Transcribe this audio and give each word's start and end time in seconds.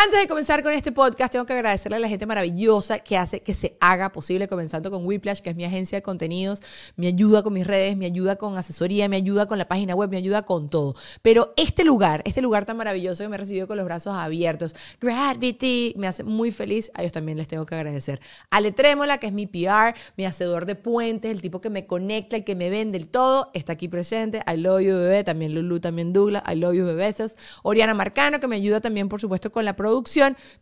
Antes 0.00 0.20
de 0.20 0.28
comenzar 0.28 0.62
con 0.62 0.72
este 0.72 0.92
podcast, 0.92 1.32
tengo 1.32 1.44
que 1.44 1.54
agradecerle 1.54 1.96
a 1.96 1.98
la 1.98 2.08
gente 2.08 2.24
maravillosa 2.24 3.00
que 3.00 3.16
hace 3.16 3.40
que 3.40 3.52
se 3.52 3.76
haga 3.80 4.12
posible, 4.12 4.46
comenzando 4.46 4.92
con 4.92 5.04
Whiplash, 5.04 5.40
que 5.40 5.50
es 5.50 5.56
mi 5.56 5.64
agencia 5.64 5.98
de 5.98 6.02
contenidos, 6.02 6.62
me 6.94 7.08
ayuda 7.08 7.42
con 7.42 7.52
mis 7.52 7.66
redes, 7.66 7.96
me 7.96 8.06
ayuda 8.06 8.36
con 8.36 8.56
asesoría, 8.56 9.08
me 9.08 9.16
ayuda 9.16 9.48
con 9.48 9.58
la 9.58 9.66
página 9.66 9.96
web, 9.96 10.08
me 10.08 10.16
ayuda 10.16 10.42
con 10.42 10.70
todo. 10.70 10.94
Pero 11.20 11.52
este 11.56 11.82
lugar, 11.82 12.22
este 12.26 12.40
lugar 12.40 12.64
tan 12.64 12.76
maravilloso 12.76 13.24
que 13.24 13.28
me 13.28 13.36
recibió 13.36 13.66
con 13.66 13.76
los 13.76 13.84
brazos 13.84 14.14
abiertos, 14.14 14.76
Gravity, 15.00 15.94
me 15.96 16.06
hace 16.06 16.22
muy 16.22 16.52
feliz. 16.52 16.92
A 16.94 17.00
ellos 17.00 17.10
también 17.10 17.36
les 17.36 17.48
tengo 17.48 17.66
que 17.66 17.74
agradecer. 17.74 18.20
Ale 18.50 18.70
Trémola, 18.70 19.18
que 19.18 19.26
es 19.26 19.32
mi 19.32 19.48
PR, 19.48 19.96
mi 20.16 20.24
hacedor 20.24 20.64
de 20.64 20.76
puentes, 20.76 21.28
el 21.28 21.42
tipo 21.42 21.60
que 21.60 21.70
me 21.70 21.88
conecta, 21.88 22.36
el 22.36 22.44
que 22.44 22.54
me 22.54 22.70
vende 22.70 22.98
el 22.98 23.08
todo, 23.08 23.50
está 23.52 23.72
aquí 23.72 23.88
presente. 23.88 24.44
I 24.46 24.58
love 24.58 24.80
you, 24.80 24.94
bebé. 24.94 25.24
También 25.24 25.56
Lulu, 25.56 25.80
también 25.80 26.12
Douglas. 26.12 26.44
I 26.48 26.54
love 26.54 26.74
you, 26.74 26.84
bebés. 26.84 27.34
Oriana 27.64 27.94
Marcano, 27.94 28.38
que 28.38 28.46
me 28.46 28.54
ayuda 28.54 28.80
también, 28.80 29.08
por 29.08 29.20
supuesto, 29.20 29.50
con 29.50 29.64
la 29.64 29.74
producción 29.74 29.87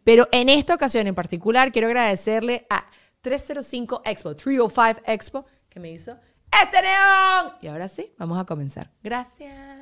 pero 0.05 0.29
en 0.33 0.49
esta 0.49 0.75
ocasión 0.75 1.07
en 1.07 1.15
particular 1.15 1.73
quiero 1.73 1.89
agradecerle 1.89 2.67
a 2.71 2.87
305 3.21 4.03
Expo, 4.05 4.37
305 4.37 5.03
Expo, 5.07 5.47
que 5.69 5.81
me 5.81 5.91
hizo 5.91 6.19
este 6.63 6.83
neón. 6.83 7.53
Y 7.61 7.67
ahora 7.67 7.89
sí, 7.89 8.13
vamos 8.19 8.39
a 8.39 8.45
comenzar. 8.45 8.91
Gracias. 9.03 9.76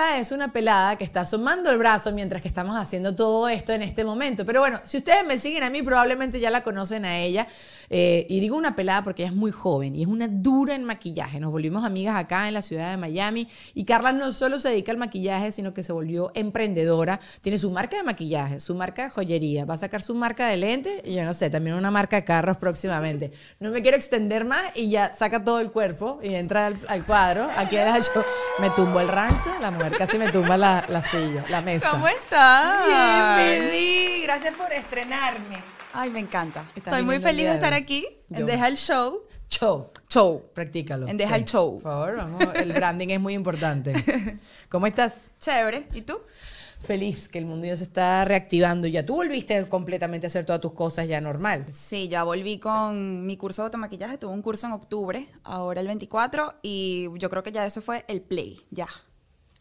Es 0.00 0.32
una 0.32 0.52
pelada 0.52 0.96
que 0.96 1.04
está 1.04 1.20
asomando 1.20 1.70
el 1.70 1.76
brazo 1.76 2.12
mientras 2.12 2.40
que 2.40 2.48
estamos 2.48 2.74
haciendo 2.74 3.14
todo 3.14 3.48
esto 3.48 3.72
en 3.72 3.82
este 3.82 4.02
momento. 4.02 4.46
Pero 4.46 4.60
bueno, 4.60 4.80
si 4.84 4.96
ustedes 4.96 5.26
me 5.26 5.36
siguen 5.36 5.62
a 5.62 5.70
mí, 5.70 5.82
probablemente 5.82 6.40
ya 6.40 6.50
la 6.50 6.62
conocen 6.62 7.04
a 7.04 7.18
ella. 7.18 7.46
Eh, 7.90 8.26
y 8.28 8.40
digo 8.40 8.56
una 8.56 8.74
pelada 8.74 9.04
porque 9.04 9.22
ella 9.22 9.30
es 9.30 9.36
muy 9.36 9.50
joven 9.50 9.96
y 9.96 10.02
es 10.02 10.08
una 10.08 10.26
dura 10.26 10.74
en 10.74 10.84
maquillaje. 10.84 11.38
Nos 11.38 11.50
volvimos 11.50 11.84
amigas 11.84 12.16
acá 12.16 12.48
en 12.48 12.54
la 12.54 12.62
ciudad 12.62 12.90
de 12.90 12.96
Miami. 12.96 13.48
Y 13.74 13.84
Carla 13.84 14.12
no 14.12 14.32
solo 14.32 14.58
se 14.58 14.70
dedica 14.70 14.90
al 14.90 14.98
maquillaje, 14.98 15.52
sino 15.52 15.74
que 15.74 15.82
se 15.82 15.92
volvió 15.92 16.32
emprendedora. 16.34 17.20
Tiene 17.42 17.58
su 17.58 17.70
marca 17.70 17.96
de 17.96 18.02
maquillaje, 18.02 18.58
su 18.58 18.74
marca 18.74 19.04
de 19.04 19.10
joyería. 19.10 19.66
Va 19.66 19.74
a 19.74 19.78
sacar 19.78 20.00
su 20.00 20.14
marca 20.14 20.46
de 20.48 20.56
lentes 20.56 21.02
y 21.04 21.14
yo 21.14 21.24
no 21.24 21.34
sé, 21.34 21.50
también 21.50 21.76
una 21.76 21.90
marca 21.90 22.16
de 22.16 22.24
carros 22.24 22.56
próximamente. 22.56 23.32
No 23.58 23.70
me 23.70 23.82
quiero 23.82 23.98
extender 23.98 24.46
más 24.46 24.62
y 24.74 24.88
ya 24.88 25.12
saca 25.12 25.44
todo 25.44 25.60
el 25.60 25.70
cuerpo 25.70 26.20
y 26.22 26.34
entra 26.34 26.66
al, 26.66 27.04
cuadro. 27.04 27.48
Aquí 27.56 27.76
yo 27.76 27.82
me 28.60 28.70
tumbo 28.70 29.00
el 29.00 29.08
rancho 29.08 29.50
la 29.60 29.70
mujer 29.70 29.89
casi 29.96 30.18
me 30.18 30.30
tumba 30.30 30.56
la, 30.56 30.84
la 30.88 31.02
silla, 31.02 31.44
la 31.50 31.60
mesa. 31.60 31.90
¿Cómo 31.90 32.08
estás? 32.08 32.86
Bien, 33.36 34.22
Gracias 34.22 34.54
por 34.54 34.72
estrenarme. 34.72 35.58
Ay, 35.92 36.10
me 36.10 36.20
encanta. 36.20 36.64
Estoy 36.74 37.02
muy 37.02 37.18
feliz 37.20 37.46
de 37.46 37.54
estar 37.54 37.72
aquí 37.72 38.06
en 38.30 38.46
Deja 38.46 38.68
el 38.68 38.76
Show. 38.76 39.22
Show. 39.48 39.90
Show. 40.08 40.44
Practícalo. 40.54 41.08
En 41.08 41.16
Deja 41.16 41.36
el 41.36 41.44
Show. 41.44 41.80
Por 41.80 41.92
favor, 41.92 42.16
vamos. 42.16 42.44
El 42.54 42.72
branding 42.74 43.08
es 43.08 43.20
muy 43.20 43.34
importante. 43.34 43.92
¿Cómo 44.68 44.86
estás? 44.86 45.14
Chévere. 45.40 45.88
¿Y 45.92 46.02
tú? 46.02 46.20
Feliz 46.80 47.28
que 47.28 47.38
el 47.38 47.44
mundo 47.44 47.66
ya 47.66 47.76
se 47.76 47.84
está 47.84 48.24
reactivando. 48.24 48.86
Ya 48.86 49.04
tú 49.04 49.16
volviste 49.16 49.68
completamente 49.68 50.26
a 50.26 50.28
hacer 50.28 50.46
todas 50.46 50.60
tus 50.60 50.72
cosas 50.72 51.06
ya 51.08 51.20
normal. 51.20 51.66
Sí, 51.72 52.08
ya 52.08 52.22
volví 52.22 52.58
con 52.58 53.26
mi 53.26 53.36
curso 53.36 53.62
de 53.62 53.66
automaquillaje. 53.66 54.16
Tuve 54.16 54.32
un 54.32 54.42
curso 54.42 54.66
en 54.66 54.72
octubre, 54.72 55.28
ahora 55.44 55.80
el 55.80 55.88
24, 55.88 56.54
y 56.62 57.08
yo 57.16 57.28
creo 57.28 57.42
que 57.42 57.52
ya 57.52 57.66
eso 57.66 57.82
fue 57.82 58.04
el 58.08 58.22
play, 58.22 58.60
ya. 58.70 58.88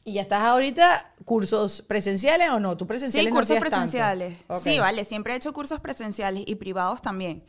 ¿Y 0.09 0.13
ya 0.13 0.23
estás 0.23 0.41
ahorita 0.41 1.13
cursos 1.23 1.83
presenciales 1.83 2.49
o 2.49 2.59
no? 2.59 2.75
¿Tú 2.75 2.87
presenciales 2.87 3.29
Sí, 3.29 3.35
cursos 3.35 3.59
presenciales. 3.59 4.39
Sí, 4.63 4.79
vale, 4.79 5.03
siempre 5.03 5.33
he 5.33 5.37
hecho 5.37 5.53
cursos 5.53 5.79
presenciales 5.79 6.45
y 6.47 6.55
privados 6.55 6.99
también. 7.03 7.43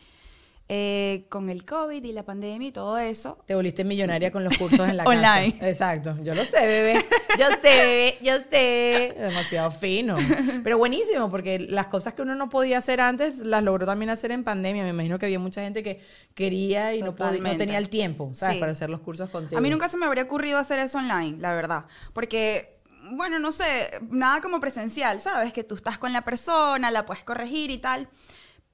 Eh, 0.73 1.27
con 1.29 1.51
el 1.51 1.65
COVID 1.65 2.05
y 2.05 2.13
la 2.13 2.23
pandemia 2.23 2.69
y 2.69 2.71
todo 2.71 2.97
eso. 2.97 3.43
Te 3.45 3.57
volviste 3.57 3.83
millonaria 3.83 4.31
con 4.31 4.45
los 4.45 4.57
cursos 4.57 4.89
en 4.89 4.97
la 4.97 5.03
Online. 5.05 5.59
Exacto. 5.63 6.17
Yo 6.23 6.33
lo 6.33 6.45
sé, 6.45 6.65
bebé. 6.65 7.05
Yo 7.37 7.47
sé, 7.51 7.59
bebé. 7.63 8.19
Yo 8.23 8.35
sé. 8.49 9.17
Demasiado 9.19 9.73
fino. 9.73 10.15
Pero 10.63 10.79
buenísimo, 10.79 11.29
porque 11.29 11.59
las 11.59 11.89
cosas 11.89 12.13
que 12.13 12.23
uno 12.23 12.37
no 12.37 12.49
podía 12.49 12.79
hacer 12.79 13.01
antes, 13.01 13.39
las 13.39 13.65
logró 13.65 13.85
también 13.85 14.11
hacer 14.11 14.31
en 14.31 14.45
pandemia. 14.45 14.85
Me 14.85 14.91
imagino 14.91 15.19
que 15.19 15.27
había 15.27 15.41
mucha 15.41 15.61
gente 15.61 15.83
que 15.83 15.99
quería 16.37 16.95
y 16.95 17.03
no, 17.03 17.17
podía, 17.17 17.41
no 17.41 17.57
tenía 17.57 17.79
el 17.79 17.89
tiempo, 17.89 18.31
¿sabes? 18.33 18.59
Para 18.59 18.71
hacer 18.71 18.91
los 18.91 19.01
cursos 19.01 19.29
contigo. 19.29 19.59
A 19.59 19.61
mí 19.61 19.71
nunca 19.71 19.89
se 19.89 19.97
me 19.97 20.07
habría 20.07 20.23
ocurrido 20.23 20.57
hacer 20.57 20.79
eso 20.79 20.99
online, 20.99 21.37
la 21.41 21.53
verdad. 21.53 21.87
Porque 22.13 22.79
bueno, 23.11 23.41
no 23.41 23.51
sé, 23.51 23.91
nada 24.09 24.41
como 24.41 24.61
presencial, 24.61 25.19
¿sabes? 25.19 25.53
Que 25.53 25.65
tú 25.65 25.75
estás 25.75 25.99
con 25.99 26.13
la 26.13 26.23
persona, 26.23 26.93
la 26.93 27.07
puedes 27.07 27.25
corregir 27.25 27.73
y 27.73 27.79
tal 27.79 28.09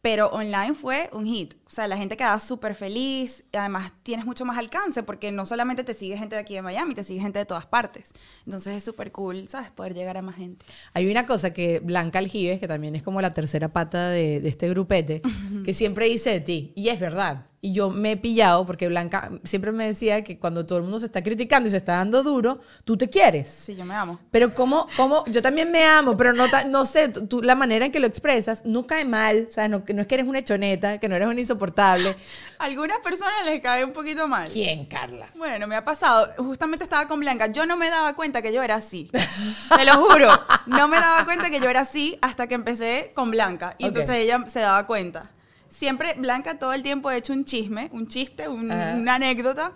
pero 0.06 0.28
online 0.28 0.75
fue 0.75 1.11
un 1.12 1.27
hit. 1.27 1.55
O 1.67 1.71
sea, 1.71 1.89
la 1.89 1.97
gente 1.97 2.17
quedaba 2.17 2.39
súper 2.39 2.77
feliz. 2.77 3.43
Y 3.53 3.56
además, 3.56 3.93
tienes 4.05 4.25
mucho 4.25 4.44
más 4.44 4.56
alcance 4.56 5.03
porque 5.03 5.33
no 5.33 5.44
solamente 5.47 5.83
te 5.83 5.94
sigue 5.94 6.17
gente 6.17 6.37
de 6.37 6.43
aquí 6.43 6.55
de 6.55 6.62
Miami, 6.62 6.94
te 6.94 7.03
sigue 7.03 7.21
gente 7.21 7.41
de 7.41 7.44
todas 7.44 7.67
partes. 7.67 8.12
Entonces 8.45 8.77
es 8.77 8.84
súper 8.84 9.11
cool, 9.11 9.49
¿sabes? 9.49 9.72
Poder 9.72 9.95
llegar 9.95 10.16
a 10.16 10.22
más 10.22 10.37
gente. 10.37 10.65
Hay 10.93 11.11
una 11.11 11.27
cosa 11.27 11.53
que 11.53 11.81
Blanca 11.81 12.21
Aljibes, 12.21 12.61
que 12.61 12.69
también 12.69 12.95
es 12.95 13.03
como 13.03 13.21
la 13.21 13.33
tercera 13.33 13.72
pata 13.72 14.11
de, 14.11 14.39
de 14.39 14.49
este 14.49 14.69
grupete, 14.69 15.22
que 15.65 15.75
siempre 15.75 16.06
dice 16.06 16.31
de 16.31 16.41
ti, 16.41 16.72
y 16.77 16.91
es 16.91 17.00
verdad. 17.00 17.47
Y 17.66 17.72
yo 17.72 17.91
me 17.91 18.12
he 18.12 18.16
pillado 18.16 18.65
porque 18.65 18.87
Blanca 18.87 19.28
siempre 19.43 19.72
me 19.72 19.88
decía 19.88 20.22
que 20.22 20.38
cuando 20.38 20.65
todo 20.65 20.78
el 20.78 20.84
mundo 20.84 21.00
se 21.00 21.06
está 21.06 21.21
criticando 21.25 21.66
y 21.66 21.72
se 21.72 21.78
está 21.78 21.97
dando 21.97 22.22
duro, 22.22 22.60
tú 22.84 22.97
te 22.97 23.10
quieres. 23.10 23.50
Sí, 23.50 23.75
yo 23.75 23.84
me 23.84 23.97
amo. 23.97 24.21
Pero 24.31 24.54
como, 24.54 24.87
como 24.97 25.25
yo 25.27 25.43
también 25.43 25.72
me 25.72 25.84
amo, 25.84 26.16
pero 26.16 26.32
no, 26.32 26.47
no 26.69 26.84
sé, 26.84 27.09
tú, 27.09 27.43
la 27.43 27.56
manera 27.56 27.84
en 27.87 27.91
que 27.91 27.99
lo 27.99 28.06
expresas 28.06 28.65
no 28.65 28.87
cae 28.87 29.04
mal. 29.04 29.47
O 29.49 29.50
sea, 29.50 29.66
no, 29.66 29.82
no 29.84 30.00
es 30.00 30.06
que 30.06 30.15
eres 30.15 30.28
una 30.28 30.38
hechoneta, 30.38 31.00
que 31.00 31.09
no 31.09 31.16
eres 31.16 31.27
un 31.27 31.41
insoportable. 31.41 32.15
algunas 32.60 32.99
personas 33.00 33.34
les 33.44 33.60
cae 33.60 33.84
un 33.84 33.93
poquito 33.93 34.28
mal. 34.28 34.48
¿Quién, 34.48 34.87
Carla? 34.87 35.27
Bueno, 35.34 35.66
me 35.66 35.75
ha 35.75 35.84
pasado. 35.84 36.34
Justamente 36.37 36.84
estaba 36.84 37.09
con 37.09 37.19
Blanca. 37.19 37.48
Yo 37.48 37.66
no 37.66 37.77
me 37.77 37.91
daba 37.91 38.15
cuenta 38.15 38.43
que 38.43 38.53
yo 38.53 38.62
era 38.62 38.77
así. 38.77 39.10
Te 39.10 39.84
lo 39.84 39.94
juro. 39.94 40.28
No 40.66 40.87
me 40.87 41.00
daba 41.00 41.25
cuenta 41.25 41.50
que 41.50 41.59
yo 41.59 41.69
era 41.69 41.81
así 41.81 42.16
hasta 42.22 42.47
que 42.47 42.54
empecé 42.54 43.10
con 43.12 43.33
Blanca. 43.33 43.75
Y 43.78 43.87
entonces 43.88 44.15
ella 44.19 44.44
se 44.47 44.60
daba 44.60 44.87
cuenta 44.87 45.33
siempre 45.76 46.14
Blanca 46.14 46.59
todo 46.59 46.72
el 46.72 46.82
tiempo 46.82 47.09
ha 47.09 47.16
hecho 47.16 47.32
un 47.32 47.44
chisme, 47.44 47.91
un 47.92 48.09
chiste, 48.09 48.48
una 48.48 49.14
anécdota 49.14 49.72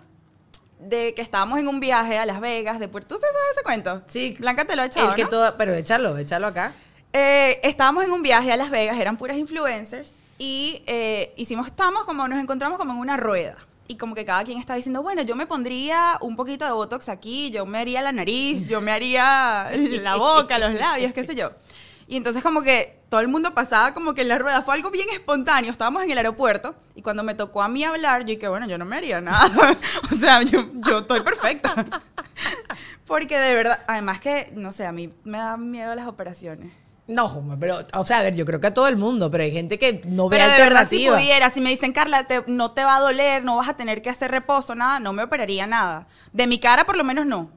de 0.80 1.12
que 1.14 1.22
estábamos 1.22 1.58
en 1.58 1.68
un 1.68 1.78
viaje 1.78 2.18
a 2.18 2.24
Las 2.24 2.40
Vegas, 2.40 2.78
de 2.78 2.88
Puerto... 2.88 3.14
¿Tú 3.14 3.20
sabes 3.20 3.36
ese 3.52 3.62
cuento? 3.62 4.02
Sí. 4.06 4.34
Blanca 4.38 4.64
te 4.64 4.74
lo 4.76 4.82
ha 4.82 4.86
echado, 4.86 5.14
que 5.14 5.26
todo, 5.26 5.54
Pero 5.56 5.74
échalo, 5.74 6.16
échalo 6.16 6.46
acá. 6.46 6.72
Eh, 7.12 7.60
estábamos 7.62 8.04
en 8.04 8.12
un 8.12 8.22
viaje 8.22 8.50
a 8.50 8.56
Las 8.56 8.70
Vegas, 8.70 8.98
eran 8.98 9.16
puras 9.16 9.36
influencers, 9.36 10.16
y 10.38 10.82
eh, 10.86 11.34
hicimos, 11.36 11.66
estamos 11.66 12.04
como, 12.04 12.26
nos 12.26 12.38
encontramos 12.38 12.78
como 12.78 12.94
en 12.94 12.98
una 12.98 13.16
rueda. 13.16 13.56
Y 13.88 13.96
como 13.96 14.14
que 14.14 14.24
cada 14.24 14.44
quien 14.44 14.58
estaba 14.58 14.76
diciendo, 14.76 15.02
bueno, 15.02 15.22
yo 15.22 15.34
me 15.34 15.46
pondría 15.46 16.16
un 16.20 16.36
poquito 16.36 16.64
de 16.64 16.70
Botox 16.70 17.08
aquí, 17.08 17.50
yo 17.50 17.66
me 17.66 17.78
haría 17.78 18.00
la 18.00 18.12
nariz, 18.12 18.68
yo 18.68 18.80
me 18.80 18.92
haría 18.92 19.68
la 20.02 20.16
boca, 20.16 20.58
los 20.58 20.72
labios, 20.74 21.12
qué 21.12 21.24
sé 21.24 21.34
yo. 21.34 21.50
Y 22.10 22.16
entonces 22.16 22.42
como 22.42 22.62
que 22.62 23.04
todo 23.08 23.20
el 23.20 23.28
mundo 23.28 23.54
pasaba 23.54 23.94
como 23.94 24.14
que 24.14 24.22
en 24.22 24.28
la 24.28 24.36
rueda. 24.36 24.62
Fue 24.62 24.74
algo 24.74 24.90
bien 24.90 25.06
espontáneo. 25.12 25.70
Estábamos 25.70 26.02
en 26.02 26.10
el 26.10 26.18
aeropuerto 26.18 26.74
y 26.96 27.02
cuando 27.02 27.22
me 27.22 27.36
tocó 27.36 27.62
a 27.62 27.68
mí 27.68 27.84
hablar, 27.84 28.22
yo 28.22 28.34
dije, 28.34 28.48
bueno, 28.48 28.66
yo 28.66 28.78
no 28.78 28.84
me 28.84 28.96
haría 28.96 29.20
nada. 29.20 29.76
o 30.10 30.14
sea, 30.16 30.42
yo, 30.42 30.66
yo 30.74 30.98
estoy 30.98 31.20
perfecta. 31.20 31.72
Porque 33.06 33.38
de 33.38 33.54
verdad, 33.54 33.84
además 33.86 34.20
que, 34.20 34.50
no 34.56 34.72
sé, 34.72 34.86
a 34.86 34.92
mí 34.92 35.14
me 35.22 35.38
da 35.38 35.56
miedo 35.56 35.94
las 35.94 36.08
operaciones. 36.08 36.72
No, 37.06 37.56
pero, 37.60 37.78
o 37.94 38.04
sea, 38.04 38.18
a 38.18 38.22
ver, 38.24 38.34
yo 38.34 38.44
creo 38.44 38.60
que 38.60 38.66
a 38.66 38.74
todo 38.74 38.88
el 38.88 38.96
mundo, 38.96 39.30
pero 39.30 39.44
hay 39.44 39.52
gente 39.52 39.78
que 39.78 40.02
no 40.04 40.28
ve 40.28 40.38
pero 40.38 40.50
de 40.50 40.58
verdad, 40.58 40.88
si 40.88 41.06
pudiera, 41.06 41.48
si 41.50 41.60
me 41.60 41.70
dicen, 41.70 41.92
Carla, 41.92 42.26
no 42.48 42.72
te 42.72 42.82
va 42.82 42.96
a 42.96 43.00
doler, 43.00 43.44
no 43.44 43.54
vas 43.54 43.68
a 43.68 43.76
tener 43.76 44.02
que 44.02 44.10
hacer 44.10 44.32
reposo, 44.32 44.74
nada, 44.74 44.98
no 44.98 45.12
me 45.12 45.22
operaría 45.22 45.68
nada. 45.68 46.08
De 46.32 46.48
mi 46.48 46.58
cara, 46.58 46.86
por 46.86 46.96
lo 46.96 47.04
menos, 47.04 47.24
no. 47.24 47.52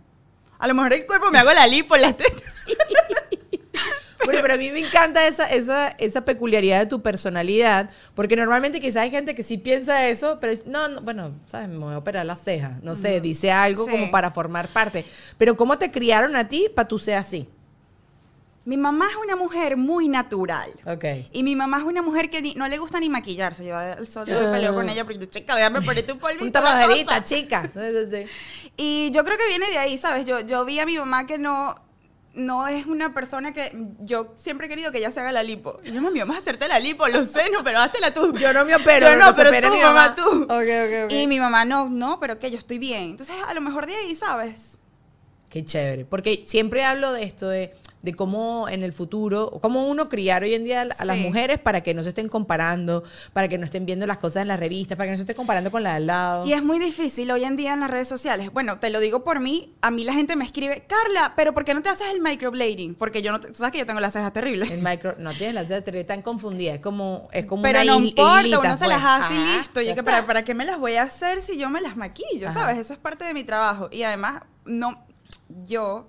A 0.59 0.67
lo 0.67 0.75
mejor 0.75 0.93
el 0.93 1.07
cuerpo 1.07 1.31
me 1.31 1.39
hago 1.39 1.51
la 1.53 1.65
lipo, 1.65 1.97
la 1.97 2.13
tetas. 2.13 2.43
Bueno, 4.25 4.39
pero 4.41 4.53
a 4.53 4.57
mí 4.57 4.69
me 4.71 4.79
encanta 4.79 5.25
esa, 5.27 5.45
esa, 5.47 5.89
esa 5.89 6.25
peculiaridad 6.25 6.79
de 6.79 6.85
tu 6.85 7.01
personalidad, 7.01 7.89
porque 8.15 8.35
normalmente 8.35 8.79
quizás 8.79 9.03
hay 9.03 9.11
gente 9.11 9.35
que 9.35 9.43
sí 9.43 9.57
piensa 9.57 10.07
eso, 10.07 10.37
pero 10.39 10.53
no, 10.65 10.87
no 10.87 11.01
bueno, 11.01 11.31
¿sabes? 11.47 11.67
Me 11.69 11.77
voy 11.77 11.93
a 11.93 11.97
operar 11.97 12.25
la 12.25 12.35
ceja, 12.35 12.77
no 12.81 12.95
sé, 12.95 13.21
dice 13.21 13.51
algo 13.51 13.85
como 13.87 14.11
para 14.11 14.31
formar 14.31 14.67
parte. 14.69 15.05
Pero 15.37 15.55
¿cómo 15.55 15.77
te 15.77 15.91
criaron 15.91 16.35
a 16.35 16.47
ti 16.47 16.67
para 16.73 16.87
tú 16.87 16.99
ser 16.99 17.15
así? 17.15 17.47
Mi 18.65 18.77
mamá 18.77 19.07
es 19.09 19.17
una 19.17 19.35
mujer 19.35 19.75
muy 19.75 20.07
natural. 20.07 20.69
Ok. 20.85 21.03
Y 21.33 21.43
mi 21.43 21.53
mamá 21.53 21.79
es 21.79 21.83
una 21.83 22.01
mujer 22.01 22.29
que 22.29 22.41
ni- 22.41 22.53
no 22.53 22.65
le 22.69 22.77
gusta 22.77 22.97
ni 23.01 23.09
maquillarse. 23.09 23.65
Yo 23.65 23.75
al 23.75 24.07
sol 24.07 24.25
yo 24.25 24.39
me 24.39 24.51
peleo 24.51 24.73
con 24.73 24.87
ella 24.87 25.03
porque, 25.03 25.27
chica, 25.27 25.53
déjame 25.53 25.81
ponerte 25.81 26.13
un 26.13 26.19
polvito. 26.19 26.45
Un 26.45 26.51
cosa". 27.05 27.23
chica. 27.23 27.69
Y 28.77 29.11
yo 29.11 29.23
creo 29.25 29.37
que 29.37 29.47
viene 29.49 29.69
de 29.69 29.77
ahí, 29.77 29.97
¿sabes? 29.97 30.25
Yo, 30.25 30.39
yo 30.39 30.63
vi 30.65 30.79
a 30.79 30.85
mi 30.85 30.97
mamá 30.97 31.27
que 31.27 31.37
no, 31.37 31.75
no 32.33 32.67
es 32.67 32.85
una 32.85 33.13
persona 33.13 33.53
que... 33.53 33.71
Yo 33.99 34.33
siempre 34.35 34.67
he 34.67 34.69
querido 34.69 34.91
que 34.91 34.97
ella 34.97 35.11
se 35.11 35.19
haga 35.19 35.31
la 35.31 35.43
lipo. 35.43 35.79
Y 35.83 35.91
yo, 35.91 36.01
mami, 36.01 36.19
vamos 36.19 36.35
a 36.35 36.39
hacerte 36.39 36.67
la 36.67 36.79
lipo, 36.79 37.07
lo 37.07 37.25
sé, 37.25 37.49
no, 37.51 37.63
pero 37.63 37.79
háztela 37.79 38.13
tú. 38.13 38.33
Yo 38.37 38.53
no 38.53 38.65
me 38.65 38.75
opero. 38.75 39.07
Yo 39.07 39.15
no, 39.15 39.33
se 39.33 39.43
pero 39.43 39.69
tú, 39.69 39.75
mi 39.75 39.81
mamá, 39.81 40.15
tú. 40.15 40.43
Ok, 40.43 40.49
ok, 40.49 41.05
ok. 41.05 41.11
Y 41.11 41.27
mi 41.27 41.39
mamá, 41.39 41.65
no, 41.65 41.89
no, 41.89 42.19
pero 42.19 42.39
que 42.39 42.49
yo 42.51 42.57
estoy 42.57 42.79
bien. 42.79 43.11
Entonces, 43.11 43.35
a 43.47 43.53
lo 43.53 43.61
mejor 43.61 43.85
de 43.85 43.95
ahí, 43.95 44.15
¿sabes? 44.15 44.79
Qué 45.49 45.63
chévere. 45.63 46.05
Porque 46.05 46.43
siempre 46.45 46.83
hablo 46.83 47.13
de 47.13 47.23
esto, 47.23 47.47
de, 47.47 47.73
de 48.03 48.13
cómo 48.13 48.67
en 48.69 48.83
el 48.83 48.91
futuro, 48.93 49.49
cómo 49.61 49.87
uno 49.87 50.09
criar 50.09 50.43
hoy 50.43 50.53
en 50.53 50.63
día 50.65 50.81
a 50.81 50.85
las 50.85 51.17
Sí. 51.17 51.23
mujeres 51.23 51.57
para 51.57 51.81
que 51.81 51.93
no 51.93 52.03
se 52.03 52.09
estén 52.09 52.27
comparando, 52.27 53.01
para 53.31 53.47
que 53.47 53.57
no 53.57 53.63
estén 53.65 53.85
viendo 53.85 54.05
las 54.05 54.17
cosas 54.17 54.41
en 54.41 54.49
las 54.49 54.59
revistas, 54.59 54.97
para 54.97 55.07
que 55.07 55.11
no 55.11 55.17
se 55.17 55.23
estén 55.23 55.37
comparando 55.37 55.71
con 55.71 55.83
la 55.83 55.91
de 55.91 55.95
al 55.95 56.07
lado. 56.07 56.45
Y 56.45 56.51
es 56.53 56.61
muy 56.61 56.79
difícil 56.79 57.31
hoy 57.31 57.45
en 57.45 57.55
día 57.55 57.73
en 57.73 57.79
las 57.79 57.89
redes 57.89 58.09
sociales. 58.09 58.51
Bueno, 58.53 58.77
te 58.77 58.89
lo 58.89 58.99
digo 58.99 59.23
por 59.23 59.39
mí. 59.39 59.73
A 59.81 59.89
mí 59.89 60.03
la 60.03 60.11
gente 60.13 60.35
me 60.35 60.43
escribe, 60.43 60.85
Carla, 60.85 61.33
pero 61.37 61.53
¿por 61.53 61.63
qué 61.63 61.73
no 61.73 61.81
te 61.81 61.87
haces 61.89 62.07
el 62.13 62.19
microblading? 62.21 62.95
Porque 62.95 63.21
yo 63.21 63.31
no, 63.31 63.39
te- 63.39 63.47
tú 63.47 63.53
sabes 63.55 63.71
que 63.71 63.77
yo 63.79 63.85
tengo 63.85 64.01
las 64.01 64.11
cejas 64.11 64.33
terribles. 64.33 64.69
El 64.69 64.81
micro, 64.83 65.15
no 65.17 65.31
tienes 65.31 65.55
las 65.55 65.67
cejas 65.69 65.85
terribles, 65.85 66.03
están 66.03 66.21
confundidas. 66.21 66.75
Es 66.75 66.81
como, 66.81 67.29
es 67.31 67.45
como 67.45 67.63
Pero 67.63 67.79
una 67.83 67.93
no 67.93 67.99
importa, 68.01 68.41
hilita, 68.41 68.59
uno 68.59 68.71
se 68.73 68.77
pues. 68.79 68.89
las 68.89 69.01
hace 69.03 69.33
y 69.33 69.37
Ajá, 69.37 69.57
listo. 69.57 69.81
Y 69.81 69.95
que 69.95 70.03
para, 70.03 70.27
¿para 70.27 70.43
qué 70.43 70.53
me 70.53 70.65
las 70.65 70.77
voy 70.77 70.95
a 70.95 71.03
hacer 71.03 71.39
si 71.41 71.57
yo 71.57 71.69
me 71.69 71.79
las 71.79 71.95
maquillo? 71.95 72.49
Ajá. 72.49 72.59
¿Sabes? 72.59 72.79
Eso 72.79 72.91
es 72.91 72.99
parte 72.99 73.23
de 73.23 73.33
mi 73.33 73.45
trabajo. 73.45 73.87
Y 73.93 74.03
además, 74.03 74.41
no, 74.65 75.05
yo, 75.65 76.07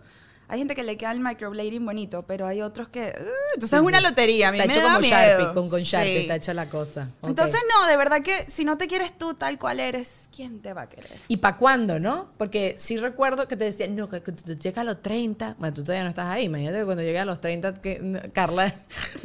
hay 0.49 0.59
gente 0.59 0.75
que 0.75 0.83
le 0.83 0.97
queda 0.97 1.13
el 1.13 1.21
microblading 1.21 1.85
bonito, 1.85 2.25
pero 2.27 2.47
hay 2.47 2.61
otros 2.63 2.89
que, 2.89 3.01
uh, 3.01 3.55
entonces 3.55 3.79
es 3.79 3.85
una 3.85 4.01
lotería. 4.01 4.49
A 4.49 4.53
mí 4.53 4.59
Está 4.59 4.67
me 4.69 4.73
hecho 4.75 4.83
da 4.83 4.89
como 4.95 5.01
miedo. 5.01 5.17
Sharpie, 5.17 5.53
con, 5.55 5.69
con 5.71 5.81
Sharpie 5.83 6.15
Sí. 6.17 6.21
está 6.23 6.37
hecha 6.37 6.55
la 6.55 6.69
cosa. 6.69 7.09
Ok. 7.21 7.31
Entonces, 7.31 7.61
no, 7.73 7.87
de 7.87 7.97
verdad 7.97 8.21
que 8.23 8.45
si 8.49 8.65
no 8.65 8.77
te 8.77 8.87
quieres 8.87 9.17
tú 9.17 9.35
tal 9.35 9.59
cual 9.59 9.81
eres, 9.81 10.29
¿quién 10.35 10.61
te 10.61 10.73
va 10.73 10.83
a 10.83 10.89
querer? 10.89 11.11
¿Y 11.29 11.39
para 11.39 11.57
cuándo, 11.57 11.99
no? 11.99 12.29
Porque 12.39 12.75
sí 12.79 12.97
recuerdo 12.97 13.49
que 13.49 13.57
te 13.57 13.65
decían, 13.65 13.97
no, 13.97 14.09
que 14.09 14.21
tú 14.21 14.33
llegas 14.55 14.79
a 14.83 14.85
los 14.85 15.03
30. 15.03 15.57
Bueno, 15.59 15.75
tú 15.75 15.83
todavía 15.83 16.05
no 16.05 16.11
estás 16.11 16.27
ahí. 16.27 16.45
Imagínate 16.45 16.79
que 16.79 16.85
cuando 16.85 17.03
llegue 17.03 17.19
a 17.19 17.25
los 17.25 17.41
30, 17.41 17.75
que 17.75 18.31
Carla 18.33 18.75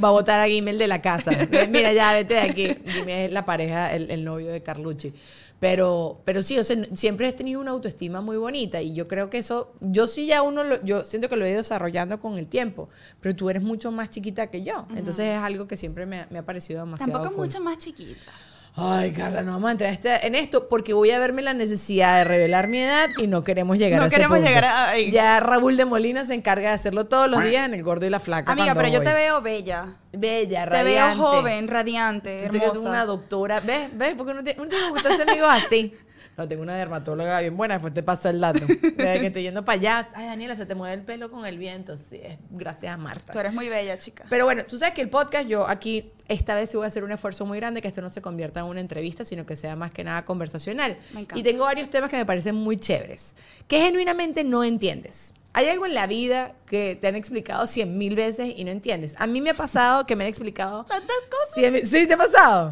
va 0.04 0.08
a 0.08 0.12
botar 0.12 0.40
a 0.40 0.48
Gimel 0.48 0.78
de 0.78 0.88
la 0.88 1.02
casa. 1.02 1.32
Mira, 1.70 1.92
ya, 1.94 2.14
vete 2.14 2.36
de 2.36 2.40
aquí. 2.42 2.68
Gimel 2.86 3.26
es 3.26 3.32
la 3.32 3.46
pareja, 3.46 3.94
el, 3.94 4.10
el 4.10 4.24
novio 4.24 4.52
de 4.52 4.64
Carlucci. 4.64 5.14
Pero, 5.60 6.22
pero 6.24 6.42
sí, 6.42 6.58
o 6.58 6.64
sea, 6.64 6.78
siempre 6.96 7.28
he 7.28 7.34
tenido 7.34 7.60
una 7.60 7.72
autoestima 7.72 8.22
muy 8.22 8.38
bonita 8.38 8.82
y 8.82 8.94
yo 8.94 9.08
creo 9.10 9.30
que 9.30 9.40
eso, 9.40 9.74
yo 9.82 10.08
sí 10.08 10.26
ya 10.26 10.42
uno, 10.42 10.64
lo- 10.64 10.82
yo 10.86 11.04
siento 11.04 11.28
que 11.28 11.36
lo 11.36 11.44
he 11.46 11.50
ido 11.50 11.58
desarrollando 11.58 12.20
con 12.22 12.38
el 12.38 12.48
tiempo, 12.48 12.88
pero 13.20 13.36
tú 13.36 13.50
eres 13.50 13.62
mucho 13.62 13.92
más 13.92 14.10
chiquita 14.10 14.48
que 14.48 14.64
yo. 14.64 14.88
Entonces 14.96 15.26
es 15.36 15.38
algo 15.42 15.68
que 15.68 15.76
siempre 15.76 16.06
me, 16.06 16.20
ha- 16.22 16.28
me 16.30 16.40
ha 16.40 16.46
parecido 16.46 16.80
demasiado 16.80 17.12
Tampoco 17.12 17.36
cool. 17.36 17.46
mucho 17.48 17.60
más 17.60 17.78
chiquita. 17.78 18.32
Ay, 18.76 19.12
Carla, 19.12 19.42
no 19.42 19.52
vamos 19.54 19.68
a 19.68 19.72
entrar 19.74 19.92
este- 19.92 20.26
en 20.26 20.36
esto 20.36 20.70
porque 20.70 20.94
voy 20.94 21.12
a 21.12 21.20
verme 21.20 21.42
la 21.42 21.54
necesidad 21.54 22.18
de 22.20 22.24
revelar 22.24 22.68
mi 22.68 22.78
edad 22.80 23.08
y 23.18 23.28
no 23.28 23.44
queremos 23.44 23.78
llegar 23.78 23.98
No 24.00 24.04
a 24.06 24.08
ese 24.08 24.16
queremos 24.16 24.38
punto. 24.38 24.48
llegar 24.48 24.66
a- 24.66 24.90
ahí. 24.92 25.12
Ya 25.12 25.40
Raúl 25.42 25.76
de 25.76 25.84
Molina 25.86 26.26
se 26.26 26.34
encarga 26.34 26.70
de 26.70 26.76
hacerlo 26.76 27.06
todos 27.06 27.30
los 27.30 27.44
días 27.44 27.66
en 27.66 27.74
El 27.74 27.84
Gordo 27.84 28.06
y 28.06 28.10
la 28.10 28.20
Flaca. 28.22 28.52
Amiga, 28.54 28.76
pero 28.76 28.88
yo 28.88 29.02
te 29.02 29.14
veo 29.14 29.42
bella. 29.42 29.96
Bella, 30.14 30.64
Te 30.64 30.70
radiante. 30.70 31.16
veo 31.18 31.26
joven, 31.28 31.68
radiante, 31.68 32.44
hermosa. 32.46 32.80
una 32.80 33.06
doctora. 33.06 33.60
¿Ves? 33.60 33.90
¿Ves? 33.98 34.16
Porque 34.16 34.32
uno 34.32 34.44
tiene, 34.44 34.60
uno 34.62 34.70
tiene 34.70 34.86
que 34.86 34.92
gustarse 34.92 35.24
amigos 35.24 35.50
así. 35.52 35.96
No, 36.40 36.48
tengo 36.48 36.64
una 36.64 36.78
dermatóloga 36.78 37.42
bien 37.42 37.58
buena, 37.58 37.74
después 37.74 37.94
te 37.94 38.02
paso 38.02 38.30
el 38.30 38.40
dato. 38.40 38.66
Desde 38.66 39.20
que 39.20 39.28
estoy 39.28 39.44
yendo 39.44 39.66
para 39.66 39.78
allá. 39.78 40.10
Ay, 40.14 40.28
Daniela, 40.28 40.56
se 40.56 40.66
te 40.66 40.74
mueve 40.74 40.94
el 40.94 41.02
pelo 41.02 41.30
con 41.30 41.46
el 41.46 41.58
viento. 41.58 41.98
Sí, 41.98 42.18
es 42.24 42.38
gracias 42.50 42.94
a 42.94 42.96
Marta. 42.96 43.34
Tú 43.34 43.40
eres 43.40 43.54
muy 43.54 43.68
bella, 43.68 43.98
chica. 43.98 44.24
Pero 44.30 44.46
bueno, 44.46 44.64
tú 44.64 44.78
sabes 44.78 44.94
que 44.94 45.02
el 45.02 45.10
podcast, 45.10 45.50
yo 45.50 45.68
aquí 45.68 46.14
esta 46.30 46.56
vez 46.56 46.70
sí 46.70 46.78
voy 46.78 46.86
a 46.86 46.88
hacer 46.88 47.04
un 47.04 47.12
esfuerzo 47.12 47.46
muy 47.46 47.60
grande 47.60 47.82
que 47.82 47.90
esto 47.90 48.02
no 48.02 48.08
se 48.08 48.22
convierta 48.22 48.62
en 48.62 48.68
una 48.68 48.80
entrevista, 48.80 49.26
sino 49.26 49.46
que 49.46 49.58
sea 49.58 49.76
más 49.76 49.92
que 49.92 50.06
nada 50.06 50.24
conversacional. 50.24 50.98
Me 51.14 51.20
encanta. 51.20 51.38
Y 51.38 51.44
tengo 51.44 51.66
varios 51.66 51.90
temas 51.90 52.10
que 52.10 52.16
me 52.16 52.26
parecen 52.26 52.56
muy 52.56 52.78
chéveres, 52.78 53.36
que 53.68 53.82
genuinamente 53.82 54.46
no 54.46 54.64
entiendes. 54.64 55.34
¿Hay 55.52 55.68
algo 55.68 55.88
en 55.88 55.94
la 55.94 56.08
vida 56.08 56.54
que 56.68 56.96
te 56.96 57.08
han 57.08 57.16
explicado 57.16 57.68
cien 57.68 57.98
mil 57.98 58.16
veces 58.16 58.54
y 58.56 58.64
no 58.64 58.72
entiendes? 58.72 59.14
A 59.18 59.28
mí 59.28 59.42
me 59.42 59.50
ha 59.50 59.56
pasado 59.56 60.06
que 60.06 60.16
me 60.16 60.24
han 60.24 60.30
explicado... 60.30 60.86
Tantas 60.86 61.18
cosas. 61.30 61.56
cien 61.56 61.86
¿Sí 61.86 62.08
te 62.08 62.14
ha 62.14 62.18
pasado? 62.18 62.72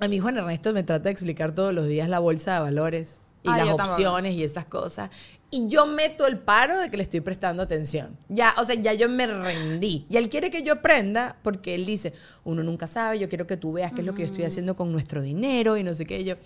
A 0.00 0.08
mi 0.08 0.18
Juan 0.18 0.36
Ernesto 0.36 0.72
me 0.72 0.82
trata 0.82 1.04
de 1.04 1.10
explicar 1.10 1.52
todos 1.54 1.72
los 1.72 1.86
días 1.86 2.08
la 2.08 2.18
bolsa 2.18 2.54
de 2.54 2.60
valores 2.60 3.20
y 3.42 3.48
las 3.48 3.68
opciones 3.68 4.34
y 4.34 4.44
esas 4.44 4.64
cosas. 4.64 5.10
Y 5.50 5.68
yo 5.68 5.86
meto 5.86 6.26
el 6.26 6.38
paro 6.38 6.78
de 6.78 6.90
que 6.90 6.96
le 6.96 7.02
estoy 7.02 7.20
prestando 7.20 7.62
atención. 7.62 8.16
Ya, 8.30 8.54
o 8.58 8.64
sea, 8.64 8.74
ya 8.74 8.94
yo 8.94 9.08
me 9.08 9.26
rendí. 9.26 10.06
Y 10.08 10.16
él 10.16 10.30
quiere 10.30 10.50
que 10.50 10.62
yo 10.62 10.74
aprenda 10.74 11.36
porque 11.42 11.74
él 11.74 11.84
dice, 11.84 12.14
uno 12.44 12.62
nunca 12.62 12.86
sabe, 12.86 13.18
yo 13.18 13.28
quiero 13.28 13.46
que 13.46 13.58
tú 13.58 13.72
veas 13.72 13.92
qué 13.92 14.00
es 14.00 14.06
lo 14.06 14.14
que 14.14 14.22
yo 14.22 14.28
estoy 14.28 14.44
haciendo 14.44 14.76
con 14.76 14.90
nuestro 14.92 15.20
dinero 15.20 15.76
y 15.76 15.82
no 15.82 15.92
sé 15.92 16.06
qué. 16.06 16.20
Y 16.20 16.24
yo, 16.24 16.36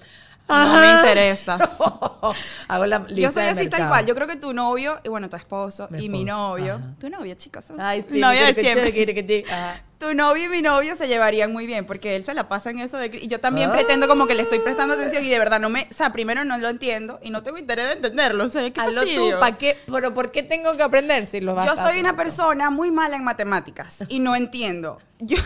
No 0.48 0.81
me 0.81 0.93
interesa. 0.93 1.56
Hago 2.69 2.87
la 2.87 2.98
lista 3.00 3.14
Yo 3.14 3.32
soy 3.32 3.43
de 3.44 3.48
así 3.50 3.69
tal 3.69 3.88
cual. 3.88 4.06
Yo 4.06 4.14
creo 4.14 4.26
que 4.28 4.37
tu 4.37 4.52
novio, 4.52 4.98
y 5.04 5.08
bueno, 5.08 5.28
tu 5.28 5.37
esposo, 5.37 5.88
Mi 5.90 6.04
y 6.04 6.08
mi 6.08 6.25
novio. 6.25 6.75
ajá. 6.75 6.94
Tu 7.00 7.08
novio, 7.10 7.34
chicas. 7.34 7.64
son 7.66 7.81
Ay, 7.81 8.04
sí, 8.10 8.19
novia 8.20 8.52
de 8.52 8.54
siempre. 8.60 9.44
ajá. 9.50 9.82
Tu 9.98 10.12
novio 10.14 10.44
y 10.44 10.48
mi 10.48 10.60
novio 10.62 10.94
se 10.94 11.08
llevarían 11.08 11.52
muy 11.52 11.66
bien 11.66 11.87
porque 11.87 12.16
él 12.16 12.25
se 12.25 12.34
la 12.34 12.48
pasa 12.48 12.69
en 12.70 12.81
eso 12.81 12.98
de... 12.98 13.06
Y 13.20 13.28
yo 13.28 13.40
también 13.40 13.70
Ah. 13.70 13.72
pretendo 13.72 14.06
como 14.06 14.26
que 14.26 14.34
le 14.34 14.43
estoy 14.43 14.58
prestando 14.58 14.93
atención 14.94 15.25
y 15.25 15.28
de 15.31 15.38
verdad 15.38 15.58
no 15.58 15.70
me... 15.70 15.88
O 15.90 15.94
sea, 15.94 16.12
primero 16.12 16.44
no 16.44 16.58
lo 16.58 16.69
entiendo 16.69 17.19
y 17.22 17.31
no 17.31 17.42
tengo 17.42 17.56
interés 17.56 17.87
de 17.87 17.92
entenderlo. 17.94 18.44
O 18.44 18.49
sea, 18.50 18.70
qué 18.70 18.78
Hazlo 18.81 19.02
tú. 19.04 19.31
¿para 19.40 19.56
qué? 19.56 19.78
¿Pero 19.90 20.12
por 20.12 20.31
qué 20.32 20.42
tengo 20.42 20.70
que 20.72 20.82
aprender 20.82 21.25
si 21.25 21.40
lo 21.40 21.54
vas 21.54 21.64
Yo 21.64 21.72
a 21.72 21.76
soy 21.76 21.99
una 21.99 22.14
persona 22.14 22.69
muy 22.70 22.90
mala 22.90 23.16
en 23.16 23.25
matemáticas 23.25 24.04
y 24.08 24.19
no 24.19 24.37
entiendo. 24.37 24.99
Yo- 25.19 25.38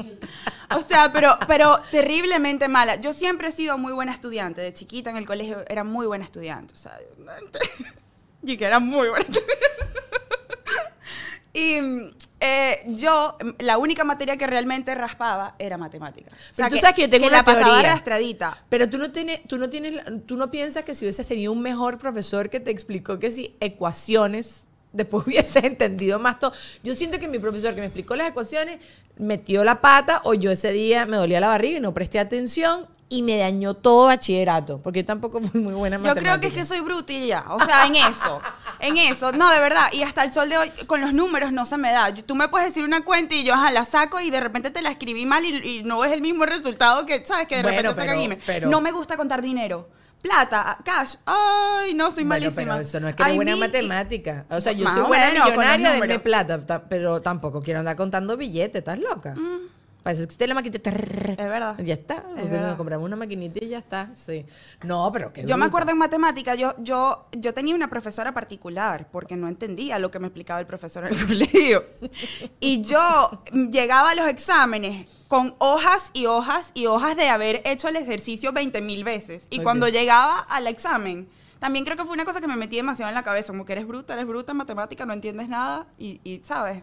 o 0.70 0.82
sea, 0.82 1.12
pero, 1.12 1.36
pero 1.46 1.78
terriblemente 1.90 2.68
mala. 2.68 2.96
Yo 2.96 3.12
siempre 3.12 3.48
he 3.48 3.52
sido 3.52 3.78
muy 3.78 3.92
buena 3.92 4.12
estudiante. 4.12 4.60
De 4.60 4.72
chiquita 4.72 5.10
en 5.10 5.16
el 5.16 5.26
colegio 5.26 5.64
era 5.68 5.84
muy 5.84 6.06
buena 6.06 6.24
estudiante. 6.24 6.74
O 6.74 6.76
sea, 6.76 6.98
y 8.42 8.56
que 8.56 8.64
era 8.64 8.78
muy 8.80 9.08
buena 9.08 9.24
estudiante. 9.24 9.54
Y 11.56 11.78
eh, 12.40 12.80
yo, 12.88 13.38
la 13.60 13.78
única 13.78 14.02
materia 14.02 14.36
que 14.36 14.46
realmente 14.46 14.92
raspaba 14.96 15.54
era 15.60 15.78
matemática. 15.78 16.30
O 16.50 16.54
sea, 16.54 16.68
tú 16.68 16.76
sabes 16.76 16.96
que 16.96 17.02
yo 17.02 17.08
tengo 17.08 17.28
una 17.28 17.38
la 17.38 17.44
pasaba 17.44 17.66
teoría. 17.66 17.90
arrastradita. 17.90 18.58
Pero 18.68 18.90
tú 18.90 18.98
no 18.98 19.12
tienes, 19.12 19.46
tú 19.46 19.56
no 19.56 19.70
tienes, 19.70 20.02
tú 20.26 20.36
no 20.36 20.50
piensas 20.50 20.82
que 20.82 20.96
si 20.96 21.04
hubieses 21.04 21.28
tenido 21.28 21.52
un 21.52 21.62
mejor 21.62 21.96
profesor 21.98 22.50
que 22.50 22.58
te 22.58 22.72
explicó 22.72 23.20
que 23.20 23.30
si 23.30 23.56
ecuaciones, 23.60 24.66
después 24.94 25.26
hubieses 25.26 25.62
entendido 25.64 26.18
más 26.18 26.38
todo. 26.38 26.52
Yo 26.82 26.94
siento 26.94 27.18
que 27.18 27.28
mi 27.28 27.38
profesor 27.38 27.74
que 27.74 27.80
me 27.80 27.86
explicó 27.86 28.16
las 28.16 28.30
ecuaciones 28.30 28.78
metió 29.18 29.62
la 29.64 29.80
pata 29.80 30.22
o 30.24 30.34
yo 30.34 30.50
ese 30.50 30.72
día 30.72 31.04
me 31.06 31.16
dolía 31.18 31.40
la 31.40 31.48
barriga 31.48 31.76
y 31.78 31.80
no 31.80 31.92
presté 31.92 32.18
atención 32.18 32.86
y 33.10 33.22
me 33.22 33.36
dañó 33.36 33.74
todo 33.74 34.06
bachillerato, 34.06 34.80
porque 34.82 35.00
yo 35.02 35.06
tampoco 35.06 35.40
fui 35.42 35.60
muy 35.60 35.74
buena 35.74 35.96
en 35.96 36.04
Yo 36.04 36.14
creo 36.14 36.40
que 36.40 36.46
es 36.48 36.52
que 36.54 36.64
soy 36.64 36.78
ya. 37.26 37.44
O 37.50 37.64
sea, 37.64 37.86
en 37.86 37.96
eso. 37.96 38.40
En 38.80 38.96
eso. 38.96 39.30
No, 39.30 39.50
de 39.50 39.60
verdad. 39.60 39.86
Y 39.92 40.02
hasta 40.02 40.24
el 40.24 40.32
sol 40.32 40.48
de 40.48 40.56
hoy, 40.58 40.70
con 40.86 41.00
los 41.00 41.12
números 41.12 41.52
no 41.52 41.66
se 41.66 41.76
me 41.76 41.92
da. 41.92 42.08
Yo- 42.10 42.24
Tú 42.24 42.34
me 42.34 42.48
puedes 42.48 42.68
decir 42.68 42.82
una 42.84 43.04
cuenta 43.04 43.34
y 43.34 43.44
yo 43.44 43.54
ajá, 43.54 43.70
la 43.70 43.84
saco 43.84 44.20
y 44.20 44.30
de 44.30 44.40
repente 44.40 44.70
te 44.70 44.82
la 44.82 44.90
escribí 44.90 45.26
mal 45.26 45.44
y, 45.44 45.56
y 45.58 45.82
no 45.84 46.04
es 46.04 46.12
el 46.12 46.22
mismo 46.22 46.46
resultado 46.46 47.04
que, 47.06 47.24
¿sabes? 47.24 47.46
Que 47.46 47.56
de 47.56 47.62
Bueno, 47.62 47.92
repente 47.92 48.36
pero- 48.36 48.42
pero- 48.46 48.70
No 48.70 48.80
me 48.80 48.90
gusta 48.90 49.16
contar 49.16 49.42
dinero. 49.42 49.88
Plata, 50.24 50.78
cash. 50.82 51.16
Ay, 51.26 51.92
no, 51.92 52.06
soy 52.10 52.24
Bueno, 52.24 52.46
malísima. 52.46 52.72
pero 52.72 52.76
eso 52.80 52.98
no 52.98 53.08
es 53.08 53.14
que 53.14 53.22
eres 53.22 53.30
Hay 53.32 53.36
buena 53.36 53.56
matemática. 53.56 54.46
O 54.48 54.58
sea, 54.58 54.72
yo 54.72 54.88
soy 54.88 55.02
buena 55.02 55.34
los 55.34 55.44
millonaria, 55.50 55.92
números. 55.96 56.22
plata, 56.22 56.64
ta- 56.66 56.84
pero 56.88 57.20
tampoco 57.20 57.60
quiero 57.62 57.80
andar 57.80 57.94
contando 57.94 58.34
billetes, 58.34 58.76
¿estás 58.78 58.98
loca? 58.98 59.34
Para 60.04 60.12
eso 60.12 60.24
existe 60.24 60.46
la 60.46 60.52
maquinita. 60.52 60.90
Es 60.90 61.36
verdad. 61.38 61.78
Ya 61.78 61.94
está. 61.94 62.22
verdad. 62.36 62.68
nos 62.68 62.76
compramos 62.76 63.06
una 63.06 63.16
maquinita 63.16 63.64
y 63.64 63.68
ya 63.68 63.78
está. 63.78 64.10
Sí. 64.14 64.44
No, 64.82 65.10
pero 65.10 65.32
qué 65.32 65.46
Yo 65.46 65.56
me 65.56 65.64
acuerdo 65.64 65.92
en 65.92 65.98
matemática, 65.98 66.54
yo, 66.54 66.74
yo, 66.76 67.26
yo 67.32 67.54
tenía 67.54 67.74
una 67.74 67.88
profesora 67.88 68.34
particular 68.34 69.08
porque 69.10 69.34
no 69.34 69.48
entendía 69.48 69.98
lo 69.98 70.10
que 70.10 70.18
me 70.18 70.26
explicaba 70.26 70.60
el 70.60 70.66
profesor 70.66 71.06
en 71.06 71.14
el 71.14 71.26
colegio. 71.26 71.86
Y 72.60 72.82
yo 72.82 73.42
llegaba 73.70 74.10
a 74.10 74.14
los 74.14 74.28
exámenes 74.28 75.08
con 75.26 75.54
hojas 75.56 76.10
y 76.12 76.26
hojas 76.26 76.72
y 76.74 76.84
hojas 76.84 77.16
de 77.16 77.30
haber 77.30 77.62
hecho 77.64 77.88
el 77.88 77.96
ejercicio 77.96 78.52
20 78.52 78.82
mil 78.82 79.04
veces. 79.04 79.46
Y 79.48 79.60
cuando 79.60 79.88
llegaba 79.88 80.40
al 80.40 80.66
examen, 80.66 81.30
también 81.60 81.86
creo 81.86 81.96
que 81.96 82.04
fue 82.04 82.12
una 82.12 82.26
cosa 82.26 82.42
que 82.42 82.46
me 82.46 82.56
metí 82.56 82.76
demasiado 82.76 83.08
en 83.08 83.14
la 83.14 83.22
cabeza, 83.22 83.54
como 83.54 83.64
que 83.64 83.72
eres 83.72 83.86
bruta, 83.86 84.12
eres 84.12 84.26
bruta 84.26 84.52
en 84.52 84.58
matemática, 84.58 85.06
no 85.06 85.14
entiendes 85.14 85.48
nada 85.48 85.86
y, 85.98 86.20
y 86.24 86.42
¿sabes? 86.44 86.82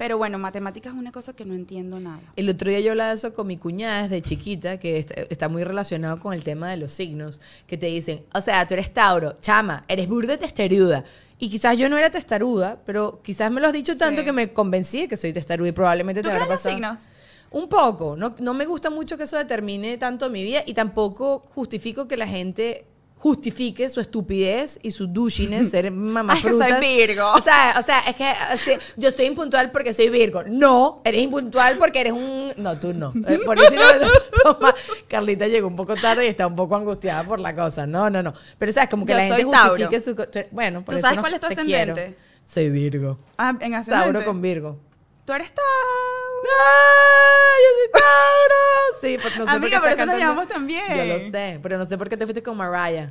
Pero 0.00 0.16
bueno, 0.16 0.38
matemática 0.38 0.88
es 0.88 0.94
una 0.94 1.12
cosa 1.12 1.34
que 1.34 1.44
no 1.44 1.52
entiendo 1.52 2.00
nada. 2.00 2.20
El 2.34 2.48
otro 2.48 2.70
día 2.70 2.80
yo 2.80 2.92
hablaba 2.92 3.10
de 3.10 3.16
eso 3.16 3.34
con 3.34 3.46
mi 3.46 3.58
cuñada 3.58 4.04
desde 4.04 4.22
chiquita, 4.22 4.78
que 4.80 4.96
est- 5.00 5.10
está 5.28 5.50
muy 5.50 5.62
relacionado 5.62 6.18
con 6.18 6.32
el 6.32 6.42
tema 6.42 6.70
de 6.70 6.78
los 6.78 6.90
signos, 6.90 7.38
que 7.66 7.76
te 7.76 7.84
dicen, 7.84 8.22
o 8.32 8.40
sea, 8.40 8.66
tú 8.66 8.72
eres 8.72 8.94
Tauro, 8.94 9.36
chama, 9.42 9.84
eres 9.88 10.08
burda 10.08 10.38
testaruda. 10.38 11.04
Y 11.38 11.50
quizás 11.50 11.76
yo 11.76 11.90
no 11.90 11.98
era 11.98 12.08
testaruda, 12.08 12.78
pero 12.86 13.20
quizás 13.22 13.50
me 13.52 13.60
lo 13.60 13.66
has 13.66 13.74
dicho 13.74 13.94
tanto 13.94 14.22
Sí. 14.22 14.24
que 14.24 14.32
me 14.32 14.54
convencí 14.54 15.02
de 15.02 15.08
que 15.08 15.18
soy 15.18 15.34
testaruda 15.34 15.68
y 15.68 15.72
probablemente 15.72 16.22
¿Tú 16.22 16.28
te 16.28 16.32
habrá 16.32 16.46
crees 16.46 16.64
los 16.64 16.72
pasado. 16.72 16.74
signos? 16.98 17.02
Un 17.50 17.68
poco, 17.68 18.16
no, 18.16 18.34
no 18.38 18.54
me 18.54 18.64
gusta 18.64 18.88
mucho 18.88 19.18
que 19.18 19.24
eso 19.24 19.36
determine 19.36 19.98
tanto 19.98 20.30
mi 20.30 20.42
vida 20.42 20.62
y 20.64 20.72
tampoco 20.72 21.40
justifico 21.54 22.08
que 22.08 22.16
la 22.16 22.26
gente 22.26 22.86
justifique 23.22 23.90
su 23.90 24.00
estupidez 24.00 24.80
y 24.82 24.92
su 24.92 25.06
douchiness, 25.06 25.70
ser 25.70 25.90
mamá 25.92 26.32
Ay, 26.32 26.42
que 26.42 26.52
soy 26.52 26.72
Virgo. 26.80 27.30
O 27.32 27.40
sea, 27.42 27.74
o 27.78 27.82
sea, 27.82 28.00
es 28.00 28.16
que 28.16 28.32
yo 28.96 29.10
soy 29.10 29.26
impuntual 29.26 29.70
porque 29.70 29.92
soy 29.92 30.08
Virgo. 30.08 30.42
No, 30.46 31.02
eres 31.04 31.20
impuntual 31.20 31.76
porque 31.76 32.00
eres 32.00 32.14
un... 32.14 32.50
No, 32.56 32.78
tú 32.78 32.94
no. 32.94 33.12
Eh, 33.28 33.38
Por 33.44 33.58
eso 33.58 33.74
no 33.74 33.82
me 33.82 34.06
toma. 34.42 34.74
Carlita 35.06 35.46
llegó 35.48 35.68
un 35.68 35.76
poco 35.76 35.94
tarde 35.96 36.24
y 36.24 36.28
está 36.30 36.46
un 36.46 36.56
poco 36.56 36.76
angustiada 36.76 37.22
por 37.24 37.40
la 37.40 37.54
cosa. 37.54 37.86
No, 37.86 38.08
no, 38.08 38.22
no. 38.22 38.32
Pero, 38.58 38.72
¿sabes? 38.72 38.88
Como 38.88 39.04
que 39.04 39.12
Yo 39.12 39.18
la 39.18 39.24
gente 39.24 39.42
soy 39.42 39.50
Tauro. 39.50 39.86
justifique 39.90 40.00
su... 40.00 40.46
Bueno, 40.50 40.82
por 40.82 40.94
¿Tú 40.94 40.98
eso 40.98 41.02
sabes 41.02 41.16
no 41.16 41.22
cuál 41.22 41.34
es 41.34 41.40
tu 41.40 41.46
quiero. 41.48 41.92
ascendente? 41.92 42.16
Soy 42.46 42.70
Virgo. 42.70 43.18
Ah, 43.36 43.54
en 43.60 43.74
ascendente. 43.74 44.12
Tauro 44.12 44.24
con 44.24 44.40
Virgo. 44.40 44.78
Tú 45.24 45.32
eres 45.32 45.52
Tauro. 45.52 46.48
¡Ah! 46.50 47.54
¡Yo 47.62 47.68
soy 47.78 47.90
Tauro! 47.92 49.00
Sí, 49.00 49.18
pues 49.20 49.38
no 49.38 49.44
sé 49.44 49.50
por 49.50 49.60
qué 49.60 49.66
Amiga, 49.66 49.80
pero 49.82 49.94
eso 49.94 50.06
nos 50.06 50.18
llamamos 50.18 50.48
también. 50.48 50.84
Yo 50.88 51.04
lo 51.04 51.30
sé, 51.30 51.60
pero 51.62 51.78
no 51.78 51.86
sé 51.86 51.98
por 51.98 52.08
qué 52.08 52.16
te 52.16 52.24
fuiste 52.24 52.42
con 52.42 52.56
Mariah. 52.56 53.10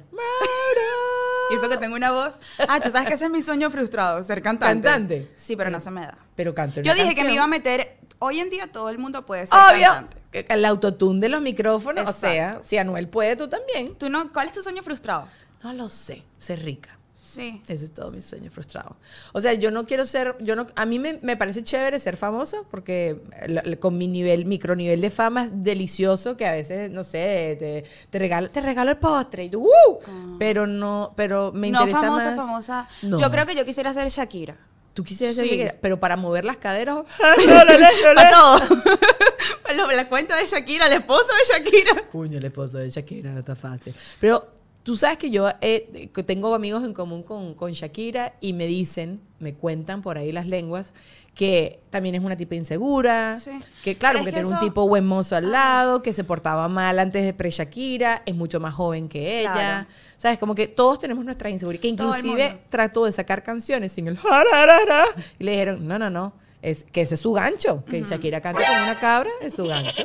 Y 1.50 1.56
eso 1.56 1.68
que 1.68 1.78
tengo 1.78 1.96
una 1.96 2.12
voz. 2.12 2.36
Ah, 2.60 2.80
tú 2.80 2.92
sabes 2.92 3.08
que 3.08 3.16
ese 3.16 3.26
es 3.26 3.32
mi 3.32 3.42
sueño 3.42 3.72
frustrado, 3.72 4.22
ser 4.24 4.42
cantante. 4.42 4.88
¿Cantante? 4.88 5.32
Sí, 5.36 5.56
pero 5.56 5.72
no 5.72 5.80
se 5.80 5.90
me 5.90 6.02
da. 6.02 6.18
Pero 6.36 6.54
canto 6.54 6.82
Yo 6.82 6.94
dije 6.94 7.16
que 7.16 7.24
me 7.24 7.34
iba 7.34 7.44
a 7.44 7.48
meter. 7.48 7.98
Hoy 8.20 8.40
en 8.40 8.50
día 8.50 8.68
todo 8.68 8.90
el 8.90 8.98
mundo 8.98 9.26
puede 9.26 9.48
ser 9.48 9.58
Obvio. 9.58 9.88
cantante. 9.88 10.46
El 10.54 10.66
autotune 10.66 11.22
de 11.22 11.30
los 11.30 11.42
micrófonos. 11.42 12.08
O 12.08 12.14
sea, 12.14 12.62
si 12.62 12.78
Anuel 12.78 13.08
puede, 13.08 13.36
tú 13.36 13.48
también. 13.48 13.96
¿Tú 13.96 14.10
no, 14.10 14.32
¿Cuál 14.32 14.48
es 14.48 14.54
tu 14.54 14.62
sueño 14.62 14.84
frustrado? 14.84 15.28
No 15.64 15.74
lo 15.74 15.90
sé. 15.90 16.24
Ser 16.38 16.64
rica. 16.64 16.99
Sí. 17.30 17.62
Ese 17.68 17.86
es 17.86 17.94
todo 17.94 18.10
mi 18.10 18.24
sueño 18.24 18.50
frustrado. 18.50 18.96
O 19.34 19.42
sea, 19.42 19.54
yo 19.54 19.70
no 19.70 19.86
quiero 19.86 20.06
ser, 20.08 20.36
yo 20.40 20.56
no, 20.56 20.66
a 20.76 20.86
mí 20.88 20.98
me, 20.98 21.20
me 21.22 21.38
parece 21.38 21.62
chévere 21.64 22.00
ser 22.00 22.18
famosa 22.18 22.58
porque 22.72 23.22
la- 23.48 23.62
con 23.78 23.98
mi 24.00 24.08
nivel, 24.08 24.46
micro 24.46 24.76
nivel 24.76 25.00
de 25.00 25.12
fama 25.12 25.44
es 25.46 25.52
delicioso 25.54 26.36
que 26.36 26.48
a 26.48 26.54
veces, 26.54 26.90
no 26.90 27.04
sé, 27.04 27.56
te, 27.60 27.84
te 28.10 28.18
regalo, 28.20 28.50
te 28.50 28.62
regalo 28.62 28.90
el 28.90 28.98
postre 28.98 29.44
y 29.44 29.50
tú, 29.50 29.64
¡uh! 29.64 30.38
Pero 30.40 30.66
no, 30.66 31.14
pero 31.16 31.52
me 31.54 31.70
no 31.70 31.82
interesa 31.82 32.00
famosa, 32.02 32.26
más. 32.32 32.36
famosa. 32.36 32.90
No. 33.04 33.20
Yo 33.20 33.30
creo 33.30 33.46
que 33.46 33.54
yo 33.56 33.64
quisiera 33.64 33.94
ser 33.94 34.10
Shakira. 34.10 34.58
Tú 34.96 35.04
quisieras 35.04 35.36
ser 35.36 35.46
Sí. 35.46 35.52
Shakira, 35.52 35.76
pero 35.82 36.00
para 36.00 36.18
mover 36.18 36.46
las 36.46 36.58
caderas. 36.58 37.00
Para 38.16 38.30
todo. 38.32 38.60
La 39.96 40.08
cuenta 40.10 40.36
de 40.36 40.46
Shakira, 40.48 40.88
el 40.88 40.94
esposo 40.94 41.28
de 41.28 41.54
Shakira. 41.54 42.04
Cuño, 42.12 42.38
el 42.38 42.46
esposo 42.46 42.78
de 42.80 42.90
Shakira, 42.90 43.32
no 43.32 43.40
está 43.40 43.56
fácil. 43.56 43.94
Pero 44.20 44.48
tú 44.90 44.98
sabes 44.98 45.20
que 45.20 45.30
yo 45.30 45.48
eh, 45.62 46.10
tengo 46.26 46.56
amigos 46.56 46.84
en 46.84 46.96
común 46.96 47.22
con, 47.22 47.54
con 47.54 47.72
Shakira 47.74 48.34
y 48.42 48.54
me 48.54 48.66
dicen, 48.66 49.22
me 49.38 49.54
cuentan 49.54 50.02
por 50.02 50.18
ahí 50.18 50.32
las 50.32 50.48
lenguas, 50.48 50.96
que 51.36 51.80
también 51.92 52.16
es 52.16 52.22
una 52.24 52.36
tipa 52.36 52.56
insegura, 52.56 53.36
Sí. 53.36 53.52
que 53.84 53.94
claro, 53.94 54.26
que 54.26 54.32
tiene 54.32 54.48
un 54.48 54.58
tipo 54.58 54.88
buen 54.88 55.06
mozo 55.06 55.36
al 55.36 55.52
lado, 55.52 56.02
que 56.02 56.12
se 56.12 56.24
portaba 56.24 56.68
mal 56.70 56.98
antes 56.98 57.24
de 57.24 57.36
pre-Shakira, 57.36 58.24
es 58.26 58.34
mucho 58.34 58.60
más 58.60 58.74
joven 58.74 59.10
que 59.10 59.42
ella. 59.42 59.54
Claro. 59.54 59.88
¿Sabes? 60.18 60.40
Como 60.40 60.56
que 60.56 60.66
todos 60.66 60.98
tenemos 60.98 61.24
nuestra 61.24 61.52
inseguridad. 61.52 61.84
Que 61.84 61.90
inclusive 61.90 62.60
trató 62.70 63.06
de 63.06 63.12
sacar 63.12 63.44
canciones 63.44 63.92
sin 63.92 64.08
el 64.08 64.18
y 65.38 65.44
le 65.44 65.52
dijeron, 65.52 65.88
no, 65.88 66.00
no, 66.00 66.10
no, 66.10 66.34
es 66.64 66.84
que 66.84 67.02
ese 67.02 67.14
es 67.14 67.22
su 67.22 67.32
gancho. 67.32 67.86
Que 67.86 68.02
Shakira 68.02 68.42
cante 68.42 68.64
como 68.66 68.82
una 68.86 69.00
cabra 69.00 69.30
es 69.40 69.54
su 69.54 69.66
gancho. 69.68 70.02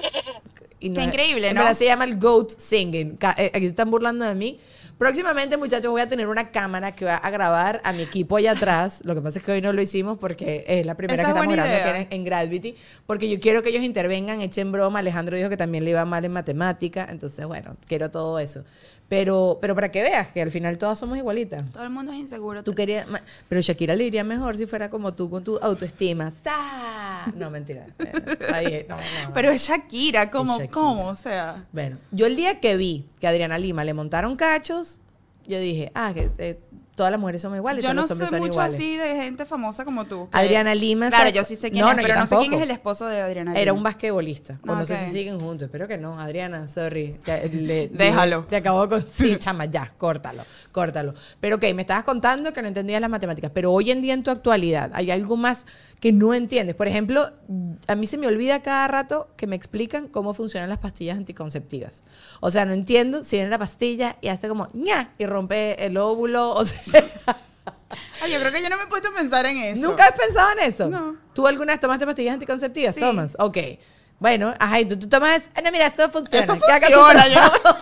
Y 0.85 0.93
Qué 0.93 1.03
increíble, 1.03 1.49
en 1.49 1.55
¿no? 1.55 1.63
verdad 1.63 1.75
se 1.75 1.87
llama 1.87 2.05
el 2.05 2.19
goat 2.19 2.51
singing. 2.51 3.19
Eh, 3.39 3.51
Aquí 3.55 3.61
se 3.65 3.67
están 3.71 3.91
burlando 3.91 4.25
de 4.25 4.35
mí. 4.35 4.59
Próximamente, 4.99 5.57
muchachos, 5.57 5.91
voy 5.91 6.01
a 6.01 6.09
tener 6.09 6.29
una 6.29 6.51
cámara 6.51 6.93
que 6.93 7.05
va 7.05 7.17
a 7.17 7.31
grabar 7.31 7.81
a 7.85 7.93
mi 7.93 8.03
equipo 8.03 8.37
allá 8.37 8.53
atrás. 8.53 9.01
Lo 9.05 9.15
que 9.15 9.21
pasa 9.21 9.39
es 9.39 9.45
que 9.45 9.53
hoy 9.53 9.61
no 9.61 9.73
lo 9.73 9.83
hicimos 9.83 10.19
porque 10.19 10.65
es 10.67 10.87
la 10.87 10.95
primera 10.95 11.21
Esa 11.21 11.25
que 11.25 11.31
es 11.31 11.37
estamos 11.37 11.55
grabando 11.55 11.83
que 11.83 11.89
era 11.89 12.07
en 12.11 12.25
Gravity. 12.25 12.77
Porque 13.07 13.29
yo 13.29 13.41
quiero 13.41 13.63
que 13.63 13.71
ellos 13.71 13.83
intervengan, 13.83 14.41
echen 14.41 14.71
broma. 14.71 15.01
Alejandro 15.01 15.37
dijo 15.37 15.49
que 15.49 15.57
también 15.57 15.85
le 15.85 15.91
iba 15.91 16.05
mal 16.05 16.25
en 16.25 16.33
matemática. 16.33 17.07
Entonces, 17.11 17.45
bueno, 17.47 17.77
quiero 17.87 18.11
todo 18.11 18.39
eso. 18.39 18.65
Pero, 19.09 19.59
pero 19.61 19.75
para 19.75 19.91
que 19.91 20.03
veas 20.03 20.33
que 20.33 20.41
al 20.41 20.51
final 20.51 20.79
todas 20.79 20.99
somos 20.99 21.19
igualitas. 21.19 21.71
Todo 21.73 21.85
el 21.85 21.91
mundo 21.91 22.13
es 22.13 22.19
inseguro. 22.19 22.63
Tú 22.63 22.75
querías, 22.75 23.07
pero 23.49 23.61
Shakira 23.61 23.95
le 23.95 24.05
iría 24.05 24.25
mejor 24.25 24.57
si 24.57 24.67
fuera 24.67 24.89
como 24.89 25.13
tú 25.13 25.29
con 25.29 25.45
tu 25.45 25.59
autoestima. 25.59 26.33
¡Ta! 26.43 27.33
No, 27.37 27.51
mentira. 27.51 27.87
Eh, 27.99 28.13
ahí, 28.53 28.87
no, 28.89 28.97
no. 28.97 29.33
Pero 29.35 29.51
es 29.51 29.63
Shakira, 29.69 30.31
¿cómo? 30.31 30.55
Shakira. 30.55 30.73
¿Cómo? 30.73 31.09
O 31.09 31.15
sea. 31.15 31.67
Bueno, 31.73 31.99
yo 32.13 32.27
el 32.27 32.37
día 32.37 32.61
que 32.61 32.77
vi 32.77 33.05
que 33.21 33.27
a 33.27 33.31
Adriana 33.31 33.59
Lima 33.59 33.85
le 33.85 33.95
montaron 33.95 34.37
cachos, 34.37 34.84
yo 35.47 35.59
dije, 35.59 35.91
ah, 35.95 36.13
que 36.15 36.31
eh, 36.39 36.61
todas 36.95 37.11
las 37.11 37.19
mujeres 37.19 37.43
son 37.43 37.55
iguales, 37.57 37.83
Yo 37.83 37.89
todos 37.91 37.97
no 37.97 38.03
los 38.03 38.19
sé 38.19 38.27
son 38.31 38.39
mucho 38.39 38.53
iguales. 38.53 38.75
así 38.75 38.97
de 38.97 39.17
gente 39.17 39.45
famosa 39.47 39.85
como 39.85 40.05
tú. 40.05 40.29
que- 40.31 40.39
Adriana 40.39 40.75
Lima. 40.77 41.09
Claro, 41.09 41.29
yo 41.31 41.43
sí 41.43 41.57
sé 41.57 41.71
quién 41.73 41.85
No, 41.85 41.91
es, 41.91 41.97
no, 41.97 42.03
pero 42.03 42.15
no 42.15 42.27
sé 42.27 42.37
quién 42.39 42.53
es 42.55 42.63
el 42.63 42.71
esposo 42.71 43.09
de 43.09 43.21
Adriana 43.21 43.51
Lima. 43.51 43.61
Era 43.61 43.73
un 43.73 43.83
basquetbolista. 43.83 44.61
O 44.67 44.73
Ah, 44.73 44.77
no 44.77 44.87
sé 44.87 44.95
ok. 44.95 45.01
si 45.01 45.07
siguen 45.13 45.41
juntos. 45.41 45.67
Espero 45.67 45.89
que 45.89 45.99
no. 45.99 46.21
Adriana, 46.21 46.69
sorry. 46.69 47.19
Te- 47.25 47.49
le- 47.49 47.89
Déjalo. 47.93 48.45
Te 48.45 48.57
acabo 48.57 48.89
con. 48.89 49.05
Sí, 49.13 49.37
chama, 49.39 49.65
ya. 49.65 49.93
Córtalo. 49.99 50.45
Córtalo. 50.71 51.15
Pero 51.41 51.57
ok, 51.57 51.65
me 51.75 51.83
estabas 51.83 52.05
contando 52.05 52.53
que 52.53 52.63
no 52.63 52.69
entendías 52.69 53.01
las 53.01 53.11
matemáticas. 53.11 53.51
Pero 53.53 53.73
hoy 53.73 53.91
en 53.91 54.01
día 54.01 54.15
en 54.15 54.23
tu 54.23 54.31
actualidad, 54.31 54.93
¿hay 54.95 55.11
algo 55.11 55.37
más 55.37 55.67
que 56.05 56.13
no 56.13 56.35
entiendes? 56.35 56.75
Por 56.75 56.87
ejemplo, 56.87 57.31
a 57.87 57.95
mí 57.95 58.07
se 58.07 58.19
me 58.19 58.27
olvida 58.27 58.61
cada 58.61 58.87
rato 58.89 59.31
que 59.39 59.47
me 59.47 59.57
explican 59.57 60.07
cómo 60.07 60.35
funcionan 60.35 60.69
las 60.69 60.77
pastillas 60.77 61.17
anticonceptivas. 61.17 62.03
O 62.41 62.51
sea, 62.51 62.67
no 62.67 62.75
entiendo 62.75 63.25
si 63.25 63.37
viene 63.37 63.49
la 63.49 63.57
pastilla 63.59 64.17
y 64.21 64.29
hace 64.29 64.47
como 64.47 64.69
ña 64.75 65.15
y 65.17 65.25
rompe 65.25 65.83
el 65.83 65.97
óvulo. 65.97 66.51
O 66.53 66.63
sea. 66.67 67.03
Ay, 68.23 68.33
yo 68.33 68.39
creo 68.39 68.53
que 68.53 68.63
yo 68.63 68.69
no 68.69 68.77
me 68.77 68.83
he 68.83 68.87
puesto 68.87 69.09
a 69.09 69.13
pensar 69.15 69.47
en 69.47 69.57
eso. 69.57 69.81
¿Nunca 69.89 70.09
has 70.09 70.13
pensado 70.19 70.51
en 70.53 70.71
eso? 70.71 70.89
No. 70.91 71.17
¿Tú 71.33 71.47
alguna 71.47 71.73
vez 71.73 71.81
tomaste 71.81 72.05
pastillas 72.05 72.35
anticonceptivas? 72.35 72.95
Sí. 72.95 73.01
Tomas. 73.01 73.35
Ok. 73.39 73.57
Bueno, 74.19 74.53
ajá, 74.61 74.81
y 74.81 74.85
tú, 74.85 74.99
tú 74.99 75.09
tomas. 75.09 75.49
Ah, 75.55 75.63
no, 75.63 75.73
mira, 75.73 75.87
eso 75.87 76.11
funciona. 76.11 76.45
Eso 76.45 76.55
funciona. 76.57 77.29
yo 77.29 77.41
no- 77.41 77.77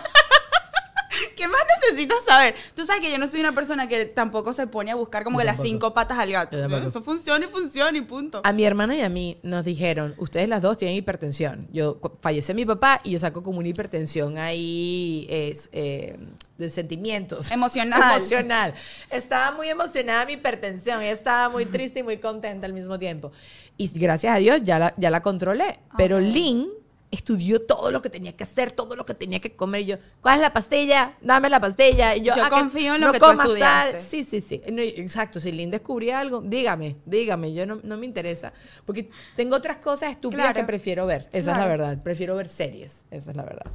¿Qué 1.43 1.49
más 1.49 1.61
necesitas 1.81 2.23
saber? 2.23 2.55
Tú 2.73 2.85
sabes 2.85 3.01
que 3.01 3.11
yo 3.11 3.17
no 3.17 3.27
soy 3.27 3.41
una 3.41 3.51
persona 3.51 3.89
que 3.89 4.05
tampoco 4.05 4.53
se 4.53 4.65
pone 4.65 4.91
a 4.91 4.95
buscar 4.95 5.25
como 5.25 5.39
Yo 5.39 5.41
que 5.41 5.45
las 5.47 5.61
cinco 5.61 5.93
patas 5.93 6.17
al 6.17 6.31
gato. 6.31 6.57
Eso 6.57 7.01
funciona 7.01 7.45
y 7.45 7.49
funciona 7.49 7.97
y 7.97 8.01
punto. 8.01 8.39
A 8.45 8.53
mi 8.53 8.63
hermana 8.63 8.95
y 8.95 9.01
a 9.01 9.09
mí 9.09 9.39
nos 9.43 9.65
dijeron, 9.65 10.15
ustedes 10.17 10.47
las 10.47 10.61
dos 10.61 10.77
tienen 10.77 10.95
hipertensión. 10.95 11.67
Yo 11.73 11.99
fallece 12.21 12.53
mi 12.53 12.65
papá 12.65 13.01
y 13.03 13.11
yo 13.11 13.19
saco 13.19 13.43
como 13.43 13.59
una 13.59 13.67
hipertensión 13.67 14.37
ahí 14.37 15.27
es, 15.29 15.67
eh, 15.73 16.17
de 16.57 16.69
sentimientos. 16.69 17.51
Emocional. 17.51 18.01
Emocional. 18.15 18.73
Estaba 19.09 19.53
muy 19.53 19.67
emocionada 19.67 20.25
mi 20.25 20.33
hipertensión. 20.33 21.01
Ella 21.01 21.11
estaba 21.11 21.49
muy 21.49 21.65
triste 21.65 21.99
y 21.99 22.03
muy 22.03 22.19
contenta 22.19 22.67
al 22.67 22.73
mismo 22.73 22.97
tiempo. 22.97 23.33
Y 23.75 23.89
gracias 23.99 24.33
a 24.33 24.37
Dios 24.37 24.61
ya 24.63 24.79
la, 24.79 24.93
ya 24.95 25.09
la 25.09 25.21
controlé. 25.21 25.81
Pero 25.97 26.19
Ok. 26.19 26.23
Lynn 26.23 26.82
estudió 27.13 27.61
todo 27.61 27.91
lo 27.91 28.01
que 28.01 28.09
tenía 28.09 28.35
que 28.35 28.43
hacer, 28.43 28.71
todo 28.71 28.95
lo 28.95 29.05
que 29.05 29.13
tenía 29.13 29.39
que 29.39 29.55
comer. 29.55 29.81
Y 29.81 29.85
yo, 29.85 29.97
¿cuál 30.21 30.35
es 30.35 30.41
la 30.41 30.51
pastilla? 30.53 31.13
Dame 31.21 31.49
la 31.49 31.59
pastilla. 31.59 32.15
Y 32.15 32.21
yo, 32.23 32.35
Yo 32.35 32.43
"Ah, 32.43 32.49
confío 32.49 32.95
en 32.95 33.01
lo 33.01 33.07
no 33.07 33.13
que 33.13 33.19
tú 33.19 33.25
comas 33.25 33.47
sal". 33.47 33.89
estudiaste. 33.89 33.99
Sí, 34.01 34.23
sí, 34.23 34.41
sí. 34.41 34.61
No, 34.71 34.81
exacto. 34.81 35.39
Si 35.39 35.51
Lynn 35.51 35.69
descubría 35.71 36.19
algo, 36.19 36.41
dígame, 36.41 36.95
dígame. 37.05 37.53
Yo 37.53 37.65
no, 37.65 37.79
no 37.83 37.97
me 37.97 38.05
interesa. 38.05 38.51
Porque 38.85 39.09
tengo 39.35 39.55
otras 39.55 39.77
cosas 39.77 40.11
estúpidas 40.11 40.45
Claro. 40.47 40.59
que 40.59 40.63
prefiero 40.65 41.05
ver. 41.05 41.27
Esa 41.31 41.37
es 41.37 41.45
la 41.45 41.53
Claro. 41.53 41.69
verdad. 41.69 42.03
Prefiero 42.03 42.35
ver 42.35 42.47
series. 42.49 43.05
Esa 43.11 43.31
es 43.31 43.37
la 43.37 43.43
verdad. 43.43 43.71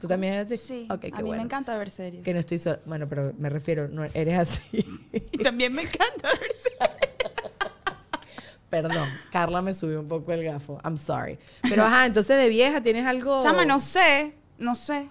¿Tú 0.00 0.08
también 0.08 0.32
eres 0.34 0.46
así? 0.46 0.56
Sí, 0.56 0.88
Ok, 0.90 1.00
qué 1.02 1.10
a 1.12 1.18
mí 1.18 1.22
bueno. 1.28 1.42
me 1.42 1.44
encanta 1.46 1.76
ver 1.78 1.88
series. 1.88 2.24
Que 2.24 2.34
no 2.34 2.40
estoy 2.40 2.58
sola. 2.58 2.80
Bueno, 2.84 3.08
pero 3.08 3.32
me 3.38 3.48
refiero, 3.48 3.86
no 3.86 4.02
eres 4.02 4.36
así. 4.38 4.62
Y 5.12 5.38
también 5.38 5.72
me 5.72 5.82
encanta 5.82 6.28
ver 6.28 6.52
series. 6.60 7.11
Perdón, 8.72 9.06
Carla 9.30 9.60
me 9.60 9.74
subió 9.74 10.00
un 10.00 10.08
poco 10.08 10.32
el 10.32 10.44
gafo. 10.44 10.80
I'm 10.82 10.96
sorry. 10.96 11.38
Pero 11.60 11.84
ajá, 11.84 12.06
entonces 12.06 12.38
de 12.38 12.48
vieja 12.48 12.80
tienes 12.80 13.04
algo. 13.04 13.38
Chama, 13.42 13.66
no 13.66 13.78
sé, 13.78 14.32
no 14.56 14.74
sé. 14.74 15.08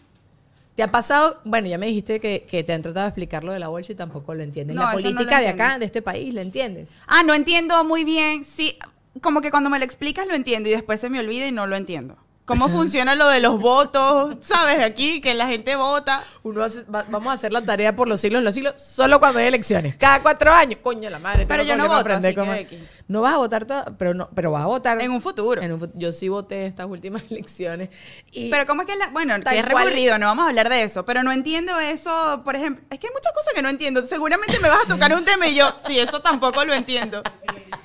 ¿Te 0.74 0.82
ha 0.82 0.89
pasado? 0.89 1.39
Bueno, 1.44 1.68
ya 1.68 1.77
me 1.77 1.86
dijiste 1.86 2.20
que, 2.20 2.41
que 2.50 2.63
te 2.63 2.74
han 2.74 2.82
tratado 2.82 3.03
de 3.03 3.10
explicar 3.10 3.44
lo 3.44 3.53
de 3.53 3.60
la 3.60 3.68
bolsa 3.68 3.91
y 3.91 3.96
tampoco 3.96 4.34
lo 4.34 4.41
entiendes. 4.41 4.75
No, 4.75 4.82
la 4.82 4.88
no 4.88 4.94
política 4.94 5.39
de 5.39 5.50
acá, 5.50 5.77
de 5.77 5.86
este 5.86 6.01
país, 6.01 6.34
¿la 6.34 6.41
entiendes? 6.41 6.89
Ah, 7.06 7.22
no 7.22 7.36
entiendo 7.36 7.84
muy 7.84 8.03
bien. 8.03 8.44
Sí, 8.44 8.80
como 9.22 9.41
que 9.41 9.51
cuando 9.51 9.70
me 9.70 9.77
lo 9.77 9.86
explicas 9.86 10.25
lo 10.25 10.34
entiendo 10.34 10.68
y 10.68 10.72
después 10.72 11.00
se 11.00 11.12
me 11.12 11.20
olvida 11.20 11.46
y 11.46 11.51
no 11.51 11.68
lo 11.68 11.75
entiendo. 11.75 12.18
¿Cómo 12.51 12.70
funciona 12.77 13.15
lo 13.15 13.27
de 13.29 13.39
los 13.39 13.60
votos? 13.60 14.36
¿Sabes? 14.41 14.84
Aquí, 14.84 15.22
que 15.22 15.34
la 15.34 15.48
gente 15.48 15.75
vota. 15.75 16.24
Uno 16.43 16.63
hace- 16.63 16.84
va- 16.84 17.05
vamos 17.10 17.27
a 17.29 17.34
hacer 17.34 17.51
la 17.53 17.62
tarea 17.62 17.96
por 17.96 18.08
los 18.08 18.20
siglos 18.22 18.41
de 18.41 18.46
los 18.46 18.53
siglos 18.55 18.74
solo 18.77 19.20
cuando 19.20 19.39
hay 19.39 19.48
elecciones. 19.48 19.96
Cada 19.98 20.22
cuatro 20.22 20.51
años. 20.51 20.79
Coño, 20.84 21.10
la 21.10 21.20
madre. 21.20 21.46
Pero 21.48 21.63
yo 21.63 21.75
no 21.77 21.84
voto, 21.88 21.96
aprender 22.00 22.38
así 22.39 22.65
que. 22.65 22.79
No 23.08 23.22
vas 23.22 23.34
a 23.34 23.38
votar 23.38 23.65
todo, 23.65 23.84
pero 23.98 24.13
no, 24.13 24.29
pero 24.34 24.51
vas 24.51 24.63
a 24.63 24.67
votar. 24.67 25.01
En 25.01 25.12
un 25.12 25.22
futuro. 25.22 25.62
en 25.62 25.74
un 25.74 25.91
yo 25.96 26.12
sí 26.12 26.29
voté 26.29 26.65
estas 26.65 26.86
últimas 26.88 27.24
elecciones. 27.29 27.89
Y 28.31 28.50
Pero 28.50 28.65
¿cómo 28.65 28.81
es 28.81 28.88
que 28.88 28.93
es 28.93 29.00
la...? 29.00 29.10
Bueno, 29.10 29.34
que 29.36 29.60
es 29.60 29.65
cual. 29.65 29.86
recurrido, 29.86 30.17
no 30.17 30.27
vamos 30.27 30.46
a 30.46 30.50
hablar 30.50 30.70
de 30.70 30.84
eso. 30.84 31.03
Pero 31.05 31.22
no 31.24 31.31
entiendo 31.31 31.77
eso, 31.79 32.41
por 32.46 32.55
ejemplo. 32.55 32.84
Es 32.89 33.00
que 33.00 33.08
hay 33.08 33.13
muchas 33.13 33.34
cosas 33.34 33.53
que 33.53 33.62
no 33.62 33.70
entiendo. 33.70 34.05
Seguramente 34.08 34.60
me 34.60 34.70
vas 34.70 34.86
a 34.86 34.88
tocar 34.88 35.13
un 35.13 35.25
tema 35.25 35.48
y 35.48 35.55
yo, 35.55 35.74
sí, 35.88 36.00
eso 36.00 36.22
tampoco 36.22 36.63
lo 36.65 36.74
entiendo. 36.74 37.22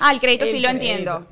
Ah, 0.00 0.12
el 0.12 0.20
crédito 0.20 0.46
sí 0.46 0.60
lo 0.60 0.68
crédito. 0.70 0.86
entiendo. 0.86 1.26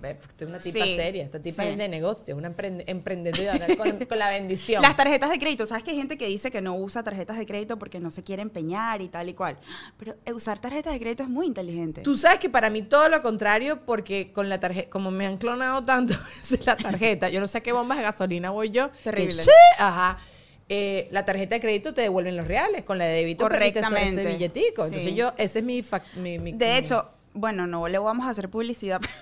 Una 0.47 0.59
tipa 0.59 0.85
Sí, 0.85 0.97
seria, 0.97 1.25
esta 1.25 1.41
tipa 1.41 1.63
sí. 1.63 1.69
es 1.71 1.79
de 1.79 1.89
negocio, 1.89 2.37
una 2.37 2.49
emprende- 2.55 2.85
emprendedora 2.87 3.67
con, 3.77 3.99
con 4.07 4.19
la 4.19 4.31
bendición. 4.31 4.83
Las 4.83 4.97
tarjetas 4.97 5.31
de 5.31 5.39
crédito, 5.39 5.67
¿sabes 5.67 5.83
que 5.85 5.91
hay 5.93 5.97
gente 5.97 6.17
que 6.19 6.27
dice 6.27 6.51
que 6.51 6.61
no 6.61 6.77
usa 6.77 7.03
tarjetas 7.03 7.39
de 7.39 7.47
crédito 7.47 7.79
porque 7.79 7.99
no 8.01 8.11
se 8.11 8.23
quiere 8.23 8.43
empeñar 8.43 9.01
y 9.03 9.09
tal 9.09 9.29
y 9.29 9.35
cual? 9.35 9.57
Pero 9.99 10.15
usar 10.35 10.61
tarjetas 10.61 10.93
de 10.93 11.01
crédito 11.01 11.23
es 11.23 11.29
muy 11.29 11.47
inteligente. 11.47 12.03
Tú 12.03 12.17
sabes 12.17 12.39
que 12.39 12.51
para 12.51 12.71
mí 12.71 12.83
todo 12.83 13.09
lo 13.09 13.23
contrario, 13.23 13.81
porque 13.87 14.33
con 14.33 14.49
la 14.49 14.61
tarjeta, 14.61 14.91
como 14.91 15.11
me 15.11 15.27
han 15.27 15.39
clonado 15.39 15.85
tanto 15.85 16.15
veces 16.37 16.65
la 16.67 16.77
tarjeta, 16.77 17.29
yo 17.31 17.41
no 17.41 17.47
sé 17.49 17.59
a 17.59 17.61
qué 17.63 17.73
bombas 17.73 17.99
de 17.99 18.05
gasolina 18.05 18.51
voy 18.51 18.71
yo. 18.71 18.91
Terrible. 19.05 19.43
sí, 19.43 19.51
ajá. 19.79 20.19
eh, 20.69 21.09
la 21.11 21.25
tarjeta 21.25 21.55
de 21.55 21.61
crédito 21.63 21.95
te 21.95 22.03
devuelven 22.03 22.37
los 22.37 22.47
reales, 22.47 22.85
con 22.85 22.99
la 22.99 23.07
de 23.07 23.15
débito 23.15 23.47
hacer 23.47 23.63
ese 23.63 23.73
Correctamente. 23.81 24.27
billetico. 24.27 24.85
Entonces 24.85 25.15
yo, 25.15 25.33
ese 25.39 25.61
es 25.61 25.65
mi... 25.65 25.83
mi- 26.17 26.39
mi- 26.39 26.53
De 26.53 26.77
hecho, 26.77 27.09
bueno, 27.35 27.67
no 27.67 27.87
le 27.89 27.99
vamos 27.99 28.27
a 28.27 28.31
hacer 28.31 28.49
publicidad. 28.49 29.01
pero 29.01 29.13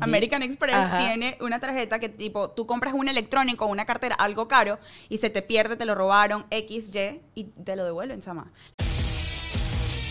American 0.00 0.42
Express 0.42 0.74
Ajá. 0.74 0.98
tiene 0.98 1.38
una 1.40 1.60
tarjeta 1.60 1.98
que 1.98 2.08
tipo, 2.08 2.50
tú 2.50 2.66
compras 2.66 2.94
un 2.94 3.08
electrónico, 3.08 3.66
una 3.66 3.84
cartera, 3.84 4.16
algo 4.16 4.48
caro, 4.48 4.78
y 5.08 5.18
se 5.18 5.30
te 5.30 5.42
pierde, 5.42 5.76
te 5.76 5.84
lo 5.84 5.94
robaron, 5.94 6.46
X, 6.50 6.90
Y, 6.92 7.20
y 7.34 7.44
te 7.44 7.76
lo 7.76 7.84
devuelven, 7.84 8.20
chama. 8.20 8.50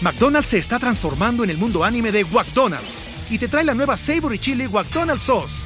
McDonald's 0.02 0.50
se 0.50 0.58
está 0.58 0.80
transformando 0.80 1.44
en 1.44 1.50
el 1.50 1.58
mundo 1.58 1.84
anime 1.84 2.12
de 2.12 2.26
McDonald's 2.26 3.32
y 3.32 3.38
te 3.38 3.48
trae 3.48 3.64
la 3.64 3.74
nueva 3.74 3.96
Savory 3.96 4.38
Chili 4.40 4.68
McDonald's 4.68 5.24
Sauce. 5.24 5.66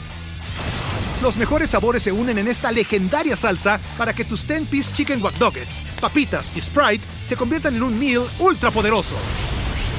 Los 1.22 1.36
mejores 1.38 1.72
sabores 1.72 2.04
se 2.04 2.12
unen 2.12 2.38
en 2.38 2.48
esta 2.48 2.72
legendaria 2.72 3.36
salsa 3.36 3.80
para 3.98 4.14
que 4.14 4.26
tus 4.26 4.48
10-piece 4.48 4.94
chicken 4.94 5.22
wack 5.24 5.40
Nuggets, 5.40 5.82
papitas 6.00 6.56
y 6.56 6.62
Sprite 6.62 7.04
se 7.28 7.36
conviertan 7.36 7.76
en 7.76 7.82
un 7.82 7.98
meal 7.98 8.24
ultra 8.40 8.70
poderoso. 8.70 9.16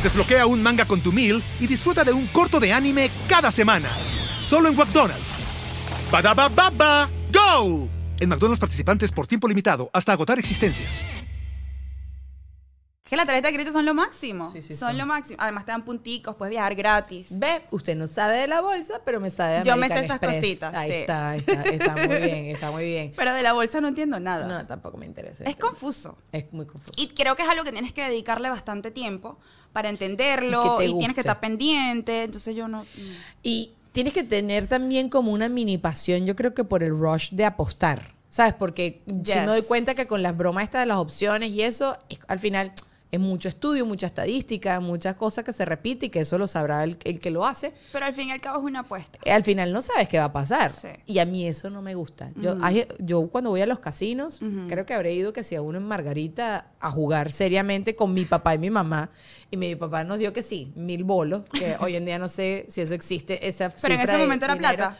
Desbloquea 0.03 0.47
un 0.47 0.63
manga 0.63 0.85
con 0.85 1.01
tu 1.01 1.13
meal 1.13 1.43
y 1.61 1.67
disfruta 1.67 2.05
de 2.05 2.13
un 2.13 2.27
corto 2.29 2.61
de 2.61 2.73
anime 2.73 3.11
cada 3.29 3.51
semana. 3.51 3.89
Solo 4.43 4.69
en 4.69 4.77
McDonald's. 4.77 5.25
Badaba 6.11 6.49
baba, 6.49 7.11
go! 7.33 7.89
En 8.21 8.29
McDonald's 8.29 8.61
participantes 8.61 9.11
por 9.13 9.27
tiempo 9.27 9.49
limitado 9.49 9.91
hasta 9.93 10.13
agotar 10.13 10.39
existencias. 10.39 10.89
Es 13.05 13.11
que 13.11 13.17
la 13.17 13.25
tarjeta 13.25 13.49
de 13.49 13.55
crédito 13.55 13.73
son 13.73 13.87
lo 13.87 13.95
máximo. 13.95 14.53
Sí, 14.53 14.61
sí, 14.61 14.69
son, 14.77 14.91
son. 14.91 14.99
lo 14.99 15.07
máximo. 15.07 15.39
Además 15.41 15.65
te 15.65 15.73
dan 15.73 15.83
punticos, 15.85 16.37
puedes 16.37 16.51
viajar 16.53 16.75
gratis. 16.75 17.29
Ve, 17.39 17.63
usted 17.71 17.97
no 17.97 18.07
sabe 18.07 18.37
de 18.37 18.47
la 18.49 18.61
bolsa, 18.61 19.01
pero 19.05 19.19
me 19.19 19.31
sabe 19.31 19.55
de 19.55 19.65
Yo 19.65 19.77
me 19.77 19.87
American 19.87 19.99
sé 19.99 20.05
esas 20.05 20.17
Express. 20.17 20.37
cositas, 20.37 20.75
Ahí 20.75 20.91
sí. 20.91 20.97
está, 20.99 21.31
ahí 21.31 21.39
está, 21.41 21.63
está 21.63 21.97
muy 21.97 22.17
bien, 22.23 22.47
está 22.47 22.71
muy 22.71 22.85
bien. 22.85 23.13
Pero 23.17 23.33
de 23.33 23.43
la 23.43 23.53
bolsa 23.55 23.81
no 23.81 23.89
entiendo 23.89 24.21
nada. 24.21 24.47
No, 24.47 24.67
tampoco 24.67 24.99
me 24.99 25.07
interesa. 25.07 25.45
es 25.45 25.57
tema. 25.57 25.69
confuso. 25.71 26.19
Es 26.33 26.53
muy 26.53 26.67
confuso. 26.67 26.93
Y 26.97 27.09
creo 27.09 27.35
que 27.35 27.43
es 27.43 27.49
algo 27.49 27.65
que 27.65 27.73
tienes 27.73 27.93
que 27.95 28.05
dedicarle 28.05 28.51
bastante 28.51 28.91
tiempo 28.91 29.39
para 29.73 29.89
entenderlo 29.91 30.83
Y 30.83 30.97
tienes 30.99 31.15
que 31.15 31.21
estar 31.21 31.41
pendiente. 31.41 32.25
Entonces 32.25 32.55
yo 32.57 32.69
no. 32.69 32.85
Y 33.43 33.73
tienes 33.93 34.13
que 34.13 34.23
tener 34.25 34.67
también 34.67 35.09
como 35.09 35.33
una 35.33 35.49
mini 35.49 35.79
pasión, 35.79 36.27
yo 36.27 36.37
creo 36.37 36.55
que 36.55 36.65
por 36.65 36.83
el 36.83 36.91
rush 36.91 37.31
de 37.33 37.45
apostar, 37.45 38.15
¿sabes? 38.29 38.55
Porque 38.55 39.03
si 39.07 39.33
Yes. 39.33 39.37
me 39.37 39.47
doy 39.47 39.63
cuenta 39.63 39.95
que 39.95 40.07
con 40.07 40.23
las 40.23 40.37
bromas 40.37 40.65
estas 40.65 40.83
de 40.83 40.87
las 40.87 40.99
opciones 40.99 41.51
y 41.51 41.63
eso, 41.63 41.97
es- 42.09 42.19
al 42.29 42.39
final 42.39 42.73
es 43.11 43.19
mucho 43.21 43.49
estudio, 43.49 43.87
mucha 43.87 44.07
estadística, 44.07 44.81
muchas 44.81 45.15
cosas 45.17 45.43
que 45.45 45.53
se 45.53 45.65
repiten 45.65 46.09
y 46.09 46.11
que 46.11 46.21
eso 46.21 46.37
lo 46.37 46.47
sabrá 46.47 46.85
el, 46.85 46.99
el 47.05 47.21
que 47.21 47.31
lo 47.31 47.47
hace. 47.47 47.73
Pero 47.93 48.05
al 48.05 48.15
fin 48.15 48.29
y 48.29 48.33
al 48.33 48.41
cabo 48.41 48.59
es 48.59 48.65
una 48.65 48.81
apuesta. 48.81 49.19
Eh, 49.25 49.33
Al 49.33 49.43
final 49.45 49.73
no 49.73 49.81
sabes 49.81 50.09
qué 50.09 50.19
va 50.19 50.25
a 50.25 50.33
pasar. 50.33 50.71
Sí. 50.71 50.89
Y 51.07 51.19
a 51.19 51.25
mí 51.25 51.47
eso 51.47 51.71
no 51.71 51.81
me 51.81 51.95
gusta. 51.95 52.31
Yo, 52.37 52.57
hay- 52.61 52.87
yo 52.99 53.27
cuando 53.29 53.51
voy 53.51 53.63
a 53.63 53.67
los 53.67 53.79
casinos, 53.79 54.41
creo 54.69 54.85
que 54.85 54.93
habré 54.95 55.15
ido 55.15 55.33
que 55.33 55.43
si 55.43 55.55
a 55.57 55.63
uno 55.63 55.79
en 55.79 55.85
Margarita 55.85 56.67
a 56.81 56.91
jugar 56.91 57.33
seriamente 57.33 57.97
con 57.97 58.13
mi 58.13 58.25
papá 58.27 58.55
y 58.55 58.59
mi 58.59 58.69
mamá. 58.71 59.11
Y 59.51 59.57
mi 59.57 59.75
papá 59.75 60.05
nos 60.05 60.19
dio 60.19 60.33
que 60.35 60.43
sí, 60.43 60.73
mil 60.77 61.05
bolos, 61.05 61.43
que 61.51 61.77
hoy 61.81 61.97
en 61.97 62.05
día 62.05 62.19
no 62.19 62.29
sé 62.29 62.67
si 62.69 62.83
eso 62.83 62.95
existe, 62.95 63.49
esa 63.49 63.71
Pero 63.71 63.95
en 63.95 64.01
ese 64.01 64.19
momento 64.19 64.45
era 64.45 64.55
dinero. 64.55 64.77
plata. 64.77 64.97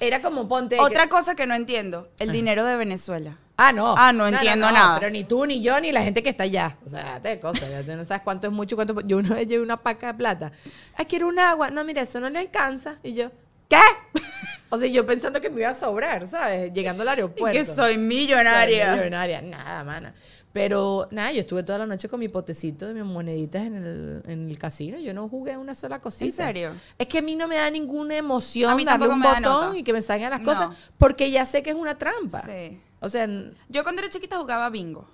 Era 0.00 0.20
como 0.22 0.48
ponte... 0.48 0.80
Otra 0.80 1.04
que- 1.04 1.08
cosa 1.10 1.34
que 1.34 1.46
no 1.46 1.54
entiendo, 1.54 2.08
el 2.18 2.32
dinero 2.32 2.64
de 2.64 2.76
Venezuela. 2.76 3.38
Ah, 3.56 3.72
no. 3.72 3.94
Ah, 3.96 4.12
no 4.12 4.26
entiendo 4.26 4.70
nada. 4.70 4.98
Pero 4.98 5.10
ni 5.10 5.24
tú, 5.24 5.46
ni 5.46 5.62
yo, 5.62 5.80
ni 5.80 5.92
la 5.92 6.02
gente 6.02 6.22
que 6.22 6.30
está 6.30 6.44
allá. 6.44 6.76
O 6.84 6.88
sea, 6.88 7.20
te 7.20 7.38
cosas. 7.38 7.70
Ya 7.70 7.82
tú 7.82 7.96
no 7.96 8.04
sabes 8.04 8.22
cuánto 8.22 8.46
es 8.48 8.52
mucho, 8.52 8.74
cuánto. 8.76 9.00
Yo 9.02 9.18
una 9.18 9.34
vez 9.34 9.46
llevé 9.46 9.62
una 9.62 9.76
paca 9.76 10.08
de 10.08 10.14
plata. 10.14 10.52
Ah, 10.96 11.04
quiero 11.04 11.28
un 11.28 11.38
agua. 11.38 11.70
No, 11.70 11.84
mira, 11.84 12.02
eso 12.02 12.18
no 12.18 12.28
le 12.30 12.40
alcanza. 12.40 12.96
Y 13.02 13.14
yo, 13.14 13.30
¿qué? 13.68 13.78
o 14.70 14.76
sea, 14.78 14.88
yo 14.88 15.06
pensando 15.06 15.40
que 15.40 15.50
me 15.50 15.60
iba 15.60 15.70
a 15.70 15.74
sobrar, 15.74 16.26
¿sabes? 16.26 16.72
Llegando 16.72 17.02
al 17.02 17.08
Y 17.08 17.10
aeropuerto. 17.10 17.56
que 17.56 17.64
soy 17.64 17.96
millonaria. 17.96 18.88
Soy 18.88 18.98
millonaria. 18.98 19.42
Nada, 19.42 19.84
mana. 19.84 20.14
Pero 20.52 21.08
nada, 21.10 21.32
yo 21.32 21.40
estuve 21.40 21.64
toda 21.64 21.80
la 21.80 21.86
noche 21.86 22.08
con 22.08 22.20
mi 22.20 22.28
potecito 22.28 22.86
de 22.86 22.94
mis 22.94 23.04
moneditas 23.04 23.66
en 23.66 23.74
el, 23.74 24.22
en 24.26 24.48
el 24.48 24.56
casino. 24.56 24.98
Yo 25.00 25.12
no 25.12 25.28
jugué 25.28 25.56
una 25.56 25.74
sola 25.74 26.00
cosita. 26.00 26.26
¿En 26.26 26.32
serio? 26.32 26.70
Es 26.96 27.08
que 27.08 27.18
a 27.18 27.22
mí 27.22 27.34
no 27.34 27.48
me 27.48 27.56
da 27.56 27.68
ninguna 27.70 28.16
emoción 28.16 28.70
A 28.70 28.76
mí 28.76 28.84
darle 28.84 29.08
un 29.08 29.20
botón 29.20 29.76
y 29.76 29.82
que 29.82 29.92
me 29.92 30.00
salgan 30.00 30.30
las 30.30 30.40
cosas 30.40 30.68
porque 30.96 31.30
ya 31.32 31.44
sé 31.44 31.62
que 31.64 31.70
es 31.70 31.76
una 31.76 31.98
trampa. 31.98 32.40
Sí. 32.40 32.80
O 33.04 33.10
sea, 33.10 33.26
Yo 33.68 33.82
cuando 33.82 34.00
era 34.02 34.08
chiquita 34.10 34.36
jugaba 34.38 34.68
bingo. 34.70 35.06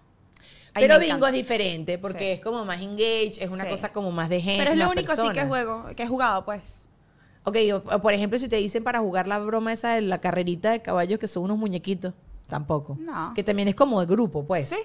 Ay, 0.73 0.85
pero 0.85 0.99
bingo 1.01 1.17
encanta. 1.17 1.29
es 1.31 1.35
diferente 1.35 1.99
porque 1.99 2.19
Sí. 2.19 2.25
es 2.27 2.41
como 2.41 2.65
más 2.65 2.81
engage, 2.81 3.33
es 3.43 3.51
una 3.51 3.65
Sí. 3.65 3.71
cosa 3.71 3.91
como 3.93 4.13
más 4.13 4.29
de 4.29 4.41
gente. 4.41 4.61
Pero 4.63 4.73
es 4.73 4.79
lo 4.79 4.89
único 4.91 5.13
así 5.13 5.29
que 5.33 5.45
juego, 5.45 5.87
que 5.97 6.03
he 6.05 6.07
jugado, 6.07 6.45
pues. 6.45 6.87
Ok, 7.45 7.57
o- 7.75 8.01
por 8.01 8.13
ejemplo, 8.15 8.39
si 8.39 8.49
te 8.49 8.57
dicen 8.57 8.85
para 8.85 9.01
jugar 9.01 9.27
la 9.27 9.39
broma 9.41 9.73
esa 9.73 9.95
de 9.95 10.03
la 10.03 10.21
carrerita 10.21 10.71
de 10.71 10.81
caballos 10.83 11.19
que 11.19 11.27
son 11.27 11.43
unos 11.45 11.57
muñequitos, 11.59 12.15
tampoco. 12.49 12.97
No. 13.01 13.33
Que 13.35 13.43
también 13.43 13.67
es 13.69 13.75
como 13.75 13.99
de 14.01 14.07
grupo, 14.07 14.45
pues. 14.47 14.69
Sí. 14.69 14.77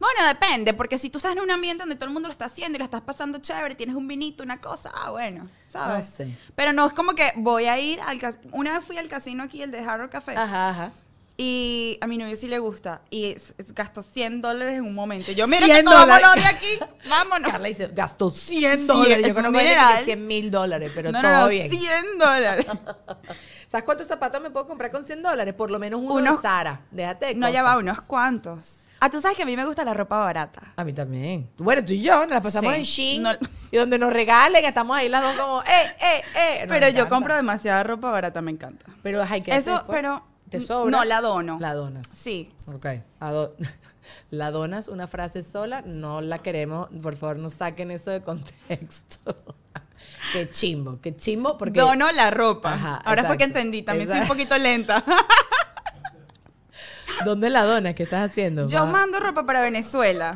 Bueno, 0.00 0.26
depende, 0.26 0.72
porque 0.72 0.96
si 0.96 1.10
tú 1.10 1.18
estás 1.18 1.32
en 1.32 1.40
un 1.40 1.50
ambiente 1.50 1.82
donde 1.82 1.94
todo 1.94 2.06
el 2.06 2.12
mundo 2.14 2.28
lo 2.28 2.32
está 2.32 2.46
haciendo 2.46 2.76
y 2.76 2.78
lo 2.78 2.84
estás 2.84 3.02
pasando 3.02 3.38
chévere, 3.38 3.74
tienes 3.74 3.94
un 3.94 4.08
vinito, 4.08 4.42
una 4.42 4.58
cosa, 4.58 4.90
ah, 4.94 5.10
bueno, 5.10 5.46
¿sabes? 5.68 6.06
No 6.06 6.12
sé. 6.26 6.36
Pero 6.56 6.72
no 6.72 6.86
es 6.86 6.94
como 6.94 7.12
que 7.12 7.30
voy 7.36 7.66
a 7.66 7.78
ir 7.78 8.00
al 8.00 8.18
casino. 8.18 8.44
Una 8.52 8.78
vez 8.78 8.84
fui 8.86 8.96
al 8.96 9.08
casino 9.08 9.42
aquí, 9.42 9.62
el 9.62 9.70
de 9.70 9.80
Hard 9.80 10.00
Rock 10.00 10.12
Café, 10.12 10.32
Ajá, 10.36 10.70
ajá. 10.70 10.92
Y 11.42 11.96
a 12.02 12.06
mi 12.06 12.18
novio 12.18 12.36
sí 12.36 12.48
le 12.48 12.58
gusta, 12.58 13.00
y 13.08 13.30
es- 13.32 13.54
es- 13.56 13.72
gastó 13.74 14.02
100 14.02 14.42
dólares 14.42 14.74
en 14.76 14.84
un 14.84 14.94
momento. 14.94 15.32
Yo, 15.32 15.46
mira, 15.46 15.64
100 15.64 15.78
chicos, 15.78 15.94
vámonos 15.94 16.34
de 16.34 16.44
aquí, 16.44 16.78
vámonos. 17.08 17.50
Carla 17.50 17.68
dice, 17.68 17.88
gastó 17.94 18.28
100 18.28 18.78
Sí, 18.80 18.86
dólares. 18.86 19.18
es 19.20 19.28
Yo 19.28 19.34
conozco 19.36 19.52
que 19.56 19.64
dineral. 19.64 19.88
tiene 19.88 20.04
100 20.04 20.26
mil 20.26 20.50
dólares, 20.50 20.92
pero 20.94 21.10
no, 21.10 21.22
todo 21.22 21.30
no, 21.32 21.40
no, 21.44 21.48
bien. 21.48 21.70
100 21.70 22.18
dólares. 22.18 22.66
¿Sabes 23.70 23.84
cuántos 23.84 24.06
zapatos 24.06 24.42
me 24.42 24.50
puedo 24.50 24.66
comprar 24.66 24.90
con 24.90 25.02
100 25.02 25.22
dólares? 25.22 25.54
Por 25.54 25.70
lo 25.70 25.78
menos 25.78 26.00
uno 26.02 26.14
Unos- 26.14 26.36
de 26.36 26.42
Sara. 26.42 26.82
Déjate 26.90 27.34
No, 27.36 27.48
ya 27.48 27.62
va, 27.62 27.78
unos 27.78 28.02
cuantos. 28.02 28.80
Ah, 29.02 29.08
tú 29.08 29.18
sabes 29.18 29.34
que 29.34 29.44
a 29.44 29.46
mí 29.46 29.56
me 29.56 29.64
gusta 29.64 29.82
la 29.82 29.94
ropa 29.94 30.18
barata. 30.18 30.74
A 30.76 30.84
mí 30.84 30.92
también. 30.92 31.48
Bueno, 31.56 31.82
tú 31.82 31.94
y 31.94 32.02
yo 32.02 32.20
nos 32.20 32.30
la 32.32 32.42
pasamos 32.42 32.74
Sí. 32.74 32.78
en 32.80 32.84
Shein. 32.84 33.22
No- 33.22 33.32
Y 33.72 33.76
donde 33.78 33.98
nos 33.98 34.12
regalen, 34.12 34.62
estamos 34.64 34.94
ahí 34.94 35.08
las 35.08 35.22
dos 35.22 35.34
como, 35.40 35.62
¡eh, 35.62 35.66
eh, 36.02 36.22
eh! 36.36 36.58
Nos 36.66 36.68
Pero 36.68 36.88
yo 36.90 37.08
compro 37.08 37.34
demasiada 37.34 37.82
ropa 37.82 38.10
barata, 38.10 38.42
me 38.42 38.50
encanta. 38.50 38.84
Pero 39.02 39.22
hay 39.22 39.40
que 39.40 39.54
Eso, 39.56 39.84
pues. 39.86 39.96
pero- 39.96 40.22
¿Te 40.50 40.60
sobra? 40.60 40.90
no, 40.90 41.04
la 41.04 41.20
dono. 41.20 41.58
La 41.60 41.74
donas. 41.74 42.06
Sí. 42.06 42.50
Ok. 42.66 42.86
Ado- 43.20 43.54
la 44.30 44.50
donas, 44.50 44.88
una 44.88 45.06
frase 45.06 45.42
sola, 45.42 45.82
no 45.82 46.20
la 46.20 46.38
queremos. 46.38 46.88
Por 47.02 47.16
favor, 47.16 47.38
no 47.38 47.50
saquen 47.50 47.90
eso 47.90 48.10
de 48.10 48.22
contexto. 48.22 49.36
qué 50.32 50.50
chimbo, 50.50 50.98
qué 51.00 51.14
chimbo, 51.16 51.56
porque... 51.56 51.80
Dono 51.80 52.10
la 52.12 52.30
ropa. 52.30 52.74
Ajá, 52.74 52.96
Ahora 52.96 53.24
fue 53.24 53.38
que 53.38 53.44
entendí, 53.44 53.82
también 53.82 54.08
soy 54.08 54.20
un 54.20 54.28
poquito 54.28 54.56
lenta. 54.58 55.04
¿Dónde 57.24 57.50
la 57.50 57.64
donas? 57.64 57.94
¿Qué 57.94 58.04
estás 58.04 58.30
haciendo? 58.30 58.66
Yo 58.66 58.80
Va- 58.80 58.86
mando 58.92 59.20
ropa 59.20 59.44
para 59.44 59.60
Venezuela. 59.60 60.32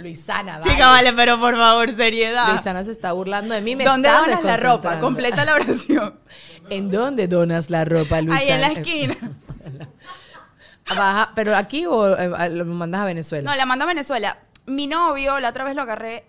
Luisana, 0.00 0.58
vale. 0.58 0.70
Chica, 0.70 0.86
vale, 0.88 1.12
pero 1.12 1.38
por 1.38 1.56
favor, 1.56 1.94
seriedad. 1.94 2.52
Luisana 2.52 2.84
se 2.84 2.92
está 2.92 3.12
burlando 3.12 3.54
de 3.54 3.60
mí. 3.60 3.76
Me 3.76 3.84
¿Dónde 3.84 4.08
donas 4.08 4.42
la 4.42 4.56
ropa? 4.56 4.98
Completa 5.00 5.44
la 5.44 5.54
oración. 5.54 6.18
¿En 6.68 6.90
dónde 6.90 7.28
donas 7.28 7.70
la 7.70 7.84
ropa, 7.84 8.20
Luisana? 8.20 8.40
Ahí 8.40 8.50
en 8.50 8.60
la 8.60 8.68
esquina. 8.68 9.16
Baja, 10.88 11.32
¿Pero 11.34 11.56
aquí 11.56 11.86
o 11.86 12.16
eh, 12.16 12.50
lo 12.50 12.64
mandas 12.64 13.02
a 13.02 13.04
Venezuela? 13.04 13.50
No, 13.50 13.56
la 13.56 13.66
mando 13.66 13.84
a 13.84 13.88
Venezuela. 13.88 14.38
Mi 14.66 14.86
novio, 14.86 15.38
la 15.40 15.50
otra 15.50 15.64
vez 15.64 15.76
lo 15.76 15.82
agarré 15.82 16.24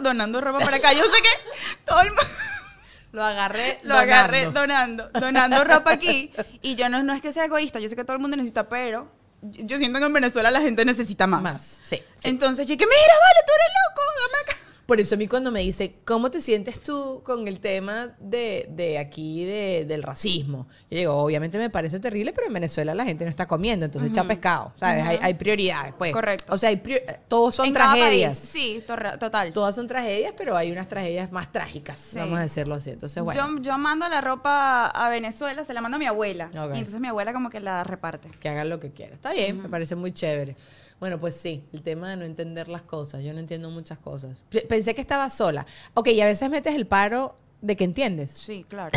donando 0.00 0.40
ropa 0.40 0.60
para 0.60 0.76
acá. 0.76 0.92
Yo 0.92 1.02
sé 1.04 1.22
que 1.22 1.82
todo 1.84 2.00
el 2.02 2.08
mundo 2.08 2.22
Lo 3.12 3.24
agarré. 3.24 3.80
lo 3.82 3.96
agarré 3.96 4.44
donando. 4.46 5.08
donando, 5.08 5.20
donando 5.20 5.64
ropa 5.64 5.92
aquí. 5.92 6.32
Y 6.60 6.74
yo 6.74 6.88
no, 6.88 7.02
no 7.02 7.14
es 7.14 7.22
que 7.22 7.32
sea 7.32 7.46
egoísta, 7.46 7.80
yo 7.80 7.88
sé 7.88 7.96
que 7.96 8.04
todo 8.04 8.14
el 8.14 8.20
mundo 8.20 8.36
necesita, 8.36 8.68
pero 8.68 9.10
yo 9.42 9.78
siento 9.78 9.98
que 9.98 10.04
en 10.06 10.12
Venezuela 10.12 10.50
la 10.50 10.60
gente 10.60 10.84
necesita 10.84 11.26
más. 11.26 11.42
Más, 11.42 11.80
sí. 11.82 12.02
Entonces 12.22 12.66
yo 12.66 12.74
dije, 12.74 12.86
mira, 12.86 13.14
vale, 13.14 13.40
tú 13.46 13.52
eres 13.52 13.68
loco, 13.88 14.02
dame 14.20 14.42
acá. 14.44 14.56
Por 14.86 15.00
eso 15.00 15.16
a 15.16 15.18
mí 15.18 15.26
cuando 15.26 15.50
me 15.50 15.60
dice, 15.60 15.96
¿cómo 16.04 16.30
te 16.30 16.40
sientes 16.40 16.80
tú 16.80 17.20
con 17.24 17.48
el 17.48 17.58
tema 17.58 18.14
de, 18.20 18.66
de 18.70 18.98
aquí 18.98 19.44
de- 19.44 19.84
del 19.84 20.04
racismo? 20.04 20.68
Yo 20.88 20.98
digo, 20.98 21.12
obviamente 21.14 21.58
me 21.58 21.70
parece 21.70 21.98
terrible, 21.98 22.32
pero 22.32 22.46
en 22.46 22.52
Venezuela 22.52 22.94
la 22.94 23.04
gente 23.04 23.24
no 23.24 23.30
está 23.30 23.46
comiendo, 23.48 23.84
entonces 23.84 24.12
echa 24.12 24.22
pescado, 24.22 24.72
¿sabes? 24.76 25.02
hay, 25.04 25.18
hay 25.20 25.34
prioridades, 25.34 25.92
pues. 25.98 26.12
Correcto. 26.12 26.52
O 26.54 26.58
sea, 26.58 26.68
hay 26.68 26.80
todos 27.26 27.56
son 27.56 27.66
en 27.66 27.74
cada 27.74 27.94
tragedias. 27.96 28.36
país. 28.36 28.48
Sí, 28.48 28.82
total. 29.18 29.52
Todas 29.52 29.74
son 29.74 29.88
tragedias, 29.88 30.32
pero 30.38 30.56
hay 30.56 30.70
unas 30.70 30.86
tragedias 30.88 31.32
más 31.32 31.50
trágicas, 31.50 31.98
Sí. 31.98 32.18
vamos 32.20 32.38
a 32.38 32.42
decirlo 32.42 32.76
así. 32.76 32.90
Entonces, 32.90 33.20
bueno, 33.24 33.56
yo, 33.56 33.62
yo 33.62 33.78
mando 33.78 34.08
la 34.08 34.20
ropa 34.20 34.86
a 34.86 35.08
Venezuela, 35.08 35.64
se 35.64 35.74
la 35.74 35.80
mando 35.80 35.96
a 35.96 35.98
mi 35.98 36.06
abuela. 36.06 36.48
Y 36.52 36.78
entonces 36.78 37.00
mi 37.00 37.08
abuela 37.08 37.32
como 37.32 37.50
que 37.50 37.58
la 37.58 37.82
reparte. 37.82 38.30
que 38.40 38.48
hagan 38.48 38.68
lo 38.70 38.78
que 38.78 38.92
quieran. 38.92 39.14
Está 39.14 39.32
bien, 39.32 39.62
me 39.62 39.68
parece 39.68 39.96
muy 39.96 40.12
chévere. 40.12 40.56
Bueno, 41.00 41.20
pues 41.20 41.36
sí, 41.36 41.62
el 41.72 41.82
tema 41.82 42.10
de 42.10 42.16
no 42.16 42.24
entender 42.24 42.68
las 42.68 42.82
cosas. 42.82 43.22
Yo 43.22 43.32
no 43.34 43.38
entiendo 43.40 43.70
muchas 43.70 43.98
cosas. 43.98 44.38
Pensé 44.68 44.94
que 44.94 45.00
estaba 45.02 45.28
sola. 45.30 45.66
Ok, 45.94 46.08
y 46.08 46.20
a 46.20 46.24
veces 46.26 46.48
metes 46.50 46.74
el 46.74 46.86
paro 46.86 47.36
de 47.60 47.76
que 47.76 47.84
entiendes. 47.84 48.32
Sí, 48.32 48.64
claro. 48.68 48.92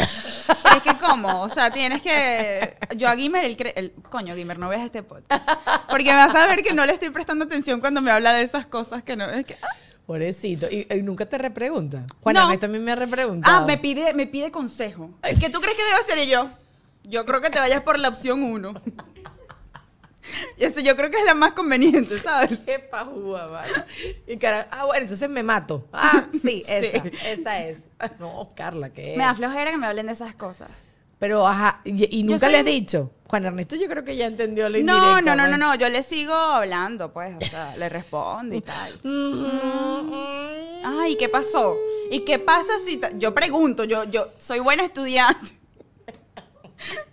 Pero 0.64 0.76
es 0.78 0.84
que 0.84 0.98
cómo, 0.98 1.42
o 1.42 1.50
sea, 1.50 1.72
tienes 1.72 2.02
que... 2.02 2.78
Yo 2.96 3.08
a 3.10 3.16
Gimer, 3.16 3.44
el, 3.46 3.58
cre- 3.58 3.74
el... 3.76 3.92
Coño, 4.10 4.36
Gimer, 4.36 4.58
no 4.60 4.70
veas 4.70 4.84
este 4.84 5.04
podcast. 5.04 5.48
Porque 5.90 6.06
me 6.06 6.16
vas 6.16 6.36
a 6.36 6.46
ver 6.48 6.62
que 6.64 6.74
no 6.74 6.86
le 6.86 6.94
estoy 6.94 7.10
prestando 7.10 7.46
atención 7.46 7.80
cuando 7.80 8.02
me 8.02 8.12
habla 8.12 8.34
de 8.34 8.44
esas 8.44 8.66
cosas 8.66 9.04
que 9.04 9.16
no... 9.16 9.30
Es 9.30 9.46
que, 9.46 9.56
ah, 9.62 9.68
Pobrecito. 10.06 10.68
Y, 10.72 10.88
y 10.90 11.02
nunca 11.04 11.26
te 11.28 11.38
repregunta. 11.38 12.06
Juan 12.22 12.36
No. 12.36 12.50
Mí 12.50 12.80
me 12.80 12.92
ha 12.92 12.96
repreguntado. 12.96 13.58
ah, 13.58 13.66
me 13.66 13.78
pide, 13.78 14.14
me 14.14 14.26
pide 14.26 14.50
consejo. 14.52 15.12
¿Qué 15.40 15.50
tú 15.50 15.60
crees 15.62 15.78
que 15.78 15.84
debo 15.84 15.98
hacer? 16.04 16.18
Y 16.20 16.28
yo, 16.28 16.50
yo 17.04 17.26
creo 17.26 17.42
que 17.42 17.50
te 17.50 17.60
vayas 17.60 17.82
por 17.82 18.00
la 18.00 18.10
opción 18.10 18.42
uno. 18.42 18.74
Eso 20.58 20.80
yo 20.82 20.96
creo 20.96 21.10
que 21.12 21.18
es 21.20 21.26
la 21.26 21.34
más 21.36 21.54
conveniente, 21.54 22.20
¿sabes? 22.20 22.60
Qué 22.66 22.80
pajúa, 22.80 23.48
mano. 23.48 23.74
Y 24.28 24.38
cara, 24.38 24.68
ah, 24.72 24.86
bueno, 24.86 25.04
entonces 25.04 25.30
me 25.30 25.44
mato. 25.44 25.88
Ah, 25.94 26.26
sí, 26.42 26.64
esa, 26.68 27.02
Sí. 27.04 27.12
esa 27.26 27.66
es. 27.66 27.78
No, 28.20 28.52
Carla, 28.56 28.90
¿qué 28.92 29.16
Me 29.18 29.24
da 29.24 29.34
flojera 29.36 29.72
que 29.72 29.78
me 29.78 29.88
hablen 29.88 30.06
de 30.08 30.14
esas 30.14 30.36
cosas. 30.36 30.70
Pero, 31.20 31.46
ajá, 31.46 31.82
y, 31.84 32.20
y 32.20 32.24
nunca 32.24 32.40
soy- 32.46 32.52
le 32.54 32.58
has 32.60 32.66
dicho. 32.66 33.12
Juan 33.28 33.46
Ernesto, 33.46 33.76
yo 33.76 33.88
creo 33.90 34.04
que 34.06 34.16
ya 34.16 34.26
entendió 34.26 34.70
la 34.70 34.80
No, 34.80 34.96
indirecta. 34.96 35.22
no, 35.22 35.36
no, 35.36 35.44
pues. 35.50 35.52
no, 35.52 35.58
no, 35.58 35.76
yo 35.76 35.90
le 35.90 36.02
sigo 36.02 36.34
hablando, 36.34 37.12
pues, 37.14 37.36
o 37.36 37.46
sea, 37.46 37.76
le 37.78 37.90
respondo 37.90 38.56
y 38.56 38.62
tal. 38.62 38.92
Mm, 39.04 40.14
Ay, 40.86 41.16
¿qué 41.18 41.30
pasó? 41.30 41.76
¿Y 42.10 42.22
qué 42.22 42.40
pasa 42.40 42.72
si 42.86 43.00
yo 43.18 43.34
pregunto, 43.36 43.84
yo 43.84 44.06
yo 44.06 44.30
soy 44.40 44.60
buena 44.60 44.84
estudiante? 44.84 45.52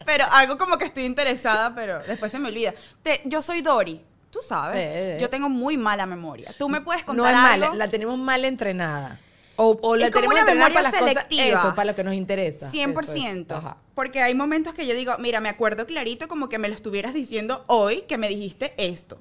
Pero 0.05 0.24
algo 0.33 0.57
como 0.59 0.79
que 0.79 0.85
estoy 0.85 1.05
interesada, 1.05 1.74
pero 1.74 2.00
después 2.07 2.31
se 2.33 2.38
me 2.38 2.48
olvida. 2.48 2.74
Te- 3.02 3.22
yo 3.24 3.42
soy 3.42 3.62
Dori, 3.62 4.00
tú 4.31 4.38
sabes. 4.46 4.79
Eh, 4.79 5.16
eh. 5.16 5.18
Yo 5.20 5.29
tengo 5.31 5.48
muy 5.48 5.76
mala 5.76 6.07
memoria. 6.07 6.52
Tú 6.59 6.68
me 6.68 6.81
puedes 6.81 7.02
No 7.02 7.07
contar 7.14 7.35
es 7.35 7.40
algo. 7.40 7.66
mala, 7.66 7.74
la 7.76 7.88
tenemos 7.90 8.18
mal 8.18 8.44
entrenada. 8.44 9.18
O, 9.59 9.79
o 9.81 9.96
la 9.96 10.07
Es 10.07 10.11
como 10.12 10.20
tenemos 10.29 10.33
una 10.35 10.40
entrenada 10.40 10.68
para 10.74 10.81
memoria 10.81 10.83
las 10.83 10.92
cosas, 11.00 11.24
selectiva. 11.31 11.59
eso, 11.61 11.74
para 11.74 11.87
lo 11.90 11.94
que 11.96 12.05
nos 12.05 12.14
interesa. 12.14 12.70
100%. 12.70 13.00
Eso 13.00 13.12
es. 13.14 13.50
Ajá. 13.52 13.79
Porque 13.94 14.20
hay 14.20 14.35
momentos 14.35 14.74
que 14.74 14.87
yo 14.87 14.94
digo, 14.94 15.14
mira, 15.18 15.40
me 15.40 15.48
acuerdo 15.48 15.87
clarito 15.87 16.29
como 16.29 16.48
que 16.50 16.59
me 16.59 16.68
lo 16.68 16.74
estuvieras 16.74 17.14
diciendo 17.14 17.64
hoy 17.66 18.02
que 18.02 18.18
me 18.18 18.29
dijiste 18.29 18.74
esto. 18.76 19.18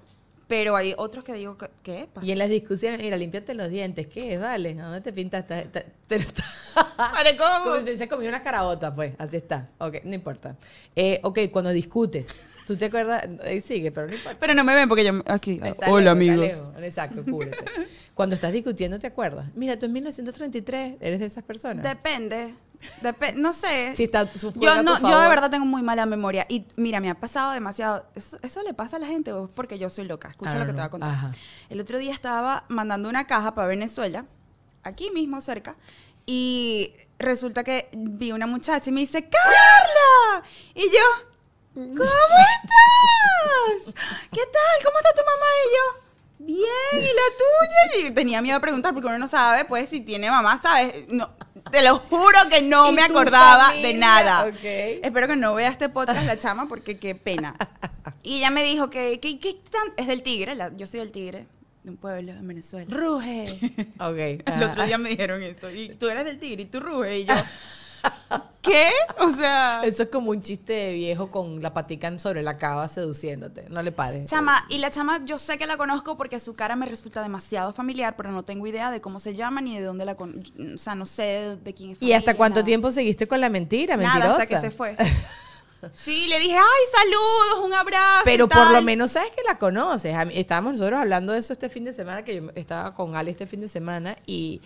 Pero 0.48 0.76
hay 0.76 0.94
otros 0.98 1.24
que 1.24 1.34
digo, 1.34 1.58
¿qué, 1.82 2.08
pasa? 2.14 2.26
Y 2.26 2.32
en 2.32 2.38
las 2.38 2.50
discusiones, 2.50 3.00
mira, 3.00 3.18
límpiate 3.18 3.56
los 3.56 3.70
dientes. 3.70 4.08
¿Qué? 4.08 4.38
Vale, 4.38 4.78
¿a 4.80 4.84
dónde 4.84 5.02
te 5.02 5.12
pintaste? 5.12 5.68
Pero 6.08 6.24
está... 6.24 6.44
Pare, 6.98 7.36
¿cómo? 7.36 7.64
Como 7.64 7.84
hubiese 7.84 8.08
comido 8.08 8.30
una 8.30 8.44
carabota, 8.44 8.94
pues. 8.94 9.14
Así 9.18 9.38
está. 9.38 9.70
Ok, 9.80 10.04
no 10.04 10.14
importa. 10.14 10.56
Eh, 10.96 11.20
ok, 11.24 11.40
cuando 11.52 11.72
discutes. 11.72 12.44
¿Tú 12.68 12.76
te 12.76 12.86
acuerdas? 12.86 13.28
Ahí 13.44 13.60
sigue, 13.60 13.92
pero 13.92 14.08
no 14.08 14.14
importa. 14.14 14.38
Pero 14.40 14.54
no 14.54 14.64
me 14.64 14.74
ven 14.76 14.90
porque 14.90 15.04
yo 15.04 15.22
aquí. 15.28 15.60
Está 15.64 15.92
Hola, 15.92 16.00
lejos, 16.00 16.00
está 16.00 16.12
amigos. 16.12 16.46
lejos. 16.46 16.84
Exacto, 16.84 17.24
cúbrete. 17.24 17.58
Cuando 18.14 18.36
estás 18.36 18.52
discutiendo, 18.52 18.98
¿te 18.98 19.08
acuerdas? 19.08 19.48
Mira, 19.56 19.78
tú 19.78 19.86
en 19.86 19.94
1933 19.94 20.98
eres 21.00 21.20
de 21.20 21.26
esas 21.26 21.44
personas. 21.44 21.84
Depende. 21.84 22.56
No 23.36 23.54
sé. 23.54 23.96
Si 23.96 24.04
está 24.04 24.30
su 24.32 24.54
yo 24.54 24.72
a 24.72 24.78
tu 24.78 24.84
no, 24.84 25.00
yo 25.02 25.20
de 25.20 25.28
verdad 25.28 25.50
tengo 25.50 25.66
muy 25.66 25.82
mala 25.82 26.06
memoria. 26.06 26.46
Y 26.50 26.66
mira, 26.76 27.00
me 27.00 27.10
ha 27.10 27.16
pasado 27.16 27.52
demasiado. 27.52 28.06
Eso, 28.16 28.38
eso 28.42 28.64
le 28.64 28.74
pasa 28.74 28.98
a 28.98 29.00
la 29.00 29.08
gente 29.08 29.32
es 29.32 29.50
porque 29.54 29.78
yo 29.80 29.90
soy 29.90 30.06
loca. 30.06 30.30
Escucha 30.30 30.56
I 30.56 30.60
lo 30.60 30.66
que 30.66 30.72
te 30.72 30.78
voy 30.78 30.86
a 30.86 30.90
contar. 30.90 31.10
Ajá. 31.10 31.32
El 31.70 31.80
otro 31.80 31.98
día 31.98 32.14
estaba 32.14 32.66
mandando 32.68 33.10
una 33.10 33.28
caja 33.28 33.56
para 33.56 33.68
Venezuela, 33.68 34.26
aquí 34.84 35.10
mismo 35.12 35.42
cerca, 35.42 35.76
y 36.26 36.94
resulta 37.20 37.64
que 37.64 37.90
vi 37.94 38.32
una 38.32 38.48
muchacha 38.48 38.90
y 38.90 38.94
me 38.94 39.02
dice, 39.02 39.30
¡Carla! 39.30 40.48
Y 40.74 40.84
yo, 40.84 41.26
¿cómo 41.74 42.04
estás? 42.04 43.94
¿Qué 44.32 44.42
tal? 44.42 44.84
¿Cómo 44.84 44.98
está 44.98 45.12
tu 45.14 45.22
mamá? 45.22 45.46
Y 45.64 45.70
yo, 45.76 46.46
bien, 46.46 47.04
¿y 47.04 47.08
la 47.08 47.28
tuya? 47.38 48.08
Y 48.08 48.12
tenía 48.12 48.42
miedo 48.42 48.58
a 48.58 48.62
preguntar 48.62 48.94
porque 48.94 49.08
uno 49.08 49.20
no 49.20 49.28
sabe, 49.28 49.66
pues, 49.66 49.90
si 49.90 50.02
tiene 50.02 50.30
mamá, 50.30 50.60
¿sabes? 50.62 51.08
No, 51.10 51.32
te 51.72 51.82
lo 51.84 51.98
juro 52.00 52.38
que 52.50 52.62
no 52.62 52.90
¿Y 52.92 52.96
me 52.96 53.02
acordaba 53.04 53.74
de 53.74 53.94
nada. 53.94 54.48
Espero 54.62 55.28
que 55.28 55.36
no 55.36 55.54
vea 55.56 55.70
este 55.70 55.90
podcast 55.90 56.26
la 56.26 56.38
chama 56.38 56.68
porque 56.68 56.98
qué 56.98 57.16
pena. 57.16 57.56
Y 58.24 58.38
ella 58.38 58.50
me 58.50 58.64
dijo 58.64 58.90
que, 58.90 59.20
que, 59.20 59.40
que 59.40 59.54
tan- 59.72 59.94
es 59.98 60.08
del 60.08 60.22
Tigre, 60.24 60.56
la- 60.56 60.76
yo 60.76 60.86
soy 60.88 61.00
del 61.02 61.12
Tigre, 61.12 61.48
de 61.84 61.90
un 61.92 61.98
pueblo 61.98 62.32
en 62.32 62.48
Venezuela. 62.48 62.88
Ruge. 62.96 63.58
Ok. 64.00 64.18
El 64.46 64.64
otro 64.64 64.86
día 64.86 64.98
me 64.98 65.10
dijeron 65.10 65.42
eso. 65.44 65.70
Y 65.72 65.90
tú 65.96 66.08
eres 66.10 66.26
del 66.26 66.40
Tigre 66.40 66.64
y 66.64 66.66
tú 66.66 66.80
ruge. 66.80 67.20
Y 67.20 67.26
yo, 67.26 67.34
¿qué? 68.66 68.90
O 69.20 69.32
sea, 69.32 69.82
Eso 69.84 70.04
es 70.04 70.10
como 70.10 70.32
un 70.32 70.42
chiste 70.42 70.74
de 70.74 70.94
viejo 70.94 71.30
con 71.30 71.62
la 71.62 71.74
patica 71.74 72.18
sobre 72.20 72.44
la 72.44 72.58
cava 72.58 72.88
seduciéndote. 72.88 73.66
No 73.70 73.82
le 73.82 73.92
pares. 73.92 74.30
chama, 74.30 74.66
y 74.70 74.78
la 74.80 74.92
chama 74.92 75.24
yo 75.26 75.38
sé 75.38 75.58
que 75.58 75.66
la 75.66 75.78
conozco 75.78 76.18
porque 76.18 76.40
su 76.40 76.54
cara 76.54 76.76
me 76.76 76.86
resulta 76.86 77.22
demasiado 77.22 77.74
familiar, 77.74 78.16
pero 78.18 78.32
no 78.32 78.44
tengo 78.44 78.68
idea 78.68 78.92
de 78.92 79.02
cómo 79.02 79.20
se 79.20 79.36
llama 79.36 79.62
ni 79.62 79.78
de 79.78 79.84
dónde 79.84 80.06
la 80.06 80.16
conozco. 80.16 80.52
O 80.74 80.78
sea, 80.78 80.96
no 80.96 81.06
sé 81.06 81.58
de 81.64 81.74
quién 81.74 81.92
es. 81.92 81.98
¿Y 82.02 82.14
hasta 82.14 82.36
cuánto 82.36 82.60
nada. 82.60 82.66
tiempo 82.66 82.92
seguiste 82.92 83.28
con 83.28 83.40
la 83.42 83.50
mentira? 83.50 83.96
Nada, 83.98 84.10
Mentirosa. 84.14 84.42
hasta 84.42 84.48
que 84.48 84.62
se 84.62 84.72
fue. 84.72 84.96
Sí, 85.92 86.26
le 86.28 86.40
dije, 86.40 86.56
ay, 86.58 86.86
saludos, 86.92 87.66
un 87.68 87.74
abrazo. 87.74 88.22
y 88.22 88.26
Pero 88.26 88.48
por 88.48 88.72
lo 88.72 88.82
menos 88.82 89.12
sabes 89.12 89.30
que 89.32 89.44
la 89.48 89.60
conoces. 89.60 90.16
Estábamos 90.34 90.74
nosotros 90.74 91.00
hablando 91.00 91.34
de 91.34 91.40
eso 91.40 91.54
este 91.54 91.70
fin 91.70 91.84
de 91.84 91.94
semana, 91.94 92.24
que 92.24 92.36
yo 92.38 92.50
estaba 92.56 92.96
con 92.96 93.16
Ali 93.16 93.30
este 93.32 93.46
fin 93.46 93.62
de 93.62 93.68
semana 93.68 94.18
y 94.26 94.62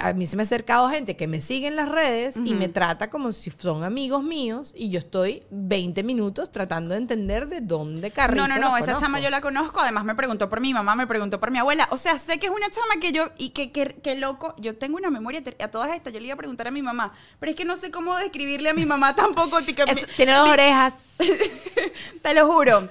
a 0.00 0.12
mí 0.12 0.26
se 0.26 0.36
me 0.36 0.42
ha 0.42 0.44
acercado 0.44 0.88
gente 0.88 1.16
que 1.16 1.26
me 1.26 1.40
sigue 1.40 1.68
en 1.68 1.76
las 1.76 1.88
redes 1.88 2.36
y 2.36 2.54
me 2.54 2.68
trata 2.68 3.10
como 3.10 3.32
si 3.32 3.50
son 3.50 3.84
amigos 3.84 4.22
míos 4.22 4.72
y 4.76 4.88
yo 4.88 4.98
estoy 4.98 5.44
20 5.50 6.02
minutos 6.02 6.50
tratando 6.50 6.94
de 6.94 7.00
entender 7.00 7.48
de 7.48 7.60
dónde 7.60 8.10
carrizo 8.10 8.46
No, 8.46 8.54
no, 8.54 8.60
no, 8.60 8.76
esa 8.76 8.86
conozco. 8.86 9.00
chama 9.00 9.20
yo 9.20 9.30
la 9.30 9.40
conozco, 9.40 9.80
además 9.80 10.04
me 10.04 10.14
preguntó 10.14 10.48
por 10.48 10.60
mi 10.60 10.72
mamá, 10.74 10.96
me 10.96 11.06
preguntó 11.06 11.40
por 11.40 11.50
mi 11.50 11.58
abuela, 11.58 11.88
o 11.90 11.98
sea, 11.98 12.18
sé 12.18 12.38
que 12.38 12.46
es 12.46 12.52
una 12.52 12.70
chama 12.70 13.00
que 13.00 13.12
yo, 13.12 13.28
y 13.38 13.50
que, 13.50 13.70
que, 13.72 13.96
que 14.02 14.16
loco, 14.16 14.54
yo 14.58 14.76
tengo 14.76 14.96
una 14.96 15.10
memoria, 15.10 15.42
a 15.60 15.68
todas 15.68 15.94
estas, 15.94 16.12
yo 16.12 16.20
le 16.20 16.26
iba 16.26 16.34
a 16.34 16.38
preguntar 16.38 16.66
a 16.66 16.70
mi 16.70 16.82
mamá, 16.82 17.12
pero 17.38 17.50
es 17.50 17.56
que 17.56 17.64
no 17.64 17.76
sé 17.76 17.90
cómo 17.90 18.16
describirle 18.16 18.70
a 18.70 18.74
mi 18.74 18.86
mamá 18.86 19.14
tampoco, 19.16 19.58
tiene 19.62 20.32
dos 20.34 20.48
orejas. 20.48 20.94
te 22.22 22.34
lo 22.34 22.46
juro. 22.52 22.88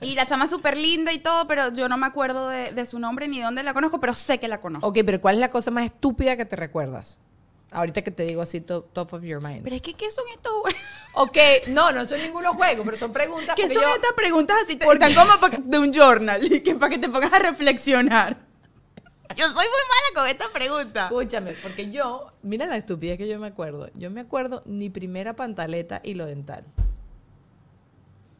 Y 0.00 0.14
la 0.14 0.26
chama 0.26 0.44
es 0.44 0.50
súper 0.50 0.76
linda 0.76 1.12
y 1.12 1.18
todo, 1.18 1.46
pero 1.48 1.72
yo 1.72 1.88
no 1.88 1.96
me 1.96 2.06
acuerdo 2.06 2.48
de, 2.48 2.72
de 2.72 2.86
su 2.86 2.98
nombre 2.98 3.26
ni 3.28 3.40
dónde 3.40 3.62
la 3.62 3.74
conozco, 3.74 4.00
pero 4.00 4.14
sé 4.14 4.38
que 4.38 4.48
la 4.48 4.60
conozco. 4.60 4.86
Ok, 4.86 4.98
pero 5.04 5.20
¿cuál 5.20 5.34
es 5.36 5.40
la 5.40 5.50
cosa 5.50 5.70
más 5.70 5.84
estúpida 5.86 6.36
que 6.36 6.44
te 6.44 6.56
recuerdas? 6.56 7.18
Ahorita 7.70 8.02
que 8.02 8.12
te 8.12 8.22
digo 8.24 8.40
así, 8.40 8.60
top, 8.60 8.92
top 8.92 9.14
of 9.14 9.22
your 9.24 9.42
mind. 9.42 9.64
Pero 9.64 9.74
es 9.74 9.82
que, 9.82 9.94
¿qué 9.94 10.08
son 10.10 10.24
estos 10.32 10.52
jue- 10.62 10.76
Ok, 11.14 11.36
no, 11.68 11.90
no 11.90 12.04
son 12.06 12.20
ninguno 12.22 12.54
juego, 12.54 12.84
pero 12.84 12.96
son 12.96 13.12
preguntas 13.12 13.56
¿Qué 13.56 13.64
son 13.64 13.82
yo- 13.82 13.94
estas 13.96 14.12
preguntas 14.16 14.56
así 14.64 14.76
tan 14.76 14.96
tan 14.98 15.12
como 15.14 15.48
de 15.64 15.78
un 15.78 15.92
journal? 15.92 16.44
y 16.52 16.60
que 16.60 16.76
para 16.76 16.90
que 16.90 16.98
te 16.98 17.08
pongas 17.08 17.32
a 17.32 17.38
reflexionar. 17.40 18.36
Yo 19.36 19.46
soy 19.46 19.54
muy 19.54 19.64
mala 19.64 20.14
con 20.20 20.28
esta 20.28 20.48
pregunta. 20.52 21.04
Escúchame, 21.06 21.54
porque 21.62 21.90
yo, 21.90 22.30
mira 22.42 22.66
la 22.66 22.76
estupidez 22.76 23.18
que 23.18 23.26
yo 23.26 23.40
me 23.40 23.48
acuerdo. 23.48 23.90
Yo 23.94 24.08
me 24.10 24.20
acuerdo 24.20 24.62
mi 24.66 24.90
primera 24.90 25.34
pantaleta 25.34 26.00
hilo 26.04 26.26
dental. 26.26 26.64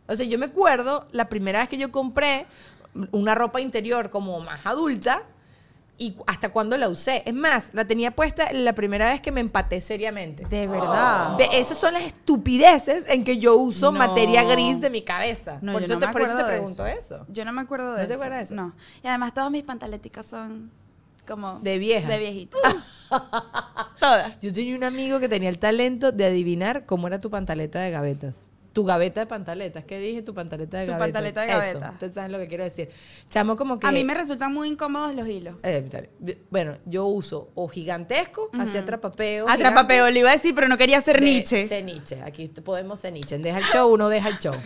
O 0.07 0.17
sea, 0.17 0.27
yo 0.27 0.39
me 0.39 0.47
acuerdo 0.47 1.07
la 1.13 1.29
primera 1.29 1.61
vez 1.61 1.69
que 1.69 1.79
yo 1.79 1.91
compré 1.91 2.47
una 3.13 3.35
ropa 3.35 3.61
interior 3.61 4.11
como 4.11 4.39
más 4.41 4.65
adulta 4.67 5.23
y 5.97 6.17
hasta 6.27 6.51
cuando 6.51 6.77
la 6.77 6.89
usé. 6.89 7.23
Es 7.25 7.35
más, 7.35 7.71
la 7.73 7.85
tenía 7.87 8.11
puesta 8.11 8.53
la 8.53 8.73
primera 8.75 9.11
vez 9.11 9.21
que 9.21 9.31
me 9.33 9.41
empaté 9.41 9.81
seriamente. 9.81 10.45
De 10.47 10.67
verdad. 10.67 11.37
Ve, 11.39 11.49
esas 11.53 11.79
son 11.79 11.95
las 11.95 12.03
estupideces 12.03 13.09
en 13.09 13.23
que 13.25 13.39
yo 13.39 13.57
uso 13.57 13.93
No. 13.93 13.99
materia 13.99 14.43
gris 14.43 14.81
de 14.81 14.91
mi 14.91 15.03
cabeza. 15.03 15.59
No, 15.63 15.73
por 15.73 15.81
yo 15.83 15.87
eso, 15.87 15.95
no 15.95 16.01
te, 16.01 16.07
me 16.09 16.13
por 16.13 16.23
eso 16.23 16.35
te 16.35 16.43
acuerdo 16.43 16.53
de 16.53 16.59
pregunto 16.59 16.87
eso. 16.87 17.27
Yo 17.29 17.45
no 17.45 17.53
me 17.53 17.61
acuerdo 17.63 17.95
de 17.95 18.03
¿No 18.03 18.09
te 18.09 18.13
eso. 18.15 18.23
acuerdas 18.23 18.39
de 18.49 18.55
eso? 18.55 18.55
No. 18.55 18.75
Y 19.03 19.07
además 19.07 19.33
todas 19.35 19.51
mis 19.51 19.63
pantaleticas 19.63 20.27
son 20.27 20.71
como... 21.27 21.61
De 21.61 21.79
vieja. 21.79 22.09
De 22.09 22.19
viejita. 22.19 22.59
todas. 24.01 24.41
Yo 24.41 24.53
tenía 24.53 24.77
un 24.77 24.85
amigo 24.85 25.21
que 25.21 25.29
tenía 25.29 25.49
el 25.49 25.59
talento 25.59 26.13
de 26.13 26.27
adivinar 26.27 26.87
cómo 26.87 27.07
era 27.07 27.21
tu 27.21 27.31
pantaleta 27.31 27.81
de 27.81 27.91
gavetas. 27.91 28.35
Tu 28.75 28.85
gaveta 28.85 29.21
de 29.21 29.27
pantaletas. 29.27 29.85
¿Qué 29.85 30.01
dije? 30.01 30.21
Tu 30.23 30.35
pantaleta 30.35 30.79
de 30.79 30.87
Tu 30.87 30.91
gavetas. 30.91 31.07
pantaleta 31.07 31.41
de 31.43 31.47
Eso, 31.49 31.59
gavetas. 31.59 31.93
Ustedes 31.93 32.13
saben 32.13 32.33
lo 32.33 32.39
que 32.39 32.49
quiero 32.49 32.65
decir. 32.65 32.91
Chamo, 33.31 33.57
como 33.57 33.79
que. 33.79 33.87
A 33.87 33.93
mí 33.93 34.03
me 34.03 34.15
resultan 34.15 34.53
muy 34.53 34.69
incómodos 34.69 35.15
los 35.15 35.29
hilos. 35.29 35.55
Eh, 35.63 35.89
bueno, 36.51 36.77
yo 36.85 37.07
uso 37.07 37.53
o 37.55 37.69
gigantesco, 37.69 38.51
hacia 38.53 38.81
atrapapeo. 38.81 39.49
Atrapapeo, 39.49 40.11
le 40.11 40.19
iba 40.19 40.31
a 40.31 40.33
decir, 40.33 40.57
pero 40.57 40.67
no 40.67 40.77
quería 40.77 41.01
ser 41.01 41.23
Nietzsche. 41.23 41.83
Nietzsche. 41.83 42.21
Aquí 42.23 42.49
podemos 42.49 42.99
ser 42.99 43.13
Nietzsche. 43.13 43.39
Deja 43.39 43.59
el 43.59 43.65
show, 43.65 43.93
uno 43.95 44.09
deja 44.09 44.29
el 44.29 44.39
show. 44.39 44.55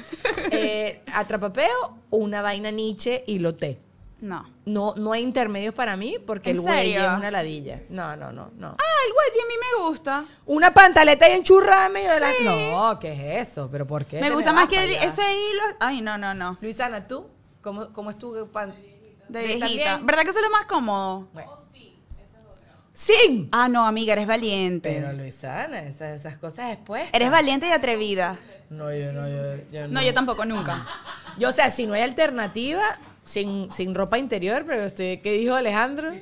Eh, 0.50 1.02
atrapapeo, 1.12 1.98
una 2.10 2.40
vaina 2.40 2.70
Nietzsche 2.70 3.22
y 3.26 3.38
lo 3.38 3.54
té. 3.54 3.78
No. 4.20 4.44
No, 4.66 4.94
no 4.96 5.12
hay 5.12 5.22
intermedios 5.22 5.72
para 5.74 5.96
mí 5.96 6.16
porque 6.26 6.50
¿En 6.50 6.56
el 6.56 6.62
güey 6.62 6.74
serio? 6.92 7.12
es 7.12 7.18
una 7.18 7.30
ladilla. 7.30 7.82
No, 7.88 8.16
no, 8.16 8.32
no, 8.32 8.50
no. 8.56 8.68
Ah, 8.68 8.94
el 9.06 9.12
güey, 9.12 9.28
a 9.44 9.46
mí 9.48 9.54
me 9.60 9.88
gusta. 9.88 10.24
Una 10.46 10.74
pantaleta 10.74 11.26
ahí 11.26 11.32
enchurrada 11.32 11.86
en 11.86 11.92
medio 11.92 12.10
de 12.10 12.20
la... 12.20 12.30
No, 12.42 12.98
¿qué 12.98 13.12
es 13.12 13.48
eso? 13.48 13.68
¿Pero 13.70 13.86
por 13.86 14.04
qué? 14.06 14.20
Me 14.20 14.28
te 14.28 14.34
gusta 14.34 14.50
vas 14.52 14.62
más 14.62 14.68
que 14.68 14.76
para 14.76 14.88
el- 14.88 14.96
allá? 14.98 15.08
ese 15.08 15.22
hilo. 15.22 15.62
Ay, 15.78 16.00
no, 16.00 16.18
no, 16.18 16.34
no. 16.34 16.58
Luisana, 16.60 17.06
¿tú? 17.06 17.28
¿Cómo, 17.62 17.92
cómo 17.92 18.10
es 18.10 18.18
tu 18.18 18.48
pan... 18.50 18.74
De 19.28 19.40
¿También? 19.40 19.58
viejita. 19.60 19.98
¿Verdad 20.02 20.22
que 20.24 20.30
eso 20.30 20.38
es 20.40 20.44
lo 20.44 20.50
más 20.50 20.64
cómodo? 20.66 21.28
Bueno. 21.32 21.52
¡Sin! 22.92 23.48
Ah, 23.52 23.68
no, 23.68 23.86
amiga, 23.86 24.14
eres 24.14 24.26
valiente. 24.26 24.92
Pero 25.00 25.12
Luisana, 25.12 25.80
esas, 25.84 26.16
esas 26.16 26.36
cosas 26.38 26.68
después. 26.70 27.08
Eres 27.12 27.30
valiente 27.30 27.68
y 27.68 27.70
atrevida. 27.70 28.36
No, 28.70 28.94
yo 28.94 29.12
no, 29.12 29.28
yo, 29.28 29.62
yo 29.72 29.88
No, 29.88 30.02
yo 30.02 30.12
tampoco, 30.12 30.44
nunca. 30.44 30.86
Yo, 31.38 31.48
o 31.48 31.52
sea, 31.52 31.70
si 31.70 31.86
no 31.86 31.94
hay 31.94 32.02
alternativa, 32.02 32.82
sin, 33.22 33.70
sin 33.70 33.94
ropa 33.94 34.18
interior, 34.18 34.64
pero 34.66 34.84
estoy... 34.84 35.18
¿Qué 35.18 35.32
dijo 35.32 35.54
Alejandro? 35.54 36.12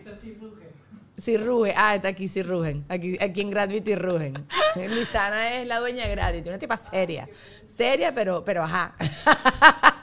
Sí 1.17 1.37
ruge. 1.37 1.75
Ah, 1.77 1.97
está 1.97 2.09
aquí, 2.09 2.29
sí 2.29 2.43
rugen. 2.43 2.85
Aquí, 2.89 3.17
aquí 3.21 3.41
en 3.41 3.51
Gravity 3.51 3.95
rugen. 3.97 4.47
Luisana 4.77 5.55
es 5.55 5.67
la 5.67 5.81
dueña 5.81 6.05
de 6.05 6.11
Gravity, 6.11 6.49
una 6.49 6.59
tipa 6.59 6.79
seria. 6.91 7.29
Seria, 7.77 8.15
pero, 8.15 8.45
pero 8.45 8.63
ajá. 8.63 8.95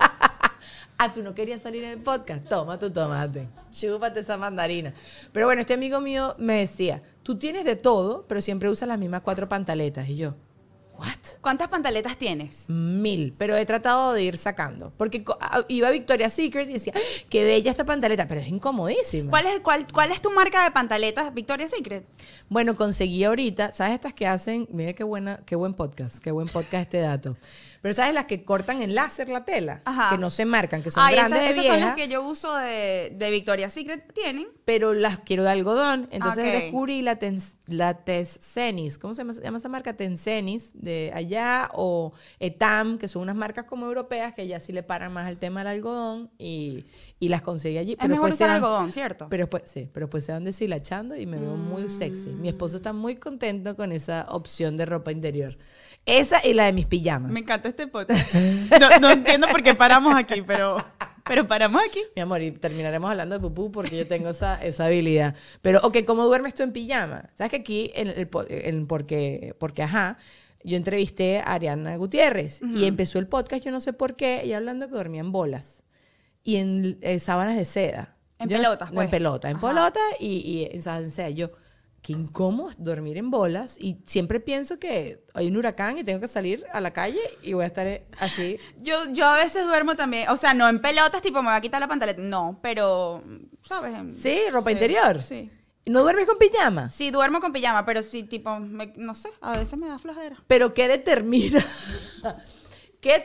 Ah, 0.95 1.13
tú 1.13 1.21
no 1.21 1.33
querías 1.33 1.61
salir 1.61 1.83
en 1.83 1.89
el 1.89 1.99
podcast. 1.99 2.47
Toma 2.47 2.79
tu 2.79 2.89
tomate. 2.89 3.49
Chúpate 3.73 4.21
esa 4.21 4.37
mandarina. 4.37 4.93
Pero 5.33 5.47
bueno, 5.47 5.59
este 5.59 5.73
amigo 5.73 5.99
mío 5.99 6.33
me 6.37 6.59
decía, 6.59 7.01
tú 7.23 7.37
tienes 7.37 7.65
de 7.65 7.75
todo, 7.75 8.25
pero 8.25 8.41
siempre 8.41 8.69
usas 8.69 8.87
las 8.87 8.97
mismas 8.97 9.19
cuatro 9.19 9.49
pantaletas. 9.49 10.07
Y 10.07 10.15
yo, 10.15 10.35
¿what? 10.97 11.07
¿Cuántas 11.41 11.67
pantaletas 11.67 12.17
tienes? 12.17 12.65
Mil, 12.69 13.33
pero 13.37 13.55
he 13.55 13.65
tratado 13.65 14.13
de 14.13 14.23
ir 14.23 14.37
sacando. 14.37 14.93
Porque 14.97 15.23
co- 15.23 15.37
a- 15.41 15.65
iba 15.67 15.87
a 15.87 15.91
Victoria's 15.91 16.33
Secret 16.33 16.69
y 16.69 16.73
decía, 16.73 16.93
¡Ah, 16.95 16.99
qué 17.29 17.43
bella 17.43 17.71
esta 17.71 17.83
pantaleta, 17.85 18.27
pero 18.27 18.39
es 18.41 18.47
incomodísima. 18.47 19.29
¿Cuál 19.29 19.45
es, 19.47 19.59
cuál, 19.61 19.87
¿Cuál 19.91 20.11
es 20.11 20.21
tu 20.21 20.31
marca 20.31 20.63
de 20.63 20.71
pantaletas, 20.71 21.33
Victoria's 21.33 21.71
Secret? 21.71 22.05
Bueno, 22.49 22.75
conseguí 22.75 23.23
ahorita, 23.23 23.71
¿sabes 23.71 23.95
estas 23.95 24.13
que 24.13 24.27
hacen? 24.27 24.67
Mira 24.71 24.93
qué 24.93 25.03
buena, 25.03 25.41
qué 25.45 25.55
buen 25.55 25.73
podcast, 25.73 26.19
qué 26.19 26.31
buen 26.31 26.47
podcast 26.47 26.83
este 26.83 26.99
dato. 26.99 27.35
Pero 27.83 27.93
¿sabes 27.93 28.13
las 28.15 28.25
que 28.25 28.43
cortan 28.45 28.81
en 28.81 28.95
láser 28.95 29.27
la 29.29 29.45
tela? 29.45 29.81
Ajá. 29.85 30.09
Que 30.15 30.17
no 30.17 30.31
se 30.31 30.45
marcan, 30.45 30.81
que 30.81 30.89
son 30.89 31.03
Ay, 31.05 31.15
grandes 31.15 31.43
esas, 31.43 31.55
de 31.55 31.61
esas 31.61 31.77
son 31.77 31.85
las 31.85 31.95
que 31.95 32.07
yo 32.07 32.23
uso 32.25 32.55
de, 32.57 33.13
de 33.15 33.29
Victoria's 33.29 33.73
Secret. 33.73 34.11
¿Tienen? 34.13 34.47
pero 34.65 34.93
las 34.93 35.19
quiero 35.19 35.43
de 35.43 35.49
algodón. 35.49 36.07
Entonces 36.11 36.45
Ok. 36.47 36.61
descubrí 36.63 37.01
la, 37.01 37.19
la 37.67 37.93
Tescenis, 38.05 38.97
¿cómo 38.97 39.13
se 39.13 39.19
llama, 39.21 39.33
se 39.33 39.41
llama 39.41 39.57
esa 39.57 39.67
marca? 39.67 39.93
Tencenis 39.97 40.71
de 40.73 41.11
allá 41.13 41.69
o 41.73 42.13
Etam, 42.39 42.97
que 42.97 43.09
son 43.09 43.23
unas 43.23 43.35
marcas 43.35 43.65
como 43.65 43.85
europeas 43.85 44.33
que 44.33 44.47
ya 44.47 44.61
sí 44.61 44.71
le 44.71 44.81
paran 44.81 45.11
más 45.11 45.27
al 45.27 45.37
tema 45.37 45.59
del 45.59 45.67
algodón 45.67 46.31
y, 46.37 46.85
y 47.19 47.27
las 47.27 47.41
conseguí 47.41 47.77
allí. 47.77 47.97
Es 47.99 48.07
mejor 48.07 48.29
después 48.31 48.33
usar 48.35 48.37
se 48.37 48.47
van- 48.53 48.55
algodón, 48.63 48.91
¿cierto? 48.93 49.27
Pero 49.29 49.49
pues 49.49 49.63
sí, 49.65 49.89
pero 49.93 50.09
pues 50.09 50.23
se 50.23 50.31
van 50.31 50.45
deshilachando 50.45 51.17
y 51.17 51.25
me 51.25 51.37
veo 51.37 51.57
muy 51.57 51.89
sexy. 51.89 52.29
Mi 52.29 52.47
esposo 52.47 52.77
está 52.77 52.93
muy 52.93 53.17
contento 53.17 53.75
con 53.75 53.91
esa 53.91 54.25
opción 54.29 54.77
de 54.77 54.85
ropa 54.85 55.11
interior. 55.11 55.57
Esa 56.05 56.45
y 56.45 56.53
la 56.53 56.65
de 56.65 56.73
mis 56.73 56.85
pijamas. 56.85 57.31
Me 57.31 57.39
encanta 57.39 57.69
este 57.69 57.87
podcast. 57.87 58.33
No, 58.79 58.99
no 58.99 59.11
entiendo 59.11 59.47
por 59.47 59.63
qué 59.63 59.73
paramos 59.73 60.15
aquí, 60.15 60.41
pero, 60.41 60.77
pero 61.23 61.47
paramos 61.47 61.81
aquí. 61.87 61.99
Mi 62.15 62.21
amor, 62.21 62.41
y 62.41 62.51
terminaremos 62.51 63.09
hablando 63.09 63.35
de 63.35 63.41
pupú 63.41 63.71
porque 63.71 63.97
yo 63.97 64.07
tengo 64.07 64.29
esa, 64.29 64.61
esa 64.63 64.85
habilidad. 64.87 65.35
Pero, 65.61 65.79
ok, 65.81 65.99
¿cómo 66.05 66.25
duermes 66.25 66.55
tú 66.55 66.63
en 66.63 66.73
pijama? 66.73 67.29
¿Sabes 67.35 67.51
que 67.51 67.57
aquí, 67.57 67.91
en 67.95 68.09
el, 68.09 68.29
en 68.49 68.87
porque, 68.87 69.55
porque, 69.59 69.83
ajá, 69.83 70.17
yo 70.65 70.75
entrevisté 70.75 71.39
a 71.39 71.53
Ariana 71.53 71.95
Gutiérrez 71.97 72.61
y 72.61 72.85
empezó 72.85 73.19
el 73.19 73.27
podcast, 73.27 73.63
yo 73.63 73.71
no 73.71 73.79
sé 73.79 73.93
por 73.93 74.15
qué, 74.15 74.43
y 74.45 74.53
hablando 74.53 74.87
que 74.87 74.95
dormía 74.95 75.21
en 75.21 75.31
bolas 75.31 75.83
y 76.43 76.57
en 76.57 76.97
eh, 77.01 77.19
sábanas 77.19 77.55
de 77.55 77.65
seda. 77.65 78.15
En 78.39 78.49
pelotas, 78.49 78.89
no, 78.89 78.95
pues. 78.95 79.05
En 79.05 79.11
pelotas, 79.11 79.51
en 79.51 79.57
Ajá. 79.57 79.67
pelotas 79.67 80.03
y, 80.19 80.27
y 80.39 80.69
en 80.75 80.81
sábanas 80.81 81.05
de 81.05 81.11
seda. 81.11 81.29
Yo, 81.29 81.51
qué 82.03 82.11
incómodo 82.13 82.69
es 82.69 82.75
dormir 82.83 83.17
en 83.17 83.31
bolas 83.31 83.77
y 83.79 83.97
siempre 84.05 84.39
pienso 84.39 84.77
que 84.77 85.23
hay 85.33 85.47
un 85.47 85.57
huracán 85.57 85.97
y 85.97 86.03
tengo 86.03 86.19
que 86.19 86.27
salir 86.27 86.63
a 86.71 86.79
la 86.81 86.91
calle 86.91 87.19
y 87.41 87.53
voy 87.53 87.63
a 87.63 87.67
estar 87.67 87.87
eh, 87.87 88.05
así. 88.19 88.57
Yo, 88.81 89.09
yo 89.13 89.25
a 89.25 89.37
veces 89.37 89.65
duermo 89.65 89.95
también, 89.95 90.29
o 90.29 90.37
sea, 90.37 90.53
no 90.53 90.67
en 90.69 90.79
pelotas, 90.81 91.21
tipo 91.21 91.41
me 91.41 91.47
voy 91.49 91.57
a 91.57 91.61
quitar 91.61 91.79
la 91.81 91.87
pantaleta, 91.87 92.21
no, 92.21 92.59
pero, 92.61 93.23
¿sabes? 93.63 93.93
Sí, 94.21 94.37
ropa 94.51 94.71
interior. 94.71 95.21
Sí. 95.23 95.49
¿No 95.85 96.01
duermes 96.03 96.25
con 96.27 96.37
pijama? 96.37 96.89
Sí, 96.89 97.09
duermo 97.11 97.39
con 97.41 97.51
pijama, 97.51 97.85
pero 97.85 98.03
sí, 98.03 98.23
tipo, 98.23 98.57
me- 98.59 98.93
no 98.95 99.15
sé, 99.15 99.29
a 99.41 99.57
veces 99.57 99.77
me 99.79 99.87
da 99.87 99.97
flojera. 99.97 100.37
Pero 100.47 100.73
¿qué 100.73 100.87
determina? 100.87 101.59
¿Qué 103.03 103.19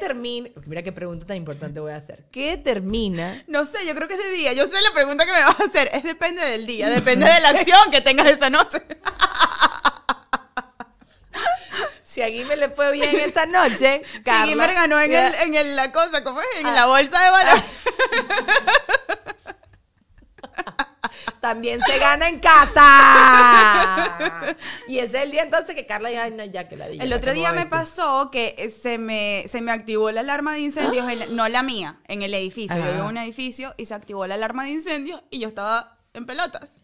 porque 0.53 0.69
Mira 0.69 0.83
qué 0.83 0.91
pregunta 0.91 1.25
tan 1.25 1.37
importante 1.37 1.79
voy 1.79 1.93
a 1.93 1.97
hacer. 1.97 2.25
¿Qué 2.33 2.57
determina? 2.57 3.45
No 3.47 3.65
sé, 3.65 3.87
yo 3.87 3.95
creo 3.95 4.09
que 4.09 4.15
es 4.15 4.23
de 4.25 4.31
día. 4.33 4.53
Yo 4.53 4.67
sé 4.67 4.81
la 4.83 4.93
pregunta 4.93 5.25
que 5.25 5.31
me 5.33 5.41
vas 5.41 5.61
a 5.61 5.65
hacer. 5.65 5.89
Es 5.93 6.03
depende 6.03 6.45
del 6.45 6.67
día, 6.67 6.91
depende 6.91 7.31
de 7.33 7.41
la 7.41 7.51
acción 7.51 7.89
que 7.93 8.01
tengas 8.01 8.27
esa 8.29 8.51
noche. 8.51 8.83
Si 12.03 12.23
a 12.23 12.29
Guime 12.31 12.57
le 12.57 12.71
fue 12.71 12.91
bien 12.91 13.15
esta 13.21 13.45
noche, 13.47 14.01
Carla. 14.25 14.45
Sí, 14.47 14.49
Gimmer 14.53 14.73
ganó 14.75 14.99
en, 14.99 15.15
el, 15.15 15.35
en 15.37 15.55
el- 15.55 15.77
la 15.77 15.93
cosa, 15.93 16.25
¿cómo 16.25 16.41
es? 16.41 16.47
En 16.59 16.67
Ah. 16.67 16.73
la 16.75 16.87
bolsa 16.87 17.23
de 17.23 17.31
valores. 17.31 17.65
También 21.41 21.81
se 21.81 21.99
gana 21.99 22.29
en 22.29 22.41
casa. 22.41 22.87
Y 24.89 24.99
ese 24.99 25.19
es 25.19 25.25
el 25.25 25.31
día 25.31 25.43
entonces 25.43 25.75
que 25.75 25.87
Carla 25.87 26.09
dijo, 26.09 26.23
ay, 26.23 26.33
no, 26.33 26.45
ya 26.45 26.69
que 26.69 26.77
la 26.77 26.89
diga. 26.89 27.05
El 27.05 27.13
otro 27.13 27.33
día 27.33 27.53
me 27.53 27.67
pasó 27.67 28.31
que 28.31 28.55
eh, 28.59 28.71
se 28.71 28.99
me, 28.99 29.45
se 29.47 29.61
me 29.61 29.73
activó 29.73 30.11
la 30.11 30.21
alarma 30.21 30.55
de 30.55 30.61
incendios, 30.61 31.09
en 31.09 31.37
no 31.37 31.49
la 31.49 31.63
mía, 31.63 32.01
en 32.09 32.23
el 32.23 32.35
edificio. 32.35 32.77
Yo 32.77 32.83
Ajá. 32.83 32.93
vivo 32.93 33.05
en 33.05 33.11
un 33.11 33.17
edificio 33.19 33.75
y 33.77 33.85
se 33.85 33.95
activó 33.95 34.27
la 34.27 34.35
alarma 34.35 34.65
de 34.65 34.71
incendios 34.71 35.23
y 35.31 35.39
yo 35.41 35.49
estaba 35.49 35.99
en 36.15 36.27
pelotas. 36.27 36.81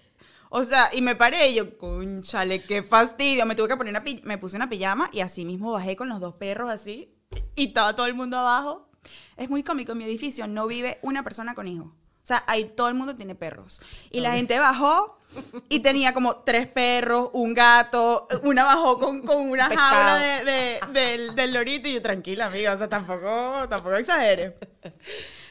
O 0.50 0.64
sea, 0.64 0.88
y 0.92 1.02
me 1.02 1.16
paré 1.16 1.48
y 1.48 1.54
yo, 1.54 1.76
conchale, 1.78 2.62
qué 2.62 2.82
fastidio. 2.82 3.44
Me 3.46 3.56
tuve 3.56 3.68
que 3.68 3.76
poner 3.76 3.92
una 3.92 4.04
me 4.24 4.38
puse 4.38 4.56
una 4.56 4.68
pijama 4.68 5.10
y 5.12 5.20
así 5.20 5.44
mismo 5.44 5.72
bajé 5.72 5.96
con 5.96 6.08
los 6.08 6.20
dos 6.20 6.34
perros 6.34 6.70
así 6.70 7.12
y 7.56 7.68
estaba 7.68 7.94
todo 7.94 8.06
el 8.06 8.14
mundo 8.14 8.38
abajo. 8.38 8.88
Es 9.36 9.50
muy 9.50 9.62
cómico, 9.62 9.92
en 9.92 9.98
mi 9.98 10.04
edificio 10.04 10.46
no 10.46 10.66
vive 10.66 10.98
una 11.02 11.24
persona 11.24 11.54
con 11.54 11.66
hijos. 11.66 11.88
O 12.24 12.26
sea, 12.26 12.42
ahí 12.46 12.64
todo 12.64 12.88
el 12.88 12.94
mundo 12.94 13.14
tiene 13.14 13.34
perros. 13.34 13.82
Y 14.10 14.20
la 14.20 14.32
gente 14.32 14.58
bajó 14.58 15.20
y 15.68 15.80
tenía 15.80 16.14
como 16.14 16.36
tres 16.38 16.66
perros, 16.66 17.28
un 17.34 17.52
gato, 17.52 18.26
una 18.44 18.64
bajó 18.64 18.98
con, 18.98 19.20
con 19.20 19.50
una 19.50 19.68
jaula 19.68 20.16
de, 20.18 20.44
de- 20.44 20.80
del, 20.92 21.34
del 21.34 21.52
lorito 21.52 21.86
y 21.86 21.92
yo, 21.94 22.00
tranquila, 22.02 22.46
amiga, 22.46 22.72
o 22.72 22.78
sea, 22.78 22.88
tampoco, 22.88 23.66
tampoco 23.68 23.96
exagere. 23.96 24.56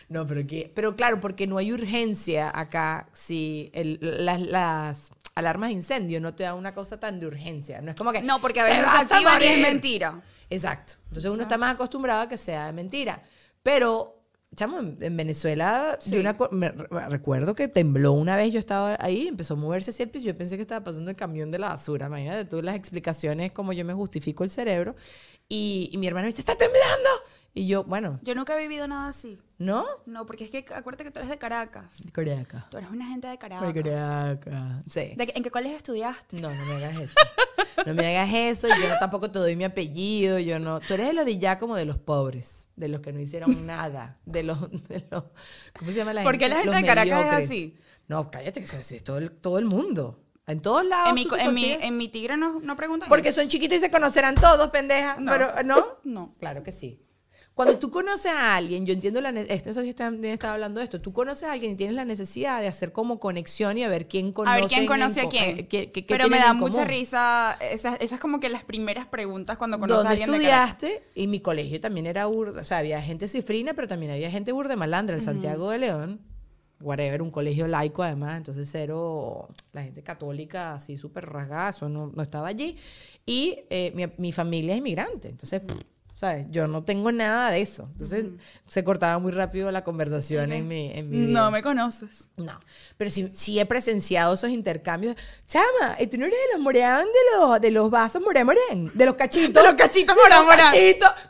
No, 0.10 0.26
pero 0.26 0.46
que, 0.48 0.72
pero 0.74 0.96
claro, 0.96 1.20
porque 1.20 1.48
no 1.48 1.58
hay 1.58 1.72
urgencia 1.72 2.52
acá 2.54 3.08
si 3.14 3.70
el- 3.74 4.00
las, 4.02 4.42
las 4.42 5.12
alarmas 5.36 5.70
de 5.70 5.74
incendio 5.74 6.20
no 6.22 6.34
te 6.34 6.44
da 6.44 6.56
una 6.56 6.74
cosa 6.74 7.00
tan 7.00 7.20
de 7.20 7.28
urgencia. 7.28 7.82
No 7.82 7.92
es 7.92 7.96
como 7.96 8.12
que. 8.12 8.22
No, 8.22 8.40
porque 8.42 8.62
a 8.62 8.66
"Te 8.66 8.72
veces 8.72 8.86
se 8.86 8.92
vas 8.98 9.12
a 9.12 9.16
activan 9.16 9.42
y 9.42 9.46
es 9.46 9.50
morir". 9.52 9.68
mentira. 9.68 10.22
Exacto. 10.50 10.94
Entonces 11.08 11.32
uno 11.32 11.44
está 11.44 11.58
más 11.58 11.74
acostumbrado 11.76 12.22
a 12.24 12.28
que 12.30 12.38
sea 12.38 12.66
de 12.68 12.74
mentira. 12.74 13.22
Pero, 13.64 14.13
chamo, 14.56 14.80
en, 14.80 14.98
en 15.00 15.18
Venezuela, 15.18 15.98
Sí. 16.00 16.12
yo 16.16 16.20
una 16.20 16.36
co- 16.38 16.50
me, 16.52 16.70
re- 16.70 17.10
recuerdo 17.10 17.56
que 17.56 17.68
tembló 17.68 18.12
una 18.14 18.36
vez, 18.36 18.54
yo 18.54 18.60
estaba 18.60 18.98
ahí, 19.00 19.28
empezó 19.28 19.54
a 19.56 19.58
moverse 19.58 19.92
así 19.92 20.04
el 20.04 20.10
piso, 20.10 20.26
yo 20.26 20.38
pensé 20.38 20.56
que 20.56 20.62
estaba 20.62 20.84
pasando 20.84 21.10
el 21.10 21.16
camión 21.16 21.52
de 21.52 21.60
la 21.60 21.70
basura. 21.70 22.08
Imagínate 22.08 22.46
tú 22.46 22.62
las 22.62 22.76
explicaciones, 22.76 23.52
como 23.52 23.74
yo 23.74 23.84
me 23.86 23.94
justifico 23.94 24.44
el 24.44 24.50
cerebro. 24.50 24.96
Y, 25.50 25.90
y 25.92 25.98
mi 25.98 26.08
hermano 26.08 26.24
me 26.26 26.30
dice, 26.30 26.42
está 26.42 26.56
temblando. 26.56 27.10
Y 27.56 27.68
yo, 27.68 27.84
bueno, 27.84 28.20
Yo 28.24 28.34
nunca 28.34 28.56
he 28.58 28.62
vivido 28.62 28.88
nada 28.88 29.10
así. 29.10 29.40
¿no? 29.60 29.86
No, 30.06 30.26
porque 30.26 30.44
es 30.46 30.52
que 30.52 30.66
acuérdate 30.74 31.04
que 31.06 31.12
tú 31.12 31.20
eres 31.20 31.30
de 31.30 31.38
Caracas. 31.38 32.04
Coreaca. 32.14 32.66
Tú 32.72 32.78
eres 32.78 32.90
una 32.90 33.06
gente 33.06 33.28
de 33.28 33.38
Caracas. 33.38 33.72
Coreaca. 33.74 34.84
Sí. 34.90 35.14
¿De 35.16 35.28
qué- 35.28 35.34
¿En 35.36 35.44
qué 35.44 35.52
colegio 35.52 35.78
estudiaste? 35.78 36.42
No, 36.42 36.54
no 36.54 36.66
me 36.66 36.74
hagas 36.76 36.98
eso. 36.98 37.14
No 37.86 37.94
me 37.94 38.08
hagas 38.18 38.34
eso. 38.34 38.68
Yo 38.68 38.90
no, 38.90 38.98
tampoco 39.00 39.30
te 39.32 39.40
doy 39.40 39.56
mi 39.56 39.64
apellido. 39.64 40.40
Yo 40.40 40.60
no. 40.60 40.80
Tú 40.80 40.96
eres 40.96 41.08
de 41.08 41.14
los 41.14 41.26
de 41.26 41.38
ya 41.38 41.58
como 41.60 41.76
de 41.76 41.86
los 41.86 41.98
pobres, 41.98 42.68
de 42.76 42.88
los 42.88 43.02
que 43.02 43.14
no 43.14 43.20
hicieron 43.20 43.66
nada, 43.68 44.20
de 44.26 44.44
los, 44.44 44.60
de 44.90 45.06
los 45.12 45.24
¿cómo 45.78 45.92
se 45.92 45.98
llama 45.98 46.14
la 46.14 46.24
¿Por 46.24 46.38
qué 46.38 46.46
gente? 46.50 46.50
la 46.50 46.56
gente 46.64 46.72
Los 46.72 46.82
de 46.82 46.88
Caracas 46.88 47.20
es 47.20 47.26
mediocres. 47.26 47.46
así? 47.50 47.78
No, 48.08 48.32
cállate 48.32 48.60
que 48.60 48.66
es 48.66 48.92
es 48.92 49.04
todo 49.04 49.18
el, 49.20 49.32
todo 49.32 49.60
el 49.60 49.66
mundo. 49.66 50.20
En 50.46 50.60
todos 50.62 50.86
lados. 50.86 51.10
En 51.10 51.16
mi, 51.16 51.28
en 51.40 51.54
mi, 51.54 51.72
en 51.72 51.98
mi 51.98 52.10
tigre 52.10 52.36
no, 52.36 52.60
no 52.60 52.76
preguntan 52.76 53.08
Porque 53.08 53.30
eso. 53.30 53.40
son 53.40 53.48
chiquitos 53.50 53.78
y 53.78 53.82
se 53.82 53.90
conocerán 53.92 54.36
todos, 54.36 54.70
pendeja. 54.72 55.16
No. 55.20 55.32
Pero, 55.32 55.64
¿no? 55.64 55.86
No. 56.04 56.36
Claro 56.40 56.64
que 56.64 56.72
sí. 56.74 57.00
Cuando 57.56 57.78
tú 57.78 57.92
conoces 57.92 58.32
a 58.32 58.56
alguien, 58.56 58.84
yo 58.86 58.94
entiendo 58.94 59.22
la 59.22 59.30
esto, 59.30 59.72
sí 59.84 59.94
también 59.94 60.34
estaba 60.34 60.54
hablando 60.54 60.80
de 60.80 60.86
esto, 60.86 61.00
tú 61.00 61.14
conoces 61.14 61.44
a 61.48 61.52
alguien 61.52 61.74
y 61.74 61.76
tienes 61.76 61.96
la 61.96 62.04
necesidad 62.04 62.60
de 62.60 62.68
hacer 62.68 62.92
como 62.92 63.20
conexión 63.20 63.78
y 63.78 63.84
a 63.84 63.90
ver 63.90 64.08
quién 64.08 64.32
conoce. 64.32 64.52
A 64.52 64.60
ver 64.60 64.68
quién 64.68 64.82
en 64.82 64.88
conoce 64.88 65.22
a 65.22 65.30
quién. 65.30 65.60
eh, 65.60 65.68
qué- 65.68 65.92
qué- 65.92 66.04
qué 66.06 66.16
Pero 66.16 66.30
me 66.30 66.40
da 66.40 66.54
mucha 66.54 66.84
risa. 66.84 67.56
Esas, 67.62 68.02
esas 68.02 68.20
como 68.20 68.40
que 68.40 68.50
las 68.50 68.64
primeras 68.64 69.06
preguntas 69.06 69.58
cuando 69.58 69.78
conoces 69.80 70.04
a 70.06 70.10
¿Dónde 70.10 70.24
alguien 70.24 70.42
de 70.42 70.48
Caracas. 70.50 70.70
estudiaste? 70.84 71.08
Y 71.14 71.28
mi 71.28 71.42
colegio 71.42 71.80
también 71.80 72.08
era 72.08 72.26
burda. 72.26 72.62
O 72.62 72.64
sea, 72.64 72.80
había 72.80 73.00
gente 73.04 73.28
cifrina, 73.28 73.76
pero 73.76 73.88
también 73.88 74.12
había 74.14 74.32
gente 74.32 74.52
burda 74.52 74.70
de 74.70 74.78
malandra. 74.78 75.16
El 75.16 75.22
Santiago 75.22 75.70
de 75.70 75.78
León, 75.78 76.22
whatever, 76.82 77.22
un 77.22 77.30
colegio 77.30 77.68
laico 77.68 78.02
además, 78.02 78.36
entonces 78.38 78.68
cero, 78.72 79.48
la 79.74 79.84
gente 79.84 80.02
católica 80.02 80.74
así 80.74 80.98
súper 80.98 81.28
rasgada, 81.30 81.70
eso 81.70 81.88
no, 81.88 82.08
no 82.16 82.24
estaba 82.24 82.48
allí. 82.48 82.78
Y 83.28 83.60
eh, 83.70 83.92
mi, 83.96 84.06
mi 84.18 84.32
familia 84.32 84.74
es 84.74 84.80
inmigrante, 84.80 85.30
entonces, 85.30 85.62
¿sabes? 86.16 86.48
Yo 86.52 86.68
no 86.68 86.84
tengo 86.84 87.12
nada 87.12 87.52
de 87.52 87.62
eso. 87.62 87.90
Entonces, 87.94 88.26
se 88.68 88.84
cortaba 88.84 89.20
muy 89.20 89.32
rápido 89.32 89.72
la 89.72 89.84
conversación 89.84 90.52
en 90.52 90.68
mi, 90.68 90.92
en 90.92 91.10
mi. 91.10 91.18
No 91.32 91.52
me 91.52 91.62
conoces. 91.62 92.30
No, 92.38 92.60
pero 92.98 93.10
sí, 93.12 93.30
sí 93.34 93.60
he 93.60 93.66
presenciado 93.66 94.34
esos 94.34 94.50
intercambios. 94.50 95.16
Chama, 95.48 95.98
¿y 96.00 96.08
tú 96.08 96.18
no 96.18 96.26
eres 96.26 96.38
de 96.48 96.54
los 96.54 96.62
morán 96.62 97.06
de 97.06 97.38
los, 97.38 97.62
de 97.62 97.72
los 97.72 97.90
vasos 97.90 98.22
morán 98.22 98.46
morán? 98.46 98.92
De 98.94 99.06
los 99.06 99.16
cachitos. 99.16 99.54
De 99.54 99.64
los 99.64 99.76
cachitos 99.76 100.16
morán 100.16 100.46
morán. 100.46 100.74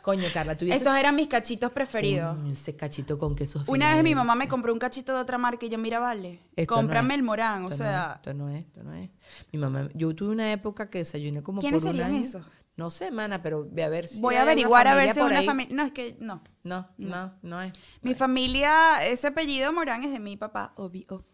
Coño, 0.02 0.28
Carla, 0.32 0.56
tú 0.56 0.66
Esos 0.66 0.96
eran 0.96 1.16
mis 1.16 1.28
cachitos 1.28 1.70
preferidos. 1.72 2.36
Ese 2.50 2.76
cachito 2.76 3.18
con 3.18 3.34
queso 3.34 3.62
Una 3.66 3.94
vez 3.94 4.02
mi 4.04 4.14
mamá 4.14 4.34
me 4.34 4.48
compró 4.48 4.72
un 4.72 4.78
cachito 4.78 5.14
de 5.14 5.20
otra 5.20 5.38
marca 5.38 5.66
y 5.66 5.68
yo, 5.68 5.78
mira, 5.78 5.98
vale, 5.98 6.40
Esto 6.56 6.74
cómprame 6.74 7.14
el 7.14 7.22
morán. 7.22 7.64
O 7.64 7.70
no 7.70 7.76
sea, 7.76 8.12
es, 8.12 8.16
esto 8.16 8.34
no 8.34 8.50
es, 8.50 8.64
esto 8.64 8.82
no 8.82 8.94
es. 8.94 9.10
Mi 9.52 9.58
mamá, 9.58 9.88
yo 9.94 10.14
tuve 10.14 10.30
una 10.30 10.52
época 10.52 10.90
que 10.90 10.98
desayuné 10.98 11.42
como 11.42 11.60
¿Quiénes 11.60 11.80
por 11.82 11.90
un 11.90 11.96
serían 11.96 12.14
año. 12.14 12.24
esos? 12.24 12.42
No 12.76 12.90
sé, 12.90 13.10
mana, 13.12 13.40
pero 13.40 13.68
ve 13.70 13.84
a 13.84 13.88
ver 13.88 14.08
si 14.08 14.20
voy 14.20 14.34
a 14.34 14.42
averiguar 14.42 14.88
a 14.88 14.94
ver 14.96 15.04
si 15.14 15.20
es 15.20 15.24
una 15.24 15.42
familia. 15.44 15.76
No, 15.76 15.84
es 15.84 15.92
que 15.92 16.16
no. 16.18 16.42
No, 16.64 16.88
no, 16.98 17.32
no 17.42 17.62
es. 17.62 17.72
Mi 18.02 18.14
familia, 18.14 19.06
ese 19.06 19.28
apellido 19.28 19.72
Morán 19.72 20.02
es 20.02 20.10
de 20.12 20.18
mi 20.18 20.36
papá, 20.36 20.72
obvio. 20.76 21.24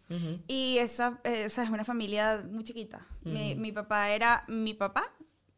Y 0.48 0.76
esa, 0.78 1.20
esa 1.24 1.62
es 1.62 1.70
una 1.70 1.84
familia 1.84 2.44
muy 2.50 2.64
chiquita. 2.64 3.06
mi, 3.22 3.54
mi 3.54 3.72
papá 3.72 4.10
era 4.10 4.44
mi 4.48 4.74
papá, 4.74 5.04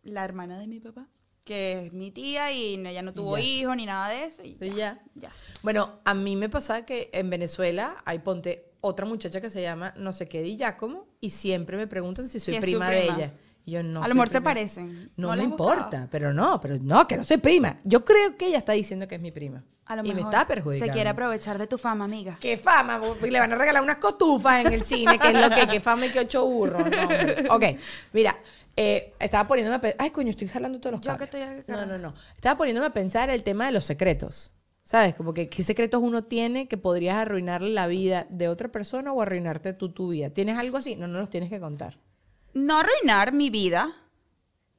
la 0.03 0.25
hermana 0.25 0.59
de 0.59 0.67
mi 0.69 0.79
papá, 0.79 1.09
que 1.45 1.87
es 1.87 1.93
mi 1.93 2.11
tía 2.13 2.53
y 2.53 2.77
no- 2.77 2.89
ella 2.89 3.03
no 3.03 3.13
tuvo 3.13 3.39
hijos 3.39 3.75
ni 3.77 3.87
nada 3.87 4.09
de 4.11 4.25
eso. 4.25 4.45
Y 4.45 4.57
ya, 4.61 4.67
ya. 4.75 5.03
ya. 5.17 5.31
Bueno, 5.63 5.99
a 6.05 6.15
mí 6.15 6.37
me 6.37 6.49
pasa 6.49 6.85
que 6.85 7.11
en 7.13 7.29
Venezuela 7.31 7.97
hay, 8.05 8.21
ponte, 8.21 8.73
otra 8.83 9.05
muchacha 9.07 9.41
que 9.41 9.49
se 9.51 9.63
llama 9.63 9.95
no 9.97 10.13
sé 10.13 10.29
qué 10.29 10.43
Di 10.43 10.57
Giacomo 10.57 11.07
y 11.21 11.31
siempre 11.31 11.77
me 11.77 11.87
preguntan 11.89 12.29
si 12.29 12.39
soy 12.39 12.55
Si 12.55 12.61
su 12.61 12.63
prima, 12.63 12.91
de 12.91 13.01
prima. 13.01 13.17
ella. 13.17 13.33
Y 13.65 13.73
yo 13.73 13.83
no. 13.83 14.03
a 14.03 14.09
lo 14.09 14.15
mejor 14.15 14.29
se 14.29 14.41
prima". 14.41 14.51
parecen. 14.51 15.11
No, 15.17 15.29
¿No 15.29 15.37
me 15.37 15.47
buscado? 15.49 15.75
importa, 15.75 16.09
pero 16.11 16.33
no, 16.33 16.61
pero 16.61 16.77
no, 16.81 17.07
que 17.07 17.17
no 17.17 17.25
soy 17.25 17.39
prima. 17.39 17.79
Yo 17.85 18.05
creo 18.05 18.37
que 18.37 18.47
ella 18.47 18.59
está 18.59 18.73
diciendo 18.73 19.07
que 19.07 19.17
es 19.17 19.21
mi 19.21 19.31
prima. 19.31 19.65
A 19.85 19.97
lo 19.97 20.05
y 20.05 20.09
me 20.09 20.15
mejor 20.15 20.33
está 20.33 20.47
perjudicando. 20.47 20.87
Se 20.87 20.97
quiere 20.97 21.11
aprovechar 21.11 21.59
de 21.59 21.67
tu 21.67 21.77
fama, 21.77 22.05
amiga. 22.05 22.39
Qué 22.41 22.57
fama, 22.57 23.01
y 23.23 23.31
le 23.31 23.41
van 23.41 23.53
a 23.53 23.57
regalar 23.57 23.83
unas 23.83 23.97
cotufas 23.97 24.65
en 24.65 24.73
el 24.73 24.83
cine, 24.83 25.19
que 25.19 25.29
es 25.29 25.41
lo 25.41 25.51
que, 25.51 25.67
qué 25.69 25.81
fama 25.81 26.07
y 26.07 26.11
qué 26.11 26.21
ocho 26.21 26.47
burros. 26.47 26.85
No, 26.89 27.55
ok, 27.55 27.65
mira, 28.13 28.39
eh, 28.77 29.13
estaba 29.19 29.47
poniéndome 29.49 29.77
a 29.77 29.81
pensar, 29.81 29.97
ay 30.01 30.11
coño, 30.11 30.31
estoy 30.31 30.49
jalando 30.49 30.81
todos 30.81 30.93
los 30.93 31.01
Yo 31.01 31.17
que 31.17 31.25
estoy 31.25 31.41
No, 31.67 31.85
no, 31.85 31.99
no. 31.99 32.15
Estaba 32.35 32.57
poniéndome 32.57 32.87
a 32.87 32.93
pensar 32.93 33.29
el 33.29 33.43
tema 33.43 33.67
de 33.67 33.73
los 33.73 33.85
secretos. 33.85 34.53
¿Sabes? 34.85 35.15
Como 35.15 35.33
que 35.33 35.49
qué 35.49 35.63
secretos 35.63 36.01
uno 36.03 36.23
tiene 36.23 36.67
que 36.67 36.77
podrías 36.77 37.17
arruinarle 37.17 37.71
la 37.71 37.87
vida 37.87 38.27
de 38.31 38.49
otra 38.49 38.69
persona 38.73 39.13
o 39.13 39.23
arruinarte 39.23 39.75
tú 39.75 39.93
tu 39.93 40.09
vida. 40.09 40.31
¿Tienes 40.31 40.59
algo 40.59 40.77
así? 40.77 40.97
No, 40.97 41.07
no 41.07 41.21
los 41.21 41.31
tienes 41.31 41.51
que 41.51 41.61
contar. 41.61 41.99
No 42.55 42.79
arruinar 42.79 43.33
mi 43.33 43.51
vida. 43.51 43.93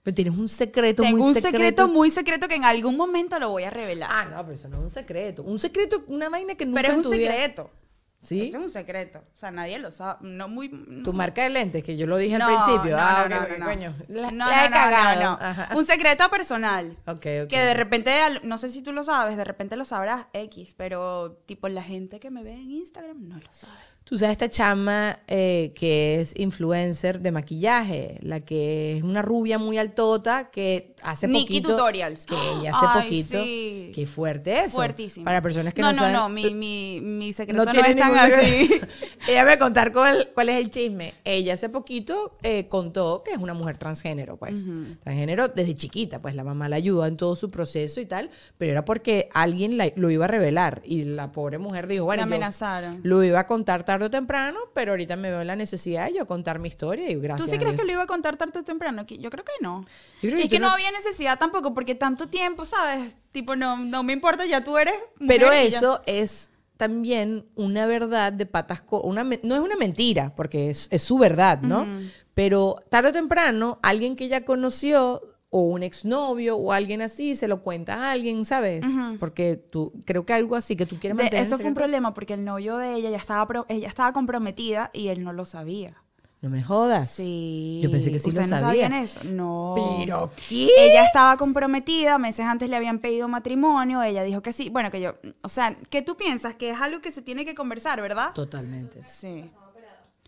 Pero 0.04 0.16
tienes 0.16 0.38
un 0.38 0.50
secreto 0.50 1.04
Tengo 1.04 1.18
muy 1.18 1.28
un 1.30 1.34
secreto. 1.34 1.58
secreto 1.58 1.88
muy 1.88 2.12
secreto 2.12 2.48
que 2.50 2.56
en 2.56 2.66
algún 2.66 2.98
momento 2.98 3.40
lo 3.40 3.50
voy 3.50 3.64
a 3.64 3.70
revelar. 3.70 4.10
Ah, 4.12 4.26
no, 4.26 4.42
pero 4.42 4.54
eso 4.54 4.68
no 4.68 4.78
es 4.78 4.84
un 4.84 4.90
secreto. 4.90 5.44
Un 5.44 5.60
secreto, 5.60 6.04
una 6.08 6.28
vaina 6.30 6.56
que 6.56 6.66
nunca 6.66 6.82
pero 6.82 7.00
es 7.00 7.06
un 7.06 7.12
secreto. 7.14 7.72
¿Sí? 8.20 8.40
Ese 8.48 8.58
es 8.58 8.64
un 8.64 8.70
secreto. 8.72 9.20
O 9.34 9.38
sea, 9.38 9.52
nadie 9.52 9.78
lo 9.80 9.92
sabe. 9.92 10.20
No 10.22 10.48
muy. 10.48 10.70
Tu 11.04 11.12
marca 11.12 11.44
de 11.44 11.50
lentes, 11.50 11.84
que 11.84 11.98
yo 11.98 12.08
lo 12.08 12.16
dije 12.18 12.38
No, 12.38 12.46
al 12.48 12.56
principio. 12.66 12.96
no, 12.96 13.02
ah, 13.02 13.28
no, 13.30 13.36
ok, 13.38 13.50
no, 13.50 13.58
no. 13.58 13.66
coño. 13.66 13.96
La, 14.08 14.32
No, 14.32 14.46
la 14.50 14.66
he 14.66 14.70
no, 14.70 14.76
no, 14.76 14.82
cagado. 14.82 15.22
no, 15.24 15.30
no. 15.32 15.38
Ajá. 15.42 15.76
Un 15.76 15.86
secreto 15.86 16.30
personal. 16.30 16.96
Ok, 17.06 17.26
ok. 17.44 17.48
Que 17.50 17.60
de 17.60 17.74
repente, 17.74 18.14
no 18.44 18.58
sé 18.58 18.70
si 18.70 18.82
tú 18.82 18.94
lo 18.94 19.04
sabes, 19.04 19.36
de 19.36 19.44
repente 19.44 19.76
lo 19.76 19.84
sabrás 19.84 20.28
X, 20.32 20.74
pero 20.78 21.34
tipo 21.46 21.68
la 21.68 21.84
gente 21.84 22.20
que 22.22 22.30
me 22.30 22.44
ve 22.44 22.54
en 22.54 22.72
Instagram 22.72 23.28
no 23.28 23.36
lo 23.40 23.54
sabe. 23.54 23.74
Tú 24.04 24.18
sabes 24.18 24.34
esta 24.34 24.50
chama 24.50 25.20
eh, 25.28 25.72
que 25.76 26.20
es 26.20 26.38
influencer 26.38 27.22
de 27.22 27.32
maquillaje, 27.32 28.20
la 28.22 28.42
que 28.42 28.98
es 28.98 29.04
una 29.04 29.22
rubia 29.22 29.58
muy 29.58 29.78
altota 29.78 30.50
que 30.52 30.93
hace 31.04 31.28
Nikki 31.28 31.46
poquito. 31.62 31.70
Tutorials. 31.70 32.26
Que 32.26 32.36
ella 32.36 32.72
hace 32.76 32.86
Ay, 32.90 33.02
poquito. 33.04 33.44
sí. 33.44 33.92
Qué 33.94 34.06
fuerte 34.08 34.60
eso. 34.62 34.76
Fuertísimo. 34.76 35.26
Para 35.26 35.42
personas 35.42 35.74
que 35.74 35.82
no 35.82 35.88
no, 35.88 35.94
no, 35.94 36.00
saben. 36.00 36.14
no, 36.14 36.30
mi, 36.30 36.54
mi, 36.54 37.00
mi 37.02 37.34
secreto 37.34 37.66
no, 37.66 37.72
tiene 37.72 37.90
es 37.90 37.96
tan 37.98 38.16
así. 38.18 38.82
Ella 39.28 39.42
me 39.44 39.48
va 39.50 39.54
a 39.54 39.60
contar 39.60 39.92
cuál, 39.92 40.30
cuál 40.34 40.50
es 40.50 40.56
el 40.58 40.70
chisme. 40.70 41.14
Ella 41.24 41.54
hace 41.54 41.70
poquito 41.70 42.38
eh, 42.44 42.68
contó 42.68 43.24
que 43.24 43.32
es 43.32 43.38
una 43.38 43.54
mujer 43.54 43.78
transgénero, 43.78 44.38
pues. 44.38 44.64
Transgénero 45.04 45.48
desde 45.50 45.76
chiquita, 45.76 46.22
pues 46.22 46.36
la 46.36 46.44
mamá 46.44 46.70
la 46.70 46.76
ayudó 46.78 47.06
en 47.06 47.18
todo 47.18 47.36
su 47.36 47.50
proceso 47.52 48.00
y 48.02 48.06
tal, 48.06 48.30
pero 48.58 48.72
era 48.72 48.86
porque 48.86 49.30
alguien 49.34 49.78
la- 49.78 49.92
lo 49.96 50.10
iba 50.10 50.26
a 50.26 50.28
revelar 50.28 50.82
y 50.86 51.04
la 51.04 51.32
pobre 51.32 51.58
mujer 51.58 51.88
dijo, 51.88 52.06
bueno, 52.06 52.22
La 52.22 52.26
amenazaron. 52.26 53.00
lo 53.04 53.24
iba 53.24 53.40
a 53.40 53.48
contar 53.48 53.84
tarde 53.84 54.06
o 54.06 54.10
temprano, 54.10 54.60
pero 54.74 54.92
ahorita 54.92 55.16
me 55.16 55.30
veo 55.30 55.42
en 55.42 55.48
la 55.48 55.56
necesidad 55.56 56.08
de 56.08 56.16
yo 56.18 56.26
contar 56.28 56.60
mi 56.60 56.68
historia 56.70 57.10
y 57.10 57.16
gracias. 57.16 57.48
¿Tú 57.50 57.52
sí 57.54 57.60
crees 57.60 57.76
que 57.80 57.86
lo 57.86 57.92
iba 57.92 58.04
a 58.04 58.08
contar 58.08 58.38
tarde 58.38 58.60
o 58.60 58.64
temprano? 58.64 59.06
Yo 59.08 59.30
creo 59.30 59.44
que 59.44 59.52
no. 59.62 59.86
Creo 60.22 60.36
que 60.36 60.44
es 60.44 60.50
que 60.50 60.60
no 60.60 60.68
no- 60.68 60.74
había 60.74 60.92
necesidad 60.94 61.38
tampoco, 61.40 61.74
porque 61.74 61.96
tanto 61.96 62.28
tiempo, 62.30 62.66
¿sabes? 62.66 63.18
Tipo, 63.32 63.56
no, 63.56 63.78
no 63.78 64.04
me 64.04 64.14
importa, 64.14 64.46
ya 64.46 64.64
tú 64.64 64.78
eres. 64.78 64.94
mujer 65.20 65.28
Pero 65.28 65.48
ya. 65.52 65.64
eso 65.64 66.02
es 66.06 66.52
también 66.78 67.46
una 67.56 67.86
verdad 67.86 68.34
de 68.34 68.46
patas 68.46 68.84
una 68.90 69.24
no 69.24 69.56
es 69.56 69.62
una 69.62 69.76
mentira 69.76 70.34
porque 70.36 70.70
es, 70.72 70.88
es 70.92 71.04
su 71.04 71.18
verdad 71.20 71.62
no 71.62 71.88
pero 72.34 72.78
tarde 72.90 73.10
o 73.10 73.14
temprano 73.14 73.80
alguien 73.84 74.16
que 74.16 74.26
ella 74.26 74.44
conoció 74.44 75.22
o 75.52 75.62
un 75.62 75.84
exnovio 75.84 76.58
o 76.58 76.72
alguien 76.74 77.04
así 77.04 77.36
se 77.36 77.48
lo 77.48 77.62
cuenta 77.62 77.94
a 78.08 78.12
alguien 78.12 78.44
sabes 78.44 78.84
porque 79.20 79.56
tú 79.56 79.94
creo 80.04 80.26
que 80.26 80.34
algo 80.34 80.56
así 80.56 80.76
que 80.76 80.88
tú 80.88 81.00
quieres 81.00 81.16
mantener 81.16 81.42
en 81.44 81.48
eso 81.48 81.58
fue 81.58 81.68
un 81.68 81.76
problema 81.76 82.14
porque 82.16 82.34
el 82.34 82.44
novio 82.44 82.78
de 82.78 82.96
ella 82.96 83.12
ya 83.12 83.18
estaba, 83.18 83.48
pro- 83.48 83.66
ella 83.70 83.88
estaba 83.88 84.12
comprometida 84.12 84.90
y 84.94 85.10
él 85.10 85.22
no 85.22 85.32
lo 85.32 85.46
sabía. 85.46 86.03
No 86.44 86.50
me 86.50 86.62
jodas 86.62 87.10
Sí. 87.10 87.80
yo 87.82 87.90
pensé 87.90 88.12
que 88.12 88.20
sí 88.20 88.26
lo 88.30 88.42
¿Ustedes 88.42 88.50
no 88.50 88.60
sabía 88.60 88.84
sabían 88.84 89.02
eso? 89.02 89.20
No. 89.24 89.76
pero 89.78 90.30
qué 90.50 90.70
Ella 90.78 91.06
estaba 91.06 91.38
comprometida, 91.38 92.18
meses 92.18 92.46
antes 92.46 92.70
le 92.70 92.76
habían 92.76 93.00
pedido 93.00 93.30
matrimonio, 93.30 94.04
ella 94.04 94.24
dijo 94.24 94.42
que 94.42 94.52
sí. 94.52 94.70
Bueno, 94.70 94.92
que 94.92 95.00
yo, 95.00 95.16
o 95.42 95.48
sea, 95.48 95.74
que 95.90 96.02
tú 96.02 96.18
piensas 96.18 96.54
que 96.56 96.72
es 96.72 96.82
algo 96.82 97.00
que 97.00 97.14
se 97.14 97.22
tiene 97.22 97.46
que 97.46 97.56
conversar, 97.56 98.02
¿verdad? 98.02 98.34
totalmente 98.34 99.02
Sí. 99.02 99.50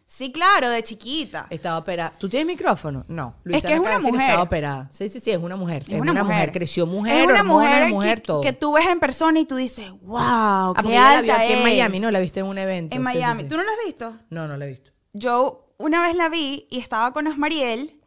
Sí, 0.08 0.32
claro, 0.32 0.70
de 0.70 0.84
chiquita. 0.84 1.48
Estaba 1.50 1.80
operada. 1.80 2.14
¿Tú 2.20 2.30
tienes 2.30 2.46
micrófono? 2.46 3.04
No. 3.08 3.38
Es 3.44 3.64
que 3.66 3.74
es 3.74 3.80
una 3.80 4.00
mujer. 4.00 4.22
Estaba 4.22 4.44
operada. 4.44 4.88
Sí, 4.92 5.10
sí, 5.10 5.20
sí, 5.20 5.32
es 5.32 5.40
una 5.40 5.56
mujer. 5.56 5.84
Es, 5.90 6.00
una, 6.00 6.24
mujer. 6.24 6.52
Creció 6.52 6.86
mujer, 6.86 7.26
es 7.26 7.26
una 7.26 7.44
mujer, 7.44 7.90
mujer, 7.92 8.22
que, 8.22 8.28
todo. 8.28 8.42
que 8.42 8.54
tú 8.54 8.74
ves 8.74 8.86
en 8.86 9.00
persona 9.00 9.40
y 9.40 9.46
tú 9.46 9.56
dices, 9.56 9.92
wow, 10.04 10.18
Ah, 10.20 10.74
qué 10.82 10.90
la 10.94 11.18
alta 11.18 11.42
aquí 11.42 11.54
en 11.54 11.58
es". 11.58 11.64
Miami, 11.64 12.00
¿no? 12.00 12.12
La 12.12 12.20
viste 12.20 12.40
en 12.40 12.46
un 12.46 12.58
evento. 12.60 12.96
En 12.96 13.04
sí, 13.04 13.10
sí, 13.12 13.18
Miami. 13.18 13.42
sí. 13.42 13.48
¿Tú 13.50 13.58
no 13.58 13.64
la 13.64 13.70
has 13.72 13.86
visto? 13.86 14.16
No, 14.30 14.48
no 14.48 14.56
la 14.58 14.66
he 14.66 14.70
visto. 14.70 14.92
Yo 15.14 15.65
una 15.78 16.02
vez 16.02 16.16
la 16.16 16.30
vi 16.30 16.68
y 16.70 16.80
estaba 16.80 17.12
con 17.14 17.28
Osmariel 17.28 18.00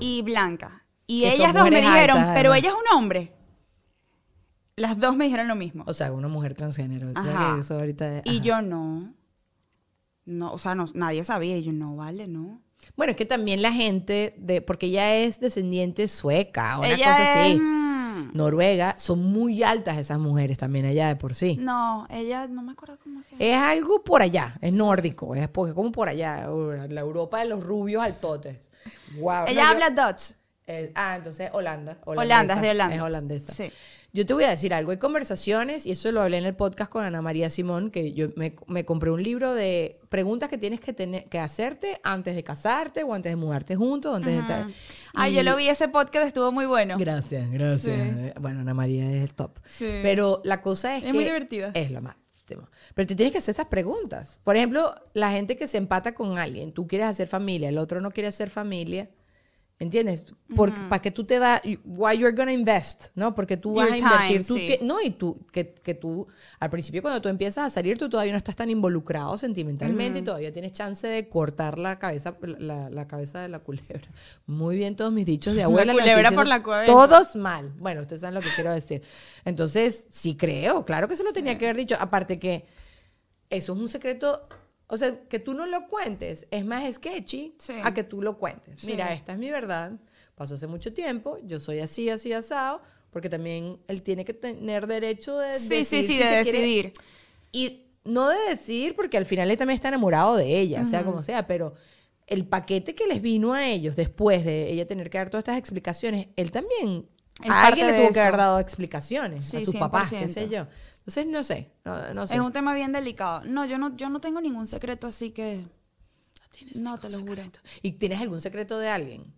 y 0.00 0.22
Blanca. 0.22 0.84
Y 1.06 1.20
Que 1.22 1.30
son 1.32 1.34
ellas 1.40 1.52
dos 1.54 1.64
me 1.64 1.70
mujeres 1.70 1.92
dijeron, 1.92 2.18
altas, 2.18 2.34
pero 2.36 2.52
además. 2.52 2.58
ella 2.58 2.68
es 2.68 2.74
un 2.92 2.96
hombre. 2.98 3.32
Las 4.76 4.98
dos 4.98 5.16
me 5.16 5.24
dijeron 5.24 5.48
lo 5.48 5.56
mismo. 5.56 5.84
O 5.86 5.92
sea, 5.94 6.12
una 6.12 6.28
mujer 6.28 6.54
transgénero. 6.54 7.12
¿Sabes 7.14 7.34
Ajá. 7.34 7.54
que 7.54 7.60
eso 7.60 7.74
ahorita- 7.74 8.22
Y 8.24 8.36
ajá. 8.36 8.44
yo 8.44 8.62
no. 8.62 9.14
No, 10.24 10.52
o 10.52 10.58
sea, 10.58 10.74
no, 10.74 10.84
nadie 10.94 11.24
sabía. 11.24 11.56
Y 11.58 11.64
yo, 11.64 11.72
no, 11.72 11.96
vale, 11.96 12.28
no. 12.28 12.62
Bueno, 12.96 13.10
es 13.10 13.16
que 13.16 13.26
también 13.26 13.60
la 13.60 13.72
gente, 13.72 14.34
de 14.38 14.62
porque 14.62 14.86
ella 14.86 15.16
es 15.16 15.40
descendiente 15.40 16.08
sueca, 16.08 16.78
una 16.78 16.88
Ella 16.88 17.04
cosa 17.10 17.42
así. 17.42 17.58
Mm, 18.20 18.30
Noruega, 18.36 18.94
son 18.98 19.24
muy 19.24 19.62
altas 19.62 19.98
esas 19.98 20.18
mujeres 20.18 20.58
también 20.58 20.86
allá 20.86 21.08
de 21.08 21.16
por 21.16 21.34
sí. 21.34 21.56
No, 21.58 22.06
ella, 22.10 22.46
no 22.48 22.62
me 22.62 22.72
acuerdo 22.72 22.98
cómo 23.02 23.20
es 23.20 23.26
Es 23.38 23.56
algo 23.56 24.02
por 24.04 24.22
allá, 24.22 24.56
es 24.60 24.72
nórdico, 24.72 25.34
es 25.34 25.48
porque 25.48 25.74
como 25.74 25.92
por 25.92 26.08
allá, 26.08 26.48
la 26.88 27.00
Europa 27.00 27.40
de 27.40 27.46
los 27.46 27.62
rubios 27.64 28.02
altotes. 28.02 28.56
Wow. 29.18 29.44
Ella 29.48 29.70
habla 29.70 29.90
Dutch. 29.90 30.32
Eh, 30.66 30.92
ah, 30.94 31.16
entonces 31.16 31.50
Holanda. 31.52 31.98
Holanda, 32.04 32.54
es 32.54 32.62
de 32.62 32.70
Holanda. 32.70 32.94
Es 32.94 33.02
holandesa. 33.02 33.52
Sí. 33.52 33.72
Yo 34.12 34.26
te 34.26 34.34
voy 34.34 34.42
a 34.44 34.50
decir 34.50 34.74
algo. 34.74 34.90
Hay 34.90 34.96
conversaciones, 34.98 35.86
y 35.86 35.92
eso 35.92 36.10
lo 36.10 36.20
hablé 36.20 36.38
en 36.38 36.44
el 36.44 36.54
podcast 36.56 36.90
con 36.90 37.04
Ana 37.04 37.22
María 37.22 37.48
Simón, 37.48 37.90
que 37.90 38.12
yo 38.12 38.28
me, 38.34 38.56
me 38.66 38.84
compré 38.84 39.10
un 39.10 39.22
libro 39.22 39.54
de 39.54 40.00
preguntas 40.08 40.48
que 40.48 40.58
tienes 40.58 40.80
que, 40.80 40.92
tener, 40.92 41.28
que 41.28 41.38
hacerte 41.38 42.00
antes 42.02 42.34
de 42.34 42.42
casarte 42.42 43.04
o 43.04 43.14
antes 43.14 43.30
de 43.30 43.36
mudarte 43.36 43.76
juntos. 43.76 44.16
Antes 44.16 44.34
de. 44.46 44.54
Ay, 45.14 45.32
Y- 45.32 45.36
yo 45.36 45.42
lo 45.44 45.54
vi 45.56 45.68
ese 45.68 45.88
podcast, 45.88 46.26
estuvo 46.26 46.50
muy 46.50 46.66
bueno. 46.66 46.96
Gracias, 46.98 47.50
gracias. 47.50 47.82
Sí. 47.82 47.90
Eh, 47.92 48.34
Bueno, 48.40 48.60
Ana 48.60 48.74
María 48.74 49.10
es 49.12 49.22
el 49.22 49.34
top. 49.34 49.58
Sí. 49.64 49.86
Pero 50.02 50.40
la 50.44 50.60
cosa 50.60 50.96
es, 50.96 51.02
Es 51.04 51.06
que 51.06 51.12
muy 51.12 51.24
divertida. 51.24 51.70
Es 51.74 51.90
lo 51.92 52.00
máximo. 52.02 52.20
Pero 52.96 53.06
te 53.06 53.14
tienes 53.14 53.30
que 53.30 53.38
hacer 53.38 53.52
estas 53.52 53.68
preguntas. 53.68 54.40
Por 54.42 54.56
ejemplo, 54.56 54.92
la 55.14 55.30
gente 55.30 55.56
que 55.56 55.68
se 55.68 55.78
empata 55.78 56.14
con 56.14 56.36
alguien, 56.36 56.72
tú 56.72 56.88
quieres 56.88 57.06
hacer 57.06 57.28
familia, 57.28 57.68
el 57.68 57.78
otro 57.78 58.00
no 58.00 58.10
quiere 58.10 58.26
hacer 58.26 58.50
familia. 58.50 59.08
¿Entiendes? 59.82 60.26
¿Para 60.90 61.00
qué 61.00 61.10
tú 61.10 61.24
te 61.24 61.38
vas? 61.38 61.62
Why 61.86 62.18
you're 62.18 62.36
gonna 62.36 62.52
invest? 62.52 63.06
¿No? 63.14 63.34
Porque 63.34 63.56
tú 63.56 63.76
vas 63.76 63.86
Your 63.86 63.94
a 63.94 63.98
invertir. 63.98 64.28
time, 64.28 64.44
tú 64.44 64.54
sí. 64.54 64.66
que- 64.66 64.80
no, 64.84 65.00
y 65.00 65.10
tú, 65.12 65.46
que, 65.50 65.72
que 65.72 65.94
tú, 65.94 66.26
al 66.58 66.68
principio 66.68 67.00
cuando 67.00 67.22
tú 67.22 67.30
empiezas 67.30 67.64
a 67.66 67.70
salir, 67.70 67.96
tú 67.96 68.10
todavía 68.10 68.32
no 68.32 68.36
estás 68.36 68.56
tan 68.56 68.68
involucrado 68.68 69.38
sentimentalmente 69.38 70.18
y 70.18 70.22
todavía 70.22 70.52
tienes 70.52 70.72
chance 70.72 71.06
de 71.08 71.30
cortar 71.30 71.78
la 71.78 71.98
cabeza, 71.98 72.36
la, 72.42 72.90
la 72.90 73.08
cabeza 73.08 73.40
de 73.40 73.48
la 73.48 73.60
culebra. 73.60 74.02
Muy 74.44 74.76
bien 74.76 74.96
todos 74.96 75.14
mis 75.14 75.24
dichos 75.24 75.54
de 75.54 75.62
abuela. 75.62 75.92
estoy 75.92 76.02
culebra 76.10 76.30
por 76.32 76.46
la 76.46 76.62
cabeza. 76.62 76.92
Todos 76.92 77.34
mal. 77.36 77.72
Bueno, 77.78 78.02
ustedes 78.02 78.20
saben 78.20 78.34
lo 78.34 78.42
que 78.42 78.50
quiero 78.54 78.72
decir. 78.72 79.02
Entonces, 79.46 80.08
sí 80.10 80.36
creo, 80.36 80.84
claro 80.84 81.08
que 81.08 81.16
se 81.16 81.24
lo 81.24 81.32
tenía 81.32 81.56
que 81.56 81.64
haber 81.64 81.78
dicho. 81.78 81.96
Aparte 81.98 82.38
que 82.38 82.66
eso 83.48 83.72
es 83.72 83.78
un 83.78 83.88
secreto, 83.88 84.46
o 84.90 84.96
sea, 84.96 85.20
que 85.28 85.38
tú 85.38 85.54
no 85.54 85.66
lo 85.66 85.86
cuentes 85.88 86.46
es 86.50 86.64
más 86.64 86.92
sketchy 86.94 87.54
Sí. 87.58 87.74
a 87.82 87.94
que 87.94 88.04
tú 88.04 88.20
lo 88.22 88.36
cuentes. 88.38 88.80
Sí. 88.80 88.88
Mira, 88.88 89.12
esta 89.14 89.32
es 89.32 89.38
mi 89.38 89.50
verdad, 89.50 89.92
pasó 90.34 90.54
hace 90.54 90.66
mucho 90.66 90.92
tiempo, 90.92 91.38
yo 91.44 91.60
soy 91.60 91.80
así, 91.80 92.10
así, 92.10 92.32
asado, 92.32 92.82
porque 93.10 93.28
también 93.28 93.78
él 93.88 94.02
tiene 94.02 94.24
que 94.24 94.34
tener 94.34 94.86
derecho 94.86 95.38
de 95.38 95.52
Sí, 95.52 95.84
sí, 95.84 95.96
decir 95.98 96.02
sí, 96.02 96.06
si 96.08 96.18
de 96.18 96.24
se 96.24 96.42
quiere- 96.42 96.44
decidir. 96.58 96.92
y 97.52 97.82
no 98.04 98.28
de 98.28 98.38
decir, 98.48 98.94
porque 98.96 99.16
al 99.16 99.26
final 99.26 99.50
él 99.50 99.56
también 99.56 99.74
está 99.76 99.88
enamorado 99.88 100.36
de 100.36 100.58
ella, 100.60 100.84
sea 100.84 101.04
como 101.04 101.22
sea, 101.22 101.46
pero 101.46 101.74
el 102.26 102.46
paquete 102.46 102.94
que 102.94 103.06
les 103.06 103.20
vino 103.20 103.52
a 103.52 103.66
ellos 103.68 103.96
después 103.96 104.44
de 104.44 104.70
ella 104.72 104.86
tener 104.86 105.10
que 105.10 105.18
dar 105.18 105.28
todas 105.30 105.42
estas 105.42 105.58
explicaciones, 105.58 106.28
él 106.36 106.50
también, 106.52 107.06
Es 107.44 107.50
a 107.50 107.66
alguien 107.66 107.86
le 107.88 107.94
tuvo 107.94 108.06
que 108.06 108.12
eso. 108.12 108.20
haber 108.22 108.36
dado 108.36 108.60
explicaciones 108.60 109.44
Sí, 109.44 109.58
a 109.58 109.64
sus 109.64 109.76
papás, 109.76 110.10
qué 110.10 110.16
100%. 110.26 110.28
sé 110.32 110.48
yo. 110.48 110.66
Entonces, 111.00 111.26
no 111.26 111.42
sé, 111.42 111.70
no, 111.84 112.14
no 112.14 112.26
sé. 112.26 112.34
Es 112.34 112.40
un 112.40 112.52
tema 112.52 112.74
bien 112.74 112.92
delicado. 112.92 113.42
No, 113.44 113.64
yo 113.64 113.78
no, 113.78 113.96
yo 113.96 114.08
no 114.10 114.20
tengo 114.20 114.40
ningún 114.40 114.66
secreto, 114.66 115.06
así 115.06 115.30
que. 115.30 115.64
No, 116.74 116.98
te 116.98 117.08
lo 117.08 117.20
juro. 117.20 117.42
¿Y 117.82 117.92
tienes 117.92 118.20
algún 118.20 118.40
secreto 118.40 118.78
de 118.78 118.88
alguien? 118.88 119.32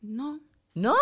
No. 0.00 0.40
¿No? 0.74 0.94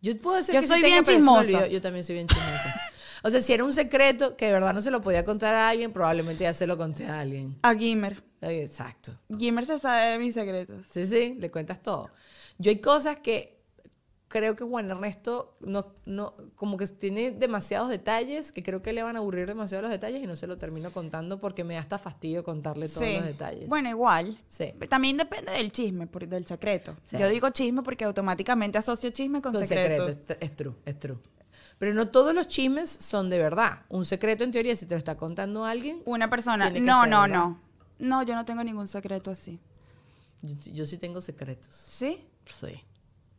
Yo 0.00 0.16
puedo 0.18 0.36
decir 0.36 0.54
Yo 0.54 0.60
que 0.60 0.66
soy 0.66 0.82
bien 0.82 1.04
chismosa. 1.04 1.66
Yo 1.66 1.80
también 1.80 2.04
soy 2.04 2.14
bien 2.14 2.28
chismosa. 2.28 2.80
o 3.22 3.30
sea, 3.30 3.40
si 3.40 3.52
era 3.52 3.64
un 3.64 3.72
secreto 3.72 4.36
que 4.36 4.46
de 4.46 4.52
verdad 4.52 4.72
no 4.72 4.80
se 4.80 4.90
lo 4.90 5.00
podía 5.00 5.24
contar 5.24 5.54
a 5.54 5.68
alguien, 5.68 5.92
probablemente 5.92 6.44
ya 6.44 6.54
se 6.54 6.66
lo 6.66 6.78
conté 6.78 7.06
a 7.06 7.20
alguien. 7.20 7.58
A 7.62 7.74
Gimmer. 7.74 8.22
Exacto. 8.40 9.18
Gimmer 9.36 9.66
se 9.66 9.78
sabe 9.78 10.12
de 10.12 10.18
mis 10.18 10.34
secretos. 10.34 10.86
Sí, 10.90 11.06
sí, 11.06 11.34
le 11.38 11.50
cuentas 11.50 11.82
todo. 11.82 12.10
Yo 12.58 12.70
hay 12.70 12.80
cosas 12.80 13.18
que 13.18 13.59
creo 14.32 14.54
que 14.54 14.62
Juan 14.64 14.88
Ernesto 14.88 15.56
no, 15.60 15.88
no, 16.06 16.34
como 16.54 16.76
que 16.76 16.86
tiene 16.86 17.32
demasiados 17.32 17.88
detalles 17.88 18.52
que 18.52 18.62
creo 18.62 18.80
que 18.80 18.92
le 18.92 19.02
van 19.02 19.16
a 19.16 19.18
aburrir 19.18 19.46
demasiado 19.46 19.82
los 19.82 19.90
detalles 19.90 20.22
y 20.22 20.26
no 20.28 20.36
se 20.36 20.46
lo 20.46 20.56
termino 20.56 20.92
contando 20.92 21.40
porque 21.40 21.64
me 21.64 21.74
da 21.74 21.80
hasta 21.80 21.98
fastidio 21.98 22.44
contarle 22.44 22.88
todos 22.88 23.06
Sí. 23.08 23.14
los 23.16 23.24
detalles. 23.24 23.68
Bueno, 23.68 23.88
igual. 23.90 24.38
Sí. 24.46 24.72
También 24.88 25.16
depende 25.16 25.50
del 25.52 25.72
chisme, 25.72 26.06
por- 26.06 26.28
del 26.28 26.46
secreto. 26.46 26.96
Sí. 27.04 27.18
Yo 27.18 27.28
digo 27.28 27.50
chisme 27.50 27.82
porque 27.82 28.04
automáticamente 28.04 28.78
asocio 28.78 29.10
chisme 29.10 29.42
con, 29.42 29.52
Con 29.52 29.66
secreto. 29.66 30.06
secreto, 30.06 30.32
es, 30.34 30.38
es 30.48 30.56
true, 30.56 30.74
es 30.86 30.98
true. 31.00 31.18
Pero 31.78 31.92
no 31.92 32.08
todos 32.08 32.32
los 32.32 32.46
chismes 32.46 32.88
son 32.88 33.30
de 33.30 33.38
verdad. 33.38 33.82
Un 33.88 34.04
secreto, 34.04 34.44
en 34.44 34.52
teoría, 34.52 34.76
si 34.76 34.86
te 34.86 34.94
lo 34.94 34.98
está 34.98 35.16
contando 35.16 35.64
alguien, 35.64 36.02
Una 36.04 36.30
persona. 36.30 36.70
No, 36.70 37.04
no, 37.06 37.22
¿verdad? 37.22 37.28
no. 37.36 37.60
No, 37.98 38.22
yo 38.22 38.34
no 38.36 38.44
tengo 38.44 38.62
ningún 38.62 38.86
secreto 38.86 39.30
así. 39.32 39.58
yo, 40.42 40.54
yo 40.72 40.86
sí 40.86 40.98
tengo 40.98 41.20
secretos. 41.20 41.74
¿Sí? 41.74 42.24
Sí. 42.46 42.80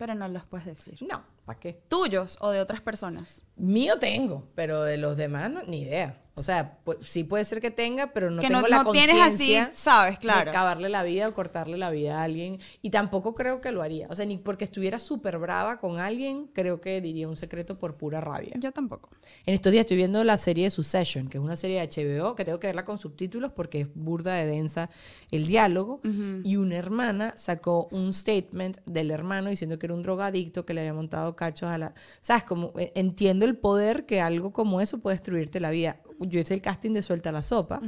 Pero 0.01 0.15
no 0.15 0.27
los 0.27 0.43
puedes 0.45 0.65
decir. 0.65 0.97
No, 1.07 1.23
¿para 1.45 1.59
qué? 1.59 1.73
¿Tuyos 1.87 2.39
o 2.41 2.49
de 2.49 2.59
otras 2.59 2.81
personas? 2.81 3.45
Mío 3.55 3.99
tengo, 3.99 4.47
pero 4.55 4.81
de 4.81 4.97
los 4.97 5.15
demás 5.15 5.51
no, 5.51 5.61
ni 5.61 5.83
idea. 5.83 6.23
O 6.33 6.43
sea, 6.43 6.79
pu- 6.85 6.97
sí 7.01 7.25
puede 7.25 7.43
ser 7.43 7.59
que 7.59 7.71
tenga, 7.71 8.13
pero 8.13 8.31
no 8.31 8.41
que 8.41 8.47
tengo 8.47 8.61
no, 8.61 8.67
la 8.69 8.83
no 8.83 8.91
tienes 8.93 9.15
así, 9.21 9.37
conciencia 9.37 9.69
sabes, 9.73 10.13
de 10.15 10.19
claro. 10.21 10.49
acabarle 10.49 10.87
la 10.87 11.03
vida 11.03 11.27
o 11.27 11.33
cortarle 11.33 11.77
la 11.77 11.89
vida 11.91 12.19
a 12.19 12.23
alguien. 12.23 12.57
Y 12.81 12.89
tampoco 12.89 13.35
creo 13.35 13.59
que 13.59 13.71
lo 13.71 13.81
haría. 13.81 14.07
O 14.09 14.15
sea, 14.15 14.25
ni 14.25 14.37
porque 14.37 14.63
estuviera 14.63 14.97
súper 14.97 15.37
brava 15.39 15.77
con 15.79 15.99
alguien, 15.99 16.47
creo 16.53 16.79
que 16.79 17.01
diría 17.01 17.27
un 17.27 17.35
secreto 17.35 17.77
por 17.77 17.95
pura 17.97 18.21
rabia. 18.21 18.53
Yo 18.57 18.71
tampoco. 18.71 19.09
En 19.45 19.53
estos 19.55 19.71
días 19.73 19.81
estoy 19.81 19.97
viendo 19.97 20.23
la 20.23 20.37
serie 20.37 20.63
de 20.65 20.71
Succession, 20.71 21.27
que 21.27 21.37
es 21.37 21.43
una 21.43 21.57
serie 21.57 21.85
de 21.85 21.87
HBO, 22.19 22.33
que 22.35 22.45
tengo 22.45 22.59
que 22.59 22.67
verla 22.67 22.85
con 22.85 22.97
subtítulos 22.97 23.51
porque 23.51 23.81
es 23.81 23.87
burda 23.93 24.33
de 24.35 24.45
densa 24.45 24.89
el 25.31 25.45
diálogo. 25.47 25.99
Y 26.43 26.55
una 26.55 26.77
hermana 26.77 27.33
sacó 27.35 27.87
un 27.91 28.13
statement 28.13 28.77
del 28.85 29.11
hermano 29.11 29.49
diciendo 29.49 29.77
que 29.77 29.85
era 29.87 29.93
un 29.95 30.01
drogadicto, 30.03 30.65
que 30.65 30.73
le 30.73 30.81
había 30.81 30.93
montado 30.93 31.35
cachos 31.35 31.69
a 31.69 31.77
la... 31.77 31.93
¿Sabes? 32.21 32.43
Como, 32.43 32.71
eh, 32.79 32.91
entiendo 32.95 33.45
el 33.45 33.57
poder 33.57 34.05
que 34.05 34.21
algo 34.21 34.53
como 34.53 34.79
eso 34.81 34.99
puede 34.99 35.15
destruirte 35.15 35.59
la 35.59 35.71
vida. 35.71 35.97
Yo 36.21 36.39
hice 36.39 36.53
el 36.53 36.61
casting 36.61 36.91
de 36.91 37.01
Suelta 37.01 37.31
la 37.31 37.43
Sopa 37.43 37.81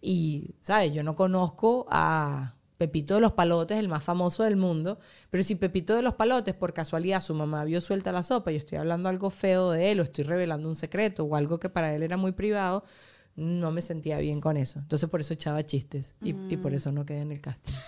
y, 0.00 0.54
¿sabes? 0.60 0.92
Yo 0.92 1.02
no 1.02 1.14
conozco 1.14 1.86
a 1.90 2.54
Pepito 2.78 3.14
de 3.14 3.20
los 3.20 3.32
Palotes, 3.32 3.78
el 3.78 3.88
más 3.88 4.02
famoso 4.02 4.42
del 4.42 4.56
mundo, 4.56 4.98
pero 5.30 5.42
si 5.42 5.54
Pepito 5.54 5.94
de 5.94 6.02
los 6.02 6.14
Palotes, 6.14 6.54
por 6.54 6.72
casualidad, 6.74 7.22
su 7.22 7.34
mamá 7.34 7.64
vio 7.64 7.80
suelta 7.80 8.12
la 8.12 8.22
sopa 8.22 8.52
y 8.52 8.56
estoy 8.56 8.78
hablando 8.78 9.08
algo 9.08 9.30
feo 9.30 9.70
de 9.70 9.92
él 9.92 10.00
o 10.00 10.02
estoy 10.02 10.24
revelando 10.24 10.68
un 10.68 10.76
secreto 10.76 11.24
o 11.24 11.36
algo 11.36 11.58
que 11.58 11.68
para 11.68 11.94
él 11.94 12.02
era 12.02 12.16
muy 12.16 12.32
privado, 12.32 12.84
no 13.36 13.70
me 13.70 13.80
sentía 13.80 14.18
bien 14.18 14.40
con 14.40 14.56
eso. 14.56 14.78
Entonces 14.80 15.08
por 15.08 15.20
eso 15.20 15.34
echaba 15.34 15.64
chistes 15.64 16.14
y, 16.22 16.34
y 16.52 16.56
por 16.56 16.74
eso 16.74 16.92
no 16.92 17.04
quedé 17.06 17.20
en 17.20 17.32
el 17.32 17.40
casting. 17.40 17.72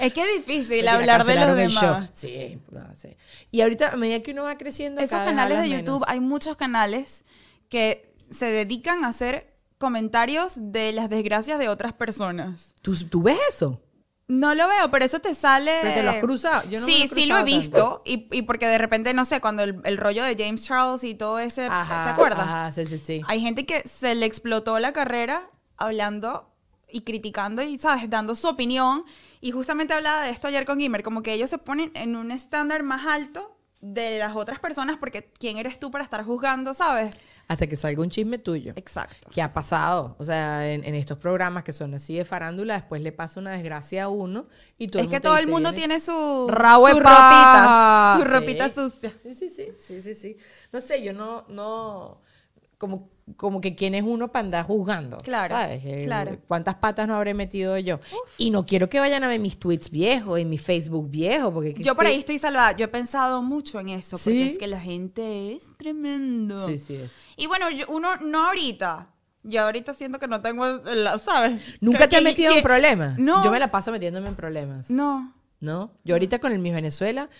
Es 0.00 0.12
que 0.12 0.22
es 0.22 0.46
difícil 0.46 0.86
hablar 0.88 1.24
de 1.24 1.34
los 1.34 1.56
demás. 1.56 2.10
Sí, 2.12 2.58
no, 2.70 2.94
sí. 2.94 3.16
Y 3.50 3.60
ahorita, 3.60 3.90
a 3.92 3.96
medida 3.96 4.22
que 4.22 4.32
uno 4.32 4.44
va 4.44 4.56
creciendo, 4.56 5.00
Esos 5.00 5.10
cada 5.10 5.24
vez 5.24 5.32
canales 5.34 5.58
de 5.62 5.70
YouTube, 5.70 6.00
menos. 6.00 6.08
hay 6.08 6.20
muchos 6.20 6.56
canales 6.56 7.24
que 7.68 8.13
se 8.30 8.46
dedican 8.46 9.04
a 9.04 9.08
hacer 9.08 9.54
comentarios 9.78 10.54
de 10.56 10.92
las 10.92 11.10
desgracias 11.10 11.58
de 11.58 11.68
otras 11.68 11.92
personas. 11.92 12.74
¿Tú, 12.82 12.96
tú 13.08 13.22
ves 13.22 13.38
eso? 13.48 13.80
No 14.26 14.54
lo 14.54 14.66
veo, 14.66 14.90
pero 14.90 15.04
eso 15.04 15.20
te 15.20 15.34
sale. 15.34 15.70
¿Pero 15.82 15.94
te 15.94 16.02
lo 16.02 16.10
has 16.10 16.20
cruzado? 16.20 16.62
Yo 16.70 16.80
no 16.80 16.86
me 16.86 16.92
sí, 16.92 16.98
lo 17.00 17.04
he 17.04 17.08
sí 17.08 17.26
lo 17.26 17.38
he 17.38 17.44
visto. 17.44 18.02
Y, 18.06 18.28
y 18.32 18.42
porque 18.42 18.66
de 18.66 18.78
repente, 18.78 19.12
no 19.12 19.26
sé, 19.26 19.40
cuando 19.40 19.62
el, 19.62 19.80
el 19.84 19.98
rollo 19.98 20.24
de 20.24 20.34
James 20.36 20.64
Charles 20.64 21.04
y 21.04 21.14
todo 21.14 21.38
ese. 21.38 21.66
¿Te 21.66 21.70
acuerdas? 21.72 22.40
Ajá, 22.40 22.72
sí, 22.72 22.86
sí, 22.86 22.96
sí. 22.96 23.20
Hay 23.26 23.40
gente 23.40 23.66
que 23.66 23.86
se 23.86 24.14
le 24.14 24.24
explotó 24.24 24.78
la 24.78 24.94
carrera 24.94 25.50
hablando 25.76 26.50
y 26.90 27.02
criticando 27.02 27.62
y, 27.62 27.76
¿sabes? 27.76 28.08
Dando 28.08 28.34
su 28.34 28.48
opinión. 28.48 29.04
Y 29.42 29.50
justamente 29.50 29.92
hablaba 29.92 30.24
de 30.24 30.30
esto 30.30 30.48
ayer 30.48 30.64
con 30.64 30.80
Gimmer, 30.80 31.02
como 31.02 31.22
que 31.22 31.34
ellos 31.34 31.50
se 31.50 31.58
ponen 31.58 31.90
en 31.94 32.16
un 32.16 32.30
estándar 32.30 32.82
más 32.82 33.06
alto 33.06 33.53
de 33.86 34.18
las 34.18 34.34
otras 34.34 34.60
personas 34.60 34.96
porque 34.98 35.30
¿quién 35.38 35.58
eres 35.58 35.78
tú 35.78 35.90
para 35.90 36.04
estar 36.04 36.24
juzgando, 36.24 36.72
sabes? 36.72 37.14
Hasta 37.48 37.66
que 37.66 37.76
salga 37.76 38.00
un 38.00 38.08
chisme 38.08 38.38
tuyo. 38.38 38.72
Exacto. 38.76 39.28
¿Qué 39.30 39.42
ha 39.42 39.52
pasado? 39.52 40.16
O 40.18 40.24
sea, 40.24 40.72
en, 40.72 40.82
en 40.84 40.94
estos 40.94 41.18
programas 41.18 41.64
que 41.64 41.74
son 41.74 41.92
así 41.92 42.16
de 42.16 42.24
farándula, 42.24 42.74
después 42.76 43.02
le 43.02 43.12
pasa 43.12 43.40
una 43.40 43.50
desgracia 43.50 44.04
a 44.04 44.08
uno 44.08 44.46
y 44.78 44.86
todo 44.88 45.00
es 45.00 45.04
el 45.04 45.10
que 45.10 45.16
mundo 45.16 45.28
todo 45.28 45.36
te 45.36 45.42
el 45.42 45.48
mundo 45.48 45.70
"Viene 45.72 45.86
tiene 45.86 46.00
su, 46.00 46.46
de 46.46 46.94
su 46.94 47.02
paja". 47.02 48.16
ropita, 48.16 48.16
su 48.16 48.24
Sí. 48.24 48.30
ropita 48.30 48.68
sucia. 48.70 49.12
Sí, 49.22 49.34
sí, 49.34 49.50
sí, 49.50 49.68
sí, 49.78 50.00
sí, 50.00 50.14
sí. 50.14 50.36
No 50.72 50.80
sé, 50.80 51.02
yo 51.02 51.12
no, 51.12 51.44
no, 51.48 52.22
como, 52.78 53.10
como 53.36 53.60
que 53.60 53.74
quién 53.74 53.94
es 53.94 54.02
uno 54.02 54.30
para 54.30 54.44
andar 54.44 54.66
juzgando. 54.66 55.16
Claro, 55.18 55.54
¿sabes? 55.54 55.82
Claro. 56.04 56.36
¿Cuántas 56.46 56.74
patas 56.74 57.08
no 57.08 57.14
habré 57.14 57.32
metido 57.34 57.78
yo? 57.78 57.98
Y 58.38 58.50
no 58.50 58.66
quiero 58.66 58.88
que 58.88 59.00
vayan 59.00 59.24
a 59.24 59.28
ver 59.28 59.40
mis 59.40 59.58
tweets 59.58 59.90
viejos 59.90 60.38
y 60.38 60.44
mi 60.44 60.58
Facebook 60.58 61.10
viejo, 61.10 61.52
porque... 61.52 61.74
Yo 61.78 61.94
por 61.94 62.06
ahí 62.06 62.18
estoy 62.18 62.38
salvada. 62.38 62.72
Yo 62.72 62.84
he 62.84 62.88
pensado 62.88 63.40
mucho 63.42 63.80
en 63.80 63.88
eso, 63.88 64.18
porque 64.18 64.46
es 64.46 64.58
que 64.58 64.66
la 64.66 64.80
gente 64.80 65.54
es 65.54 65.64
tremendo. 65.76 66.66
Sí, 66.68 66.76
sí 66.78 66.96
es. 66.96 67.12
Y 67.36 67.46
bueno, 67.46 67.70
yo- 67.70 67.86
uno 67.88 68.16
no 68.16 68.46
ahorita. 68.48 69.08
Yo 69.42 69.62
ahorita 69.62 69.94
siento 69.94 70.18
que 70.18 70.26
no 70.28 70.40
tengo, 70.40 70.66
la- 70.66 71.18
¿sabes? 71.18 71.60
¿Nunca 71.80 71.98
Que- 72.00 72.08
te 72.08 72.16
has 72.16 72.22
metido 72.22 72.52
que- 72.52 72.58
en 72.58 72.64
problemas? 72.64 73.18
No. 73.18 73.44
Yo 73.44 73.50
me 73.50 73.58
la 73.58 73.70
paso 73.70 73.90
metiéndome 73.92 74.28
en 74.28 74.34
problemas. 74.36 74.90
No. 74.90 75.32
¿no? 75.60 75.92
Yo 76.04 76.14
ahorita 76.14 76.40
con 76.40 76.52
el 76.52 76.58
Miss 76.58 76.74
Venezuela 76.74 77.30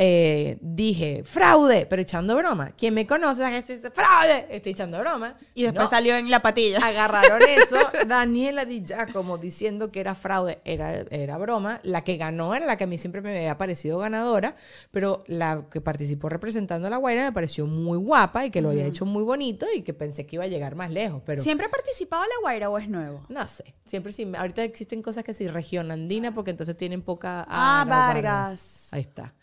eh, 0.00 0.56
dije 0.60 1.22
fraude, 1.24 1.84
pero 1.86 2.00
echando 2.00 2.36
broma. 2.36 2.70
Quien 2.78 2.94
me 2.94 3.04
conoce 3.04 3.44
dice 3.62 3.90
fraude, 3.90 4.46
estoy 4.48 4.70
echando 4.72 4.98
broma. 5.00 5.34
Y 5.54 5.64
después 5.64 5.84
No. 5.86 5.90
salió 5.90 6.16
en 6.16 6.30
la 6.30 6.40
patilla. 6.40 6.78
Agarraron 6.78 7.40
eso, 7.48 7.76
Daniela 8.06 8.64
Di 8.64 8.84
Giacomo 8.84 9.38
diciendo 9.38 9.90
que 9.90 9.98
era 9.98 10.14
fraude, 10.14 10.60
era, 10.64 10.92
era 11.10 11.36
broma. 11.36 11.80
La 11.82 12.04
que 12.04 12.16
ganó 12.16 12.54
era 12.54 12.64
la 12.64 12.76
que 12.76 12.84
a 12.84 12.86
mí 12.86 12.96
siempre 12.96 13.20
me 13.20 13.36
había 13.36 13.58
parecido 13.58 13.98
ganadora, 13.98 14.54
pero 14.92 15.24
la 15.26 15.64
que 15.68 15.80
participó 15.80 16.28
representando 16.28 16.86
a 16.86 16.90
la 16.90 16.96
Guaira 16.98 17.24
me 17.24 17.32
pareció 17.32 17.66
muy 17.66 17.98
guapa 17.98 18.46
y 18.46 18.50
que 18.52 18.62
lo 18.62 18.70
había 18.70 18.86
hecho 18.86 19.04
muy 19.04 19.24
bonito 19.24 19.66
y 19.74 19.82
que 19.82 19.94
pensé 19.94 20.26
que 20.26 20.36
iba 20.36 20.44
a 20.44 20.48
llegar 20.48 20.76
más 20.76 20.90
lejos, 20.92 21.22
pero 21.26 21.42
¿Siempre 21.42 21.66
ha 21.66 21.70
participado 21.70 22.22
la 22.22 22.40
Guaira 22.40 22.70
o 22.70 22.78
es 22.78 22.88
nuevo? 22.88 23.26
no 23.28 23.46
sé. 23.48 23.74
Siempre 23.84 24.12
sí. 24.12 24.30
Ahorita 24.36 24.62
existen 24.62 25.02
cosas 25.02 25.24
que 25.24 25.32
sí, 25.34 25.48
región 25.48 25.90
andina, 25.90 26.34
porque 26.34 26.50
entonces 26.52 26.76
tienen 26.76 27.00
poca. 27.02 27.44
Ah, 27.48 27.84
Vargas. 27.88 28.88
Ahí 28.92 29.00
está. 29.00 29.34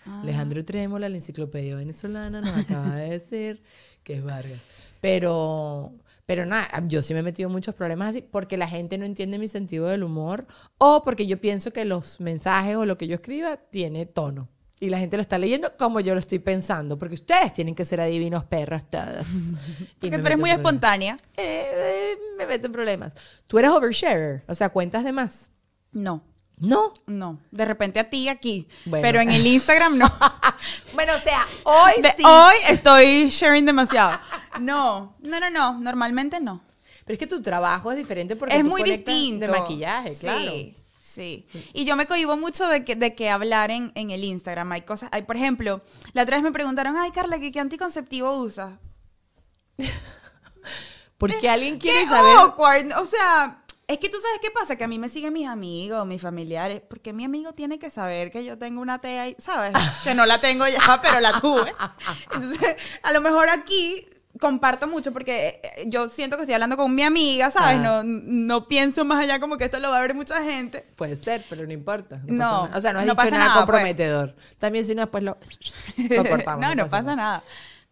Alejandro 0.45 0.65
Trémola, 0.65 1.09
la 1.09 1.15
enciclopedia 1.15 1.75
venezolana, 1.75 2.41
nos 2.41 2.55
acaba 2.55 2.95
de 2.95 3.09
decir 3.09 3.63
que 4.03 4.15
es 4.15 4.23
Vargas. 4.23 4.65
Pero. 5.01 5.91
Pero 6.27 6.47
nada, 6.47 6.67
yo 6.87 7.03
sí 7.03 7.13
me 7.13 7.19
he 7.19 7.23
metido 7.23 7.49
en 7.49 7.53
muchos 7.53 7.75
problemas 7.75 8.09
así 8.09 8.23
porque 8.23 8.57
la 8.57 8.67
gente 8.67 8.97
no 8.97 9.05
entiende 9.05 9.37
mi 9.37 9.47
sentido 9.47 9.85
del 9.85 10.01
humor 10.01 10.47
o 10.79 11.03
porque 11.03 11.27
yo 11.27 11.39
pienso 11.39 11.71
que 11.71 11.85
los 11.85 12.19
mensajes 12.19 12.75
o 12.77 12.85
lo 12.85 12.97
que 12.97 13.07
yo 13.07 13.13
escriba 13.13 13.57
tiene 13.57 14.07
tono. 14.07 14.49
Y 14.79 14.89
la 14.89 14.97
gente 14.97 15.17
lo 15.17 15.21
está 15.21 15.37
leyendo 15.37 15.77
como 15.77 15.99
yo 15.99 16.15
lo 16.15 16.19
estoy 16.19 16.39
pensando, 16.39 16.97
porque 16.97 17.13
ustedes 17.13 17.53
tienen 17.53 17.75
que 17.75 17.85
ser 17.85 18.01
adivinos 18.01 18.43
perros 18.43 18.81
todos. 18.89 19.25
Porque 19.99 20.17
tú 20.17 20.25
eres 20.25 20.39
muy 20.39 20.49
espontánea. 20.49 21.15
Eh, 21.37 21.69
eh, 21.71 22.17
me 22.37 22.47
meto 22.47 22.65
en 22.65 22.73
problemas. 22.73 23.13
Tú 23.45 23.59
eres 23.59 23.69
oversharer, 23.69 24.43
o 24.47 24.55
sea, 24.55 24.69
cuentas 24.69 25.03
de 25.03 25.11
más. 25.13 25.49
No. 25.91 26.23
No. 26.57 26.93
No. 27.05 27.39
De 27.51 27.65
repente 27.65 27.99
a 27.99 28.09
ti 28.09 28.29
aquí. 28.29 28.67
Bueno. 28.85 29.01
Pero 29.03 29.19
en 29.19 29.31
el 29.31 29.45
Instagram 29.45 29.97
no. 29.97 30.11
Bueno, 30.93 31.13
o 31.15 31.19
sea, 31.19 31.45
hoy 31.63 32.01
De- 32.01 32.11
sí. 32.11 32.23
Hoy 32.25 32.55
estoy 32.69 33.29
sharing 33.29 33.65
demasiado. 33.65 34.17
No. 34.61 35.15
No, 35.21 35.39
no, 35.39 35.49
no. 35.49 35.79
Normalmente 35.79 36.39
no. 36.39 36.61
Pero 37.05 37.13
es 37.13 37.19
que 37.19 37.27
tu 37.27 37.41
trabajo 37.41 37.91
es 37.91 37.97
diferente 37.97 38.35
porque 38.35 38.55
es 38.55 38.61
tú 38.63 38.67
muy 38.69 38.83
distinto. 38.83 39.45
De 39.45 39.51
maquillaje, 39.51 40.13
Sí, 40.13 40.19
claro. 40.21 40.51
Sí. 40.99 41.45
Y 41.73 41.85
yo 41.85 41.95
me 41.95 42.07
cohibo 42.07 42.35
mucho 42.35 42.67
de 42.67 42.83
que, 42.83 42.95
de 42.95 43.13
que 43.15 43.29
hablar 43.29 43.69
en, 43.71 43.91
en 43.95 44.09
el 44.09 44.23
Instagram. 44.23 44.71
Hay 44.71 44.81
cosas, 44.81 45.09
hay, 45.11 45.21
por 45.21 45.35
ejemplo, 45.35 45.81
la 46.13 46.23
otra 46.23 46.37
vez 46.37 46.43
me 46.43 46.51
preguntaron, 46.51 46.97
ay, 46.97 47.11
Carla, 47.11 47.37
¿qué, 47.39 47.51
qué 47.51 47.59
anticonceptivo 47.59 48.31
usas? 48.33 48.73
Porque 51.17 51.47
alguien 51.49 51.79
quiere 51.79 51.99
¡Qué 52.01 52.07
saber. 52.07 52.37
awkward! 52.39 52.91
O 53.01 53.05
sea, 53.05 53.61
es 53.87 53.99
que 53.99 54.09
tú 54.09 54.17
sabes 54.19 54.39
qué 54.41 54.51
pasa, 54.51 54.75
que 54.75 54.83
a 54.83 54.87
mí 54.87 54.97
me 54.99 55.09
siguen 55.09 55.33
mis 55.33 55.47
amigos, 55.47 56.05
mis 56.07 56.21
familiares, 56.21 56.81
porque 56.89 57.13
mi 57.13 57.23
amigo 57.25 57.53
tiene 57.53 57.77
que 57.79 57.89
saber 57.89 58.31
que 58.31 58.43
yo 58.43 58.57
tengo 58.57 58.81
una 58.81 58.99
TEA, 58.99 59.29
y- 59.29 59.35
¿sabes? 59.37 59.73
Que 60.03 60.13
no 60.15 60.25
la 60.25 60.39
tengo 60.39 60.67
ya, 60.67 60.79
pero 61.03 61.19
la 61.19 61.39
tuve. 61.39 61.73
Entonces, 62.33 62.75
a 63.03 63.11
lo 63.11 63.21
mejor 63.21 63.49
aquí 63.49 64.05
comparto 64.39 64.87
mucho 64.87 65.13
porque 65.13 65.61
eh, 65.63 65.85
yo 65.87 66.09
siento 66.09 66.35
que 66.35 66.41
estoy 66.43 66.55
hablando 66.55 66.75
con 66.75 66.93
mi 66.93 67.03
amiga, 67.03 67.51
¿sabes? 67.51 67.79
No, 67.79 68.01
no 68.03 68.67
pienso 68.67 69.05
más 69.05 69.23
allá 69.23 69.39
como 69.39 69.57
que 69.57 69.63
esto 69.65 69.79
lo 69.79 69.91
va 69.91 69.97
a 69.97 70.01
ver 70.01 70.13
mucha 70.13 70.43
gente. 70.43 70.85
Puede 70.97 71.15
ser, 71.15 71.45
pero 71.49 71.65
no 71.65 71.71
importa. 71.71 72.19
No. 72.25 72.67
No, 72.67 72.69
pasa 72.71 72.71
nada. 72.71 72.77
O 72.77 72.81
sea, 72.81 72.93
no 72.93 72.99
has 72.99 73.05
no 73.05 73.11
dicho 73.13 73.15
pasa 73.15 73.31
nada, 73.31 73.43
nada, 73.45 73.53
pues. 73.53 73.65
comprometedor. 73.65 74.35
También 74.59 74.83
si 74.83 74.93
no, 74.95 75.03
después 75.03 75.23
lo, 75.23 75.37
lo 75.97 76.25
cortamos. 76.29 76.59
no, 76.67 76.75
no 76.75 76.89
pasa 76.89 77.15
nada. 77.15 77.43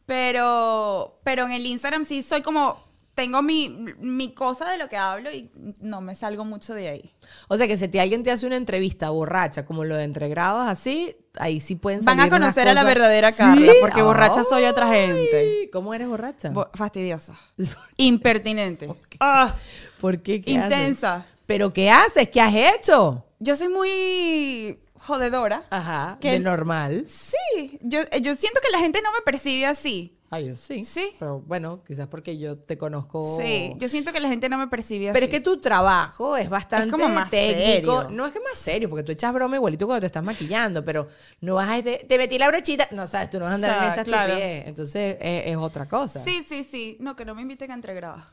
Pero, 0.06 1.20
pero 1.24 1.46
en 1.46 1.54
el 1.54 1.66
Instagram 1.66 2.04
sí 2.06 2.22
soy 2.24 2.42
como, 2.42 2.78
tengo 3.16 3.42
mi, 3.42 3.70
mi 4.00 4.34
cosa 4.34 4.70
de 4.72 4.78
lo 4.78 4.90
que 4.90 4.98
hablo 4.98 5.32
y 5.32 5.52
no 5.80 6.02
me 6.02 6.16
salgo 6.16 6.46
mucho 6.46 6.74
de 6.74 6.90
ahí. 6.90 7.14
O 7.48 7.58
sea, 7.58 7.68
que 7.68 7.78
si 7.78 7.88
te- 7.88 8.00
alguien 8.02 8.24
te 8.24 8.32
hace 8.32 8.48
una 8.48 8.56
entrevista 8.56 9.10
borracha, 9.12 9.66
como 9.66 9.84
lo 9.84 9.96
de 9.96 10.04
entregrados, 10.04 10.68
así, 10.68 11.16
ahí 11.38 11.60
sí 11.60 11.76
pueden 11.76 12.04
Van 12.04 12.20
a 12.20 12.24
salir 12.24 12.34
unas 12.34 12.54
conocer 12.56 12.68
a 12.70 12.74
la 12.74 12.84
verdadera 12.84 13.32
¿Sí? 13.32 13.38
Carla, 13.38 13.74
porque 13.82 14.02
borracha 14.02 14.44
soy 14.44 14.64
otra 14.66 14.88
gente. 14.88 15.70
¿Cómo 15.72 15.94
eres 15.94 16.08
borracha? 16.08 16.50
Bo- 16.50 16.70
fastidiosa. 16.74 17.38
Impertinente. 17.98 18.90
Ah, 19.20 19.56
¿Por 20.00 20.22
qué? 20.22 20.42
¿Qué 20.42 20.58
haces? 20.58 20.78
intensa. 20.78 21.26
¿Pero 21.46 21.72
qué 21.74 21.90
haces? 21.92 22.30
¿Qué 22.30 22.42
has 22.42 22.54
hecho? 22.56 23.26
Yo 23.40 23.56
soy 23.56 23.68
muy 23.68 24.80
jodedora. 24.98 25.64
Ajá. 25.70 26.18
Que- 26.20 26.32
de 26.32 26.40
normal. 26.40 27.06
Sí, 27.08 27.78
yo, 27.82 28.00
eh, 28.12 28.22
yo 28.22 28.36
siento 28.36 28.60
que 28.62 28.70
la 28.72 28.80
gente 28.80 29.02
no 29.04 29.12
me 29.12 29.22
percibe 29.24 29.66
así. 29.66 30.18
Yo 30.40 30.56
sí. 30.56 30.84
Sí. 30.84 31.12
Pero 31.20 31.42
bueno, 31.42 31.82
quizás 31.86 32.08
porque 32.08 32.38
yo 32.38 32.58
te 32.58 32.78
conozco. 32.78 33.38
Sí, 33.40 33.74
yo 33.78 33.88
siento 33.88 34.12
que 34.12 34.20
la 34.20 34.30
gente 34.30 34.50
no 34.50 34.58
me 34.58 34.68
percibe 34.68 35.10
así. 35.10 35.14
Pero 35.14 35.26
es 35.26 35.32
que 35.32 35.40
tu 35.40 35.58
trabajo 35.60 36.38
es 36.38 36.50
bastante 36.50 36.92
como 36.92 37.10
más 37.10 37.30
técnico. 37.30 38.02
serio. 38.02 38.10
No 38.10 38.26
es 38.26 38.32
que 38.32 38.40
más 38.40 38.58
serio, 38.58 38.90
porque 38.90 39.04
tú 39.04 39.12
echas 39.12 39.34
broma 39.34 39.56
igualito 39.56 39.86
cuando 39.86 40.02
te 40.02 40.08
estás 40.08 40.24
maquillando, 40.24 40.84
pero 40.84 41.08
no 41.42 41.56
vas 41.56 41.70
a... 41.70 41.84
Te, 41.84 42.06
te 42.08 42.18
metí 42.18 42.38
la 42.38 42.48
brochita. 42.48 42.88
No, 42.92 43.08
sabes, 43.08 43.30
tú 43.30 43.40
no 43.40 43.46
vas 43.46 43.54
a 43.54 43.56
andar 43.56 43.70
O 43.72 43.74
sea, 43.74 43.86
en 43.86 43.92
esa 43.94 44.04
claro. 44.04 44.34
Entonces, 44.38 45.18
es, 45.20 45.48
es 45.48 45.58
otra 45.58 45.88
cosa. 45.88 46.24
Sí, 46.24 46.44
sí, 46.48 46.64
sí. 46.64 46.98
No, 47.00 47.16
que 47.16 47.26
no 47.26 47.36
me 47.36 47.42
inviten 47.42 47.72
a 47.72 47.74
entregradas. 47.74 48.24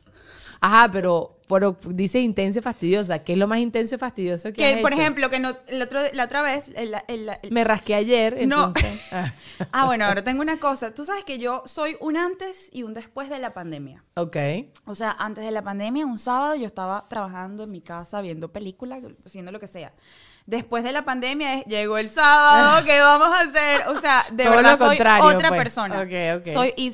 Ajá, 0.62 0.90
pero, 0.92 1.38
pero 1.48 1.74
dice 1.86 2.20
intensa 2.20 2.58
y 2.58 2.62
fastidiosa. 2.62 3.20
¿Qué 3.20 3.32
es 3.32 3.38
lo 3.38 3.48
más 3.48 3.60
intenso 3.60 3.94
y 3.94 3.98
fastidioso 3.98 4.48
que 4.48 4.52
Que, 4.52 4.74
has 4.74 4.80
por 4.82 4.92
hecho? 4.92 5.00
ejemplo, 5.00 5.30
que 5.30 5.38
no, 5.38 5.56
el 5.68 5.80
otro, 5.80 6.00
la 6.12 6.24
otra 6.24 6.42
vez... 6.42 6.68
el- 6.76 6.94
el- 7.08 7.30
el- 7.42 7.50
Me 7.50 7.64
rasqué 7.64 7.94
ayer, 7.94 8.46
No. 8.46 8.72
ah, 9.10 9.32
ah, 9.72 9.86
bueno, 9.86 10.04
ahora 10.04 10.22
tengo 10.22 10.42
una 10.42 10.58
cosa. 10.60 10.92
Tú 10.94 11.06
sabes 11.06 11.24
que 11.24 11.38
yo 11.38 11.62
soy 11.64 11.96
un 12.00 12.18
antes 12.18 12.68
y 12.72 12.82
un 12.82 12.92
después 12.92 13.30
de 13.30 13.38
la 13.38 13.54
pandemia. 13.54 14.04
ok. 14.16 14.36
O 14.84 14.94
sea, 14.94 15.16
antes 15.18 15.44
de 15.44 15.50
la 15.50 15.62
pandemia, 15.62 16.04
un 16.04 16.18
sábado 16.18 16.54
yo 16.56 16.66
estaba 16.66 17.08
trabajando 17.08 17.64
en 17.64 17.70
mi 17.70 17.80
casa, 17.80 18.20
viendo 18.20 18.52
películas, 18.52 19.00
haciendo 19.24 19.50
lo 19.52 19.58
que 19.60 19.66
sea. 19.66 19.94
Después 20.44 20.84
de 20.84 20.92
la 20.92 21.04
pandemia 21.06 21.62
llegó 21.64 21.96
el 21.96 22.10
sábado, 22.10 22.84
¿qué 22.86 23.00
vamos 23.00 23.28
a 23.28 23.40
hacer? 23.42 23.88
O 23.88 23.98
sea, 24.00 24.24
de 24.30 24.44
Todo 24.44 24.56
verdad 24.56 24.78
soy 24.78 24.96
otra 24.96 25.48
pues. 25.48 25.58
persona. 25.60 26.00
Ok, 26.02 26.40
ok. 26.46 26.52
Soy 26.52 26.74
y 26.76 26.92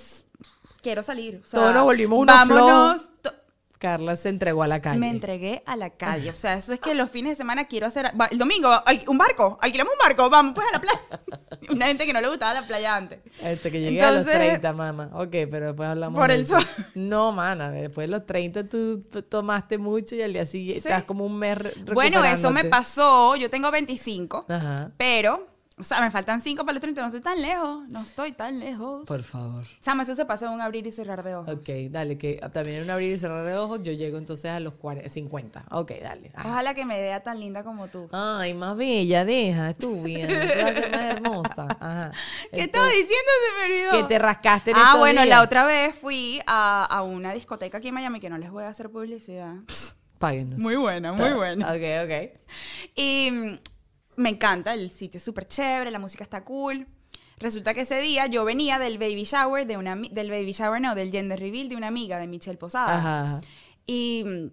quiero 0.83 1.03
salir. 1.03 1.41
o 1.45 1.49
sea, 1.49 1.59
Todos 1.61 1.75
nos 1.75 1.83
volvimos 1.85 2.19
unos 2.21 2.35
Vámonos. 2.37 3.11
to- 3.23 3.35
Carla 3.79 4.17
se 4.17 4.29
entregó 4.31 4.63
a 4.63 4.69
la 4.69 4.81
calle. 4.81 4.99
Me 4.99 5.09
entregué 5.11 5.63
a 5.67 5.77
la 5.77 5.91
calle. 5.97 6.31
O 6.31 6.35
sea, 6.35 6.55
eso 6.55 6.73
es 6.73 6.81
que 6.81 6.95
los 6.95 7.11
fines 7.11 7.33
de 7.33 7.37
semana 7.37 7.67
quiero 7.67 7.87
hacer. 7.87 8.13
va- 8.19 8.27
El 8.27 8.39
domingo, 8.39 8.69
al- 8.69 9.01
un 9.07 9.19
barco. 9.19 9.59
Alquilamos 9.61 9.93
un 9.93 9.99
barco. 9.99 10.29
Vamos 10.31 10.55
pues 10.55 10.67
a 10.69 10.73
la 10.73 10.81
playa. 10.81 11.01
Una 11.71 11.87
gente 11.87 12.07
que 12.07 12.13
no 12.13 12.21
le 12.21 12.29
gustaba 12.29 12.55
la 12.55 12.67
playa 12.67 12.97
antes. 12.97 13.19
Este, 13.43 13.71
que 13.71 13.81
llegué 13.81 14.01
a 14.03 14.11
los 14.13 14.21
Entonces- 14.27 14.49
30, 14.51 14.73
mamá. 14.73 15.11
Ok, 15.15 15.31
pero 15.51 15.67
después 15.67 15.89
hablamos 15.89 16.19
Por 16.19 16.29
de 16.29 16.35
el 16.37 16.43
eso. 16.43 16.61
sol. 16.61 16.67
No, 16.95 17.33
mana, 17.33 17.71
después 17.71 18.07
de 18.07 18.13
los 18.17 18.25
30 18.27 18.69
tú 18.69 19.03
tomaste 19.29 19.79
mucho 19.79 20.15
y 20.15 20.23
al 20.23 20.33
día 20.33 20.47
siguiente 20.47 20.81
Sí. 20.83 20.89
estás 20.89 21.05
como 21.05 21.25
un 21.27 21.39
mes 21.39 21.59
Bueno, 21.93 22.25
eso 22.25 22.51
me 22.51 22.65
pasó. 22.65 23.37
Yo 23.37 23.51
tengo 23.51 23.71
25. 23.71 24.47
Ajá, 24.49 24.91
Pero, 24.97 25.47
o 25.79 25.85
sea, 25.85 26.01
me 26.01 26.11
faltan 26.11 26.41
5 26.41 26.65
para 26.65 26.73
los 26.73 26.81
30. 26.81 27.01
No 27.03 27.07
estoy 27.09 27.21
tan 27.21 27.43
lejos. 27.43 27.89
No 27.91 28.01
estoy 28.01 28.33
tan 28.33 28.59
lejos. 28.59 29.05
por 29.07 29.23
favor. 29.23 29.65
Chama, 29.83 30.05
eso 30.05 30.15
se 30.15 30.25
pasa 30.25 30.47
en 30.47 30.53
un 30.53 30.61
abrir 30.63 30.87
y 30.87 30.91
cerrar 30.91 31.23
de 31.23 31.35
ojos. 31.35 31.53
Ok, 31.55 31.69
dale, 31.91 32.17
que 32.17 32.37
también 32.53 32.79
en 32.79 32.85
un 32.85 32.91
abrir 32.91 33.13
y 33.13 33.19
cerrar 33.19 33.45
de 33.45 33.57
ojos 33.59 33.81
yo 33.83 33.93
llego 33.93 34.17
entonces 34.17 34.51
a 34.51 34.59
los 34.61 34.73
40, 34.75 35.09
50. 35.11 35.65
Ok, 35.73 35.93
dale. 36.03 36.31
Ajá. 36.35 36.49
Ojalá 36.49 36.75
que 36.75 36.85
me 36.87 36.99
vea 37.01 37.23
tan 37.23 37.39
linda 37.41 37.63
como 37.63 37.89
tú. 37.89 38.09
Ay, 38.13 38.55
más 38.55 38.77
bella, 38.77 39.25
deja, 39.27 39.75
tú 39.75 40.03
bien. 40.03 40.29
Tú 40.29 40.35
vas 40.35 40.71
a 40.71 40.81
ser 40.81 40.91
más 40.91 41.01
hermosa. 41.03 41.67
Ajá. 41.81 42.13
¿Qué 42.53 42.63
estaba 42.63 42.87
diciendo? 42.89 43.15
Se 43.47 43.59
me 43.69 43.75
olvidó. 43.75 43.91
Que 44.03 44.15
te 44.15 44.19
rascaste 44.19 44.71
en 44.71 44.77
Ah, 44.79 44.81
estos 44.85 44.99
bueno, 45.01 45.23
días. 45.23 45.37
la 45.37 45.43
otra 45.43 45.67
vez 45.67 45.95
fui 45.95 46.41
a, 46.47 46.85
a 46.85 47.03
una 47.03 47.35
discoteca 47.35 47.79
aquí 47.79 47.89
en 47.89 47.95
Miami 47.95 48.19
que 48.19 48.31
no 48.31 48.39
les 48.39 48.51
voy 48.51 48.65
a 48.65 48.69
hacer 48.69 48.89
publicidad. 48.91 49.55
Páguenos. 50.19 50.59
Muy 50.59 50.77
buena, 50.77 51.13
muy 51.13 51.33
buena. 51.35 51.67
Ok, 51.71 51.83
ok. 52.05 52.41
Y 52.95 53.31
mm, 53.31 53.59
me 54.17 54.31
encanta, 54.31 54.75
el 54.75 54.91
sitio 54.91 55.19
es 55.19 55.25
súper 55.25 55.47
chévere, 55.49 55.91
la 55.91 55.99
música 55.99 56.25
está 56.25 56.45
cool. 56.45 56.87
Resulta 57.39 57.75
que 57.75 57.83
ese 57.83 58.01
día 58.01 58.27
yo 58.27 58.45
venía 58.47 58.79
del 58.79 58.97
baby 58.99 59.25
shower 59.25 59.67
de 59.67 59.77
una 59.77 59.95
del 59.95 60.31
baby 60.31 60.53
shower 60.53 60.81
no, 60.81 60.95
del 60.95 61.11
gender 61.11 61.39
reveal 61.39 61.69
de 61.69 61.77
una 61.77 61.89
amiga 61.89 62.19
de 62.19 62.27
Michelle 62.27 62.57
Posada. 62.57 62.97
Ajá, 62.97 63.21
ajá. 63.23 63.41
Y 63.87 64.25
mm, 64.27 64.47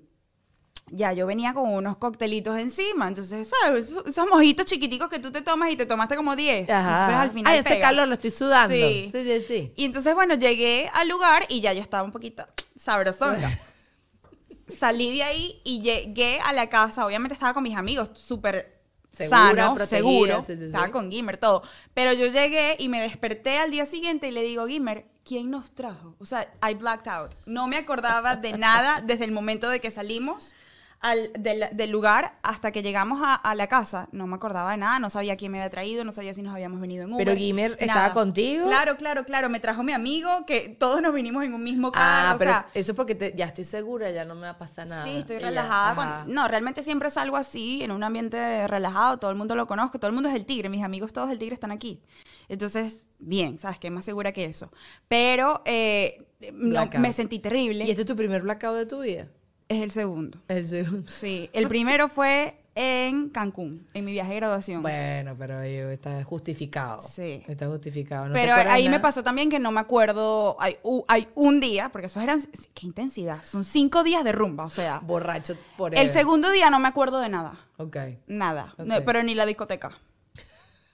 ya 0.96 1.14
yo 1.14 1.26
venía 1.26 1.54
con 1.54 1.70
unos 1.74 1.96
coctelitos 1.96 2.58
encima, 2.58 3.08
entonces, 3.08 3.50
¿sabes? 3.64 3.88
Esos- 3.90 4.06
Esos 4.06 4.28
mojitos 4.30 4.66
chiquiticos 4.66 5.08
que 5.10 5.20
tú 5.20 5.32
te 5.32 5.42
tomas 5.42 5.72
y 5.72 5.78
te 5.78 5.86
tomaste 5.86 6.18
como 6.18 6.36
10. 6.36 6.70
Ajá. 6.70 6.92
Entonces 6.92 7.16
al 7.16 7.32
final 7.32 7.54
Ay, 7.54 7.58
este 7.60 7.70
pega. 7.70 7.88
calor 7.88 8.08
lo 8.10 8.16
estoy 8.16 8.32
sudando. 8.32 8.76
Sí. 8.76 9.10
Sí, 9.14 9.24
sí, 9.24 9.46
sí. 9.48 9.74
Y 9.78 9.86
entonces, 9.86 10.14
bueno, 10.14 10.36
llegué 10.36 10.90
al 10.94 11.08
lugar 11.08 11.46
y 11.48 11.62
ya 11.62 11.72
yo 11.72 11.82
estaba 11.82 12.04
un 12.04 12.12
poquito 12.12 12.46
sabrosonga. 12.76 13.50
Salí 14.68 15.16
de 15.18 15.24
ahí 15.24 15.62
y 15.64 15.82
llegué 15.82 16.40
a 16.42 16.54
la 16.54 16.68
casa. 16.70 17.06
Obviamente 17.06 17.34
estaba 17.34 17.54
con 17.54 17.64
mis 17.64 17.76
amigos, 17.78 18.10
súper 18.14 18.83
Segura, 19.14 19.38
sano, 19.38 19.76
protegida, 19.76 19.98
seguro. 19.98 20.44
sí, 20.46 20.54
sí, 20.54 20.60
sí. 20.60 20.66
Estaba 20.66 20.90
con 20.90 21.12
Gimmer, 21.12 21.38
todo. 21.38 21.62
Pero 21.94 22.14
yo 22.14 22.26
llegué 22.26 22.76
y 22.80 22.90
me 22.90 23.00
desperté 23.00 23.60
al 23.60 23.70
día 23.70 23.86
siguiente 23.86 24.28
y 24.28 24.32
le 24.32 24.42
digo, 24.42 24.66
Gimmer, 24.68 25.06
¿quién 25.24 25.52
nos 25.52 25.72
trajo? 25.72 26.16
O 26.20 26.26
sea, 26.26 26.52
I 26.68 26.74
blacked 26.74 27.08
out. 27.08 27.32
No 27.46 27.68
me 27.68 27.78
acordaba 27.78 28.36
de 28.36 28.58
nada 28.58 29.02
desde 29.02 29.26
el 29.26 29.32
momento 29.32 29.70
de 29.70 29.80
que 29.80 29.92
salimos 29.92 30.56
al, 31.04 31.32
del, 31.38 31.66
del 31.74 31.92
lugar 31.92 32.34
hasta 32.42 32.72
que 32.72 32.82
llegamos 32.82 33.22
a, 33.24 33.36
a 33.36 33.54
la 33.54 33.68
casa. 33.68 34.08
No 34.12 34.26
me 34.26 34.36
acordaba 34.36 34.72
de 34.72 34.78
nada, 34.78 34.98
no 35.00 35.10
sabía 35.12 35.36
quién 35.38 35.52
me 35.52 35.60
había 35.60 35.70
traído, 35.70 36.04
no 36.04 36.12
sabía 36.12 36.34
si 36.34 36.42
nos 36.42 36.54
habíamos 36.56 36.80
venido 36.82 37.04
en 37.04 37.14
Uber. 37.14 37.26
Pero 37.26 37.38
Gimmer 37.38 37.78
estaba 37.80 38.12
contigo. 38.14 38.66
Claro, 38.68 38.96
claro, 38.98 39.26
claro. 39.26 39.50
Me 39.50 39.60
trajo 39.60 39.84
mi 39.84 39.92
amigo, 39.92 40.46
que 40.48 40.70
todos 40.70 41.02
nos 41.02 41.14
vinimos 41.14 41.44
en 41.44 41.54
un 41.54 41.62
mismo 41.64 41.92
carro. 41.92 42.30
Ah, 42.30 42.32
o 42.34 42.38
pero 42.40 42.52
sea, 42.52 42.68
eso 42.74 42.92
es 42.94 42.96
porque 42.96 43.14
te- 43.16 43.34
ya 43.36 43.46
estoy 43.46 43.66
segura, 43.66 44.10
ya 44.12 44.26
no 44.26 44.34
me 44.36 44.42
va 44.42 44.50
a 44.52 44.58
pasar 44.58 44.88
nada. 44.88 45.04
Sí, 45.04 45.18
estoy 45.18 45.40
ya, 45.40 45.50
relajada. 45.50 46.24
con- 46.24 46.34
No, 46.34 46.48
realmente 46.48 46.82
siempre 46.84 47.12
salgo 47.12 47.38
así, 47.38 47.84
en 47.84 47.92
un 47.92 48.04
ambiente 48.04 48.68
relajado, 48.68 49.18
todo 49.20 49.30
el 49.30 49.38
mundo 49.38 49.56
lo 49.56 49.68
conozco, 49.68 50.00
todo 50.00 50.08
el 50.08 50.14
mundo 50.16 50.30
es 50.30 50.36
el 50.36 50.46
tigre, 50.46 50.70
mis 50.70 50.84
amigos 50.84 51.14
todos 51.14 51.30
del 51.30 51.38
tigre 51.38 51.54
están 51.54 51.72
aquí. 51.72 52.02
Entonces, 52.50 53.08
bien, 53.20 53.58
¿sabes 53.60 53.78
qué? 53.80 53.90
Más 53.92 54.06
segura 54.06 54.32
que 54.32 54.46
eso. 54.46 54.72
Pero 55.08 55.62
eh, 55.66 56.26
no, 56.54 56.90
me 56.98 57.12
sentí 57.14 57.40
terrible. 57.40 57.84
¿Y 57.86 57.90
este 57.90 58.04
es 58.04 58.08
tu 58.08 58.16
primer 58.16 58.42
blackout 58.42 58.76
de 58.78 58.86
tu 58.86 59.02
vida? 59.02 59.28
Es 59.74 59.82
el 59.82 59.90
segundo. 59.90 60.38
El 60.48 60.68
segundo. 60.68 61.10
Sí, 61.10 61.50
el 61.52 61.68
primero 61.68 62.08
fue 62.08 62.60
en 62.76 63.30
Cancún, 63.30 63.88
en 63.96 64.06
mi 64.06 64.12
viaje 64.12 64.34
de 64.34 64.36
graduación. 64.36 64.84
Bueno, 64.84 65.36
pero 65.38 65.58
ahí 65.58 65.76
está 65.76 66.24
justificado. 66.24 67.02
Sí. 67.02 67.44
Está 67.48 67.68
justificado. 67.68 68.28
¿No 68.28 68.34
te 68.34 68.40
Pero 68.40 68.54
ahí 68.54 68.88
me 68.88 69.00
pasó 69.00 69.24
también 69.24 69.50
que 69.50 69.58
no 69.58 69.72
me 69.72 69.80
acuerdo, 69.80 70.56
hay, 70.60 70.78
hay 71.08 71.28
un 71.34 71.60
día, 71.60 71.90
porque 71.90 72.06
esos 72.06 72.22
eran, 72.22 72.40
qué 72.76 72.86
intensidad, 72.86 73.44
son 73.44 73.64
cinco 73.64 74.04
días 74.04 74.24
de 74.24 74.32
rumba, 74.32 74.66
o 74.66 74.70
sea, 74.70 75.00
Borracho 75.00 75.56
por 75.76 75.98
el 75.98 76.10
segundo 76.10 76.52
día 76.52 76.70
no 76.70 76.80
me 76.80 76.88
acuerdo 76.88 77.20
de 77.20 77.30
nada. 77.30 77.58
Ok. 77.78 77.98
Nada, 78.28 78.76
no, 78.78 79.04
pero 79.04 79.24
ni 79.24 79.34
la 79.34 79.48
discoteca. 79.48 79.92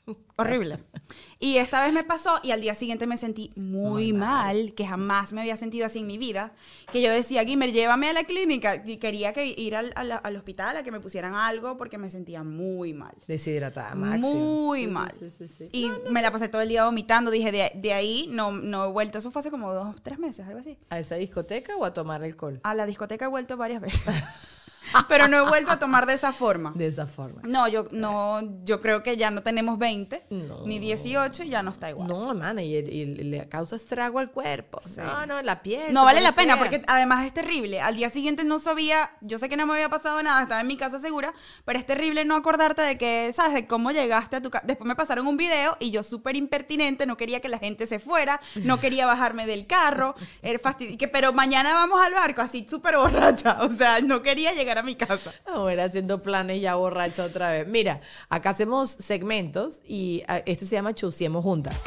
Horrible. 0.38 0.80
Y 1.42 1.56
esta 1.56 1.82
vez 1.86 1.94
me 1.94 2.04
pasó 2.04 2.36
y 2.44 2.52
al 2.52 2.60
día 2.60 2.76
siguiente 2.76 3.08
me 3.08 3.16
sentí 3.16 3.54
muy 3.56 4.12
mal, 4.12 4.74
que 4.74 4.86
jamás 4.86 5.32
me 5.32 5.40
había 5.40 5.56
sentido 5.56 5.86
así 5.86 6.00
en 6.00 6.08
mi 6.08 6.18
vida, 6.18 6.52
que 6.92 7.02
yo 7.02 7.10
decía, 7.12 7.46
Gimmer, 7.46 7.72
llévame 7.72 8.10
a 8.10 8.14
la 8.14 8.26
clínica 8.26 8.84
y 8.86 8.98
quería 8.98 9.32
que 9.32 9.46
ir 9.46 9.74
al, 9.78 9.94
al- 9.96 10.20
al 10.22 10.36
hospital 10.36 10.76
a 10.76 10.84
que 10.84 10.92
me 10.92 11.00
pusieran 11.00 11.36
algo 11.36 11.78
porque 11.78 11.98
me 11.98 12.10
sentía 12.12 12.44
muy 12.44 12.92
mal. 12.94 13.14
Deshidratada, 13.26 13.96
máximo. 13.96 14.34
Muy 14.34 14.82
Sí, 14.82 14.88
mal. 14.88 15.12
Sí, 15.18 15.30
sí, 15.30 15.48
sí. 15.48 15.70
Y 15.72 15.90
me 16.12 16.22
la 16.22 16.30
pasé 16.32 16.50
todo 16.50 16.62
el 16.62 16.68
día 16.68 16.84
vomitando, 16.84 17.32
dije, 17.32 17.54
de, 17.54 17.72
de 17.74 17.94
ahí 17.94 18.28
no, 18.30 18.52
no 18.52 18.86
he 18.90 18.92
vuelto, 18.92 19.20
eso 19.20 19.32
fue 19.32 19.40
hace 19.40 19.50
como 19.50 19.74
dos, 19.74 19.96
tres 20.04 20.20
meses, 20.20 20.46
algo 20.46 20.60
así. 20.60 20.78
¿A 20.90 21.00
esa 21.00 21.16
discoteca 21.16 21.78
o 21.78 21.86
a 21.86 21.94
tomar 21.94 22.22
alcohol? 22.22 22.60
A 22.64 22.76
la 22.76 22.86
discoteca 22.86 23.24
he 23.24 23.30
vuelto 23.30 23.56
varias 23.56 23.80
veces, 23.82 24.02
pero 25.08 25.28
no 25.28 25.38
he 25.38 25.50
vuelto 25.50 25.72
a 25.72 25.80
tomar 25.80 26.06
de 26.06 26.14
esa 26.14 26.34
forma. 26.34 26.72
De 26.76 26.88
esa 26.88 27.08
forma. 27.08 27.42
No, 27.44 27.68
yo 27.68 27.86
no, 27.92 28.42
yo 28.64 28.82
creo 28.82 29.04
que 29.04 29.18
ya 29.18 29.32
no 29.32 29.44
tenemos 29.44 29.78
20, 29.78 30.26
No. 30.30 30.66
ni 30.66 30.80
18, 30.80 31.44
y 31.44 31.50
ya 31.50 31.64
no 31.64 31.72
está 31.72 31.90
igual. 31.90 32.08
No, 32.08 32.20
No, 32.20 32.36
mana, 32.40 32.62
y, 32.64 32.76
y 32.76 33.06
le 33.06 33.48
causa 33.50 33.76
estrago 33.76 34.20
al 34.20 34.32
cuerpo. 34.32 34.80
No, 34.98 35.26
no, 35.26 35.42
la 35.42 35.62
piel. 35.62 35.88
se 35.88 35.94
vale 35.94 36.22
la 36.22 36.32
pena, 36.34 36.58
porque 36.58 36.82
además 36.88 37.26
es 37.26 37.34
terrible. 37.34 37.82
Al 37.82 37.96
día 37.96 38.10
siguiente 38.10 38.44
no 38.44 38.60
sabía, 38.60 39.12
yo 39.22 39.38
sé 39.38 39.50
que 39.50 39.58
no 39.58 39.66
me 39.66 39.74
había 39.74 39.90
pasado 39.90 40.22
nada, 40.24 40.42
estaba 40.44 40.62
en 40.62 40.68
mi 40.68 40.78
casa 40.78 41.00
segura, 41.00 41.34
pero 41.66 41.80
es 41.80 41.86
terrible 41.86 42.26
no 42.26 42.36
acordarte 42.36 42.82
de 42.82 42.98
que, 42.98 43.32
¿sabes? 43.36 43.54
De 43.54 43.68
cómo 43.68 43.92
llegaste 43.92 44.36
a 44.36 44.42
tu 44.42 44.50
casa. 44.50 44.66
Después 44.68 44.88
me 44.88 44.96
pasaron 44.96 45.26
un 45.28 45.38
video 45.38 45.78
y 45.80 45.92
yo 45.92 46.04
súper 46.04 46.36
impertinente, 46.36 47.06
no 47.06 47.18
quería 47.18 47.40
que 47.40 47.50
la 47.50 47.60
gente 47.60 47.86
se 47.88 48.00
fuera, 48.00 48.40
no 48.56 48.80
quería 48.80 49.06
bajarme 49.06 49.46
del 49.48 49.66
carro, 49.68 50.16
era 50.42 50.60
fastidi- 50.60 50.98
que 50.98 51.08
Pero 51.08 51.34
mañana 51.34 51.74
vamos 51.74 52.00
al 52.06 52.14
barco, 52.14 52.42
así 52.42 52.66
súper 52.70 52.96
borracha. 52.98 53.58
O 53.70 53.72
sea, 53.72 54.00
no 54.02 54.22
quería 54.22 54.54
llegar 54.54 54.79
a 54.80 54.84
mi 54.84 54.96
casa. 54.96 55.34
Ahora 55.46 55.86
haciendo 55.86 56.22
planes 56.22 56.62
ya 56.62 56.76
borracha 56.76 57.24
otra 57.26 57.52
vez. 57.52 57.68
Mira, 57.68 58.02
acá 58.30 58.52
hacemos 58.52 58.90
segmentos 58.90 59.82
y 59.86 60.24
ah, 60.28 60.42
este 60.46 60.66
se 60.66 60.76
llama 60.76 60.94
Chusiemos 60.94 61.44
Juntas. 61.44 61.84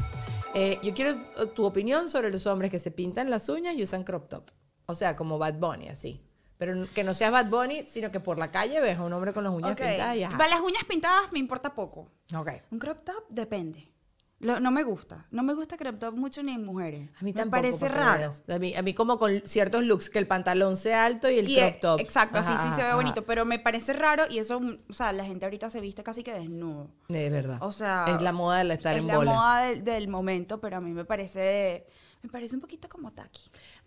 Eh, 0.55 0.78
yo 0.82 0.93
quiero 0.95 1.11
eh, 1.12 1.47
tu 1.55 1.64
opinión 1.64 2.09
sobre 2.09 2.30
los 2.30 2.47
hombres 2.47 2.70
que 2.70 2.78
se 2.78 2.90
pintan 2.90 3.30
las 3.30 3.49
uñas 3.49 3.74
y 3.76 3.82
usan 3.82 4.05
crop 4.05 4.28
top. 4.28 4.51
O 4.86 4.95
sea, 4.95 5.16
como 5.16 5.38
Bad 5.38 5.55
Bunny, 5.55 5.88
así. 5.88 6.20
Pero 6.59 6.86
que 6.95 7.03
no 7.03 7.14
sea 7.14 7.30
Bad 7.30 7.47
Bunny, 7.47 7.82
sino 7.82 8.12
que 8.12 8.20
por 8.20 8.38
la 8.38 8.51
calle 8.51 8.80
ves 8.80 8.99
a 8.99 9.03
un 9.03 9.12
hombre 9.12 9.32
con 9.32 9.43
las 9.45 9.53
uñas 9.53 9.72
Ok. 9.72 9.78
pintadas 9.80 10.16
y 10.16 10.22
ajá. 10.22 10.38
Las 10.49 10.61
uñas 10.61 10.84
pintadas 10.88 11.32
me 11.32 11.38
importa 11.38 11.74
poco. 11.74 12.11
Ok. 12.36 12.51
Un 12.70 12.78
crop 12.78 13.03
top 13.03 13.24
depende. 13.30 13.91
Lo- 14.43 14.61
no 14.61 14.70
me 14.70 14.82
gusta. 14.82 15.26
No 15.30 15.43
me 15.43 15.55
gusta 15.55 15.76
crop 15.76 15.99
top 15.99 16.14
mucho 16.14 16.43
ni 16.43 16.53
en 16.53 16.66
mujeres. 16.66 17.09
A 17.20 17.24
mí 17.24 17.32
me 17.32 17.40
tampoco. 17.40 17.62
parece 17.62 17.78
para 17.88 17.95
que 17.95 18.01
raro. 18.01 18.32
A 18.49 18.59
mí, 18.59 18.74
a 18.74 18.82
mí 18.82 18.93
como 18.93 19.16
con 19.18 19.40
ciertos 19.47 19.84
looks, 19.84 20.11
que 20.11 20.18
el 20.18 20.26
pantalón 20.26 20.76
sea 20.76 21.05
alto 21.07 21.30
y 21.30 21.38
el 21.38 21.49
Y, 21.49 21.55
crop 21.57 21.68
eh, 21.68 21.78
top. 21.80 22.01
Exacto, 22.01 22.38
así 22.38 22.53
Ajá, 22.53 22.62
sí 22.64 22.70
se 22.70 22.82
ve 22.82 22.88
ajá. 22.88 22.97
bonito, 22.97 23.24
pero 23.24 23.45
me 23.45 23.59
parece 23.59 23.93
raro 23.93 24.24
y 24.28 24.38
eso, 24.38 24.61
o 24.90 24.93
sea, 24.93 25.12
la 25.12 25.24
gente 25.24 25.45
ahorita 25.47 25.70
se 25.70 25.80
viste 25.80 26.03
casi 26.03 26.22
que 26.22 26.32
desnudo. 26.34 26.90
Es 27.09 27.30
verdad. 27.30 27.59
O 27.62 27.72
sea, 27.72 28.07
es 28.14 28.20
la 28.20 28.32
moda 28.32 28.62
de 28.64 28.74
estar 28.74 28.95
es 28.97 29.01
en 29.03 29.07
la 29.07 29.16
bola. 29.16 29.32
moda 29.32 29.61
del, 29.62 29.84
del 29.84 30.09
momento, 30.09 30.61
pero 30.61 30.76
a 30.76 30.80
mí 30.80 30.90
me 30.90 31.05
parece, 31.05 31.86
me 32.22 32.28
parece 32.28 32.57
un 32.57 32.61
poquito 32.61 32.88
como 32.88 33.12
tacky. 33.12 33.43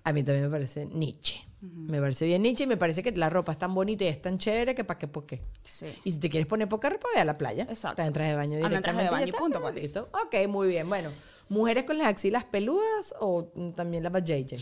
A 0.05 0.13
mí 0.13 0.23
también 0.23 0.45
me 0.45 0.51
parece 0.51 0.85
Nietzsche. 0.85 1.45
Me 1.61 1.99
parece 1.99 2.25
bien 2.27 2.43
Nietzsche 2.43 2.63
y 2.65 2.67
me 2.67 2.77
parece 2.77 3.01
que 3.03 3.11
la 3.11 3.29
ropa 3.29 3.51
es 3.51 3.57
tan 3.57 3.73
bonita 3.73 4.03
y 4.03 4.07
es 4.07 4.21
tan 4.21 4.37
chévere 4.37 4.75
que 4.75 4.83
para 4.83 4.99
qué, 4.99 5.07
por 5.07 5.25
qué. 5.25 5.41
Sí. 5.63 5.87
Y 6.03 6.11
si 6.11 6.19
te 6.19 6.29
quieres 6.29 6.45
poner 6.47 6.69
poca 6.69 6.89
ropa, 6.89 7.07
ve 7.13 7.19
a 7.21 7.25
la 7.25 7.37
playa. 7.37 7.65
Exacto. 7.69 8.01
Te 8.01 8.07
entras 8.07 8.27
de 8.29 8.35
baño 8.35 8.63
Anda 8.63 8.77
en 8.77 8.83
traje 8.83 8.97
de 8.99 9.03
directamente. 9.03 9.11
baño 9.11 9.27
y 9.27 9.31
punto, 9.39 9.57
está, 9.57 9.71
pues. 9.71 9.83
listo. 9.83 10.09
Ok, 10.13 10.47
muy 10.47 10.67
bien. 10.67 10.87
Bueno, 10.87 11.09
¿mujeres 11.49 11.85
con 11.85 11.97
las 11.97 12.07
axilas 12.07 12.43
peludas 12.45 13.15
o 13.19 13.45
también 13.75 14.03
la 14.03 14.11
JJ? 14.11 14.57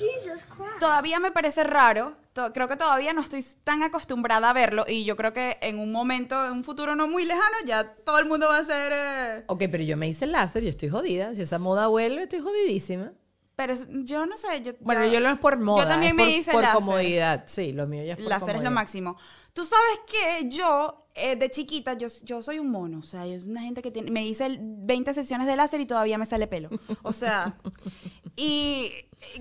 Todavía 0.79 1.19
me 1.19 1.31
parece 1.31 1.63
raro. 1.65 2.15
to- 2.31 2.53
creo 2.53 2.67
que 2.69 2.77
todavía 2.77 3.11
no 3.13 3.19
estoy 3.21 3.43
tan 3.65 3.83
acostumbrada 3.83 4.49
a 4.49 4.53
verlo. 4.53 4.85
Y 4.87 5.03
yo 5.03 5.15
creo 5.17 5.33
que 5.33 5.57
en 5.61 5.77
un 5.79 5.91
momento, 5.91 6.45
en 6.45 6.53
un 6.53 6.63
futuro 6.63 6.95
no 6.95 7.07
muy 7.09 7.25
lejano, 7.25 7.57
ya 7.65 7.83
todo 8.05 8.17
el 8.19 8.25
mundo 8.27 8.47
va 8.47 8.59
a 8.59 8.65
ser. 8.65 8.91
eh, 8.95 9.43
Ok, 9.47 9.63
pero 9.69 9.83
yo 9.83 9.97
me 9.97 10.07
hice 10.07 10.23
el 10.25 10.31
láser, 10.31 10.63
yo 10.63 10.69
estoy 10.69 10.87
jodida. 10.89 11.35
Si 11.35 11.41
esa 11.41 11.59
moda 11.59 11.87
vuelve, 11.87 12.23
estoy 12.23 12.39
jodidísima. 12.39 13.11
Pero 13.55 13.75
yo 14.03 14.25
no 14.25 14.35
sé. 14.35 14.61
Yo, 14.63 14.71
Bueno, 14.79 15.05
ya- 15.05 15.11
yo 15.13 15.19
no 15.19 15.29
es 15.29 15.37
por 15.37 15.59
moda. 15.59 15.83
Yo 15.83 15.87
también 15.87 16.15
me 16.15 16.23
por, 16.23 16.31
hice 16.31 16.51
por 16.51 16.61
láser. 16.63 16.75
comodidad. 16.79 17.43
Sí, 17.45 17.71
lo 17.71 17.85
mío 17.87 18.03
ya 18.03 18.13
es 18.13 18.19
por 18.19 18.27
Láser 18.29 18.55
es 18.55 18.63
lo 18.63 18.71
máximo. 18.71 19.15
Tú 19.53 19.63
sabes 19.63 19.99
que 20.07 20.49
yo, 20.49 21.05
eh, 21.13 21.35
de 21.35 21.51
chiquita, 21.51 21.93
yo, 21.93 22.07
yo 22.23 22.41
soy 22.41 22.57
un 22.57 22.71
mono. 22.71 22.99
O 22.99 23.03
sea, 23.03 23.27
yo 23.27 23.39
soy 23.39 23.49
una 23.51 23.61
gente 23.61 23.83
que 23.83 23.91
tiene. 23.91 24.09
Me 24.09 24.25
hice 24.25 24.47
el 24.47 24.57
20 24.61 25.13
sesiones 25.13 25.45
de 25.45 25.55
láser 25.55 25.79
y 25.81 25.85
todavía 25.85 26.17
me 26.17 26.25
sale 26.25 26.47
pelo. 26.47 26.69
O 27.03 27.13
sea. 27.13 27.55
y 28.35 28.89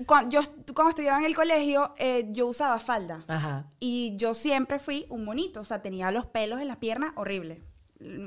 cuando 0.05 0.29
yo 0.29 0.41
cuando 0.75 0.89
estudiaba 0.91 1.17
en 1.17 1.25
el 1.25 1.35
colegio, 1.35 1.95
eh, 1.97 2.27
yo 2.29 2.47
usaba 2.47 2.79
falda. 2.79 3.25
Ajá. 3.27 3.71
Y 3.79 4.13
yo 4.17 4.35
siempre 4.35 4.77
fui 4.77 5.07
un 5.09 5.25
monito. 5.25 5.61
O 5.61 5.65
sea, 5.65 5.81
tenía 5.81 6.11
los 6.11 6.27
pelos 6.27 6.61
en 6.61 6.67
las 6.67 6.77
piernas 6.77 7.13
horrible. 7.15 7.63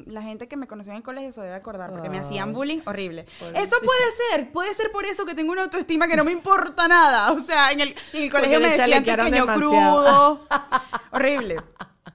La 0.07 0.23
gente 0.23 0.49
que 0.49 0.57
me 0.57 0.67
conoció 0.67 0.93
en 0.93 0.99
el 0.99 1.03
colegio 1.03 1.33
se 1.33 1.41
debe 1.43 1.55
acordar 1.55 1.91
porque 1.91 2.09
me 2.09 2.17
Ay. 2.19 2.23
hacían 2.25 2.53
bullying 2.53 2.81
horrible. 2.87 3.27
Eso 3.55 3.77
puede 3.83 4.31
ser, 4.31 4.51
puede 4.51 4.73
ser 4.75 4.91
por 4.91 5.05
eso 5.05 5.27
que 5.27 5.35
tengo 5.35 5.53
una 5.53 5.65
autoestima 5.65 6.09
que 6.09 6.17
no 6.17 6.25
me 6.25 6.33
importa 6.33 6.89
nada. 6.89 7.33
O 7.33 7.41
sea, 7.41 7.71
en 7.73 7.81
el, 7.81 7.95
en 8.15 8.23
el 8.23 8.31
colegio 8.31 8.59
le 8.59 8.69
me 8.69 8.77
decían 8.77 9.05
pequeño 9.05 9.47
crudo. 9.55 10.47
horrible. 11.13 11.57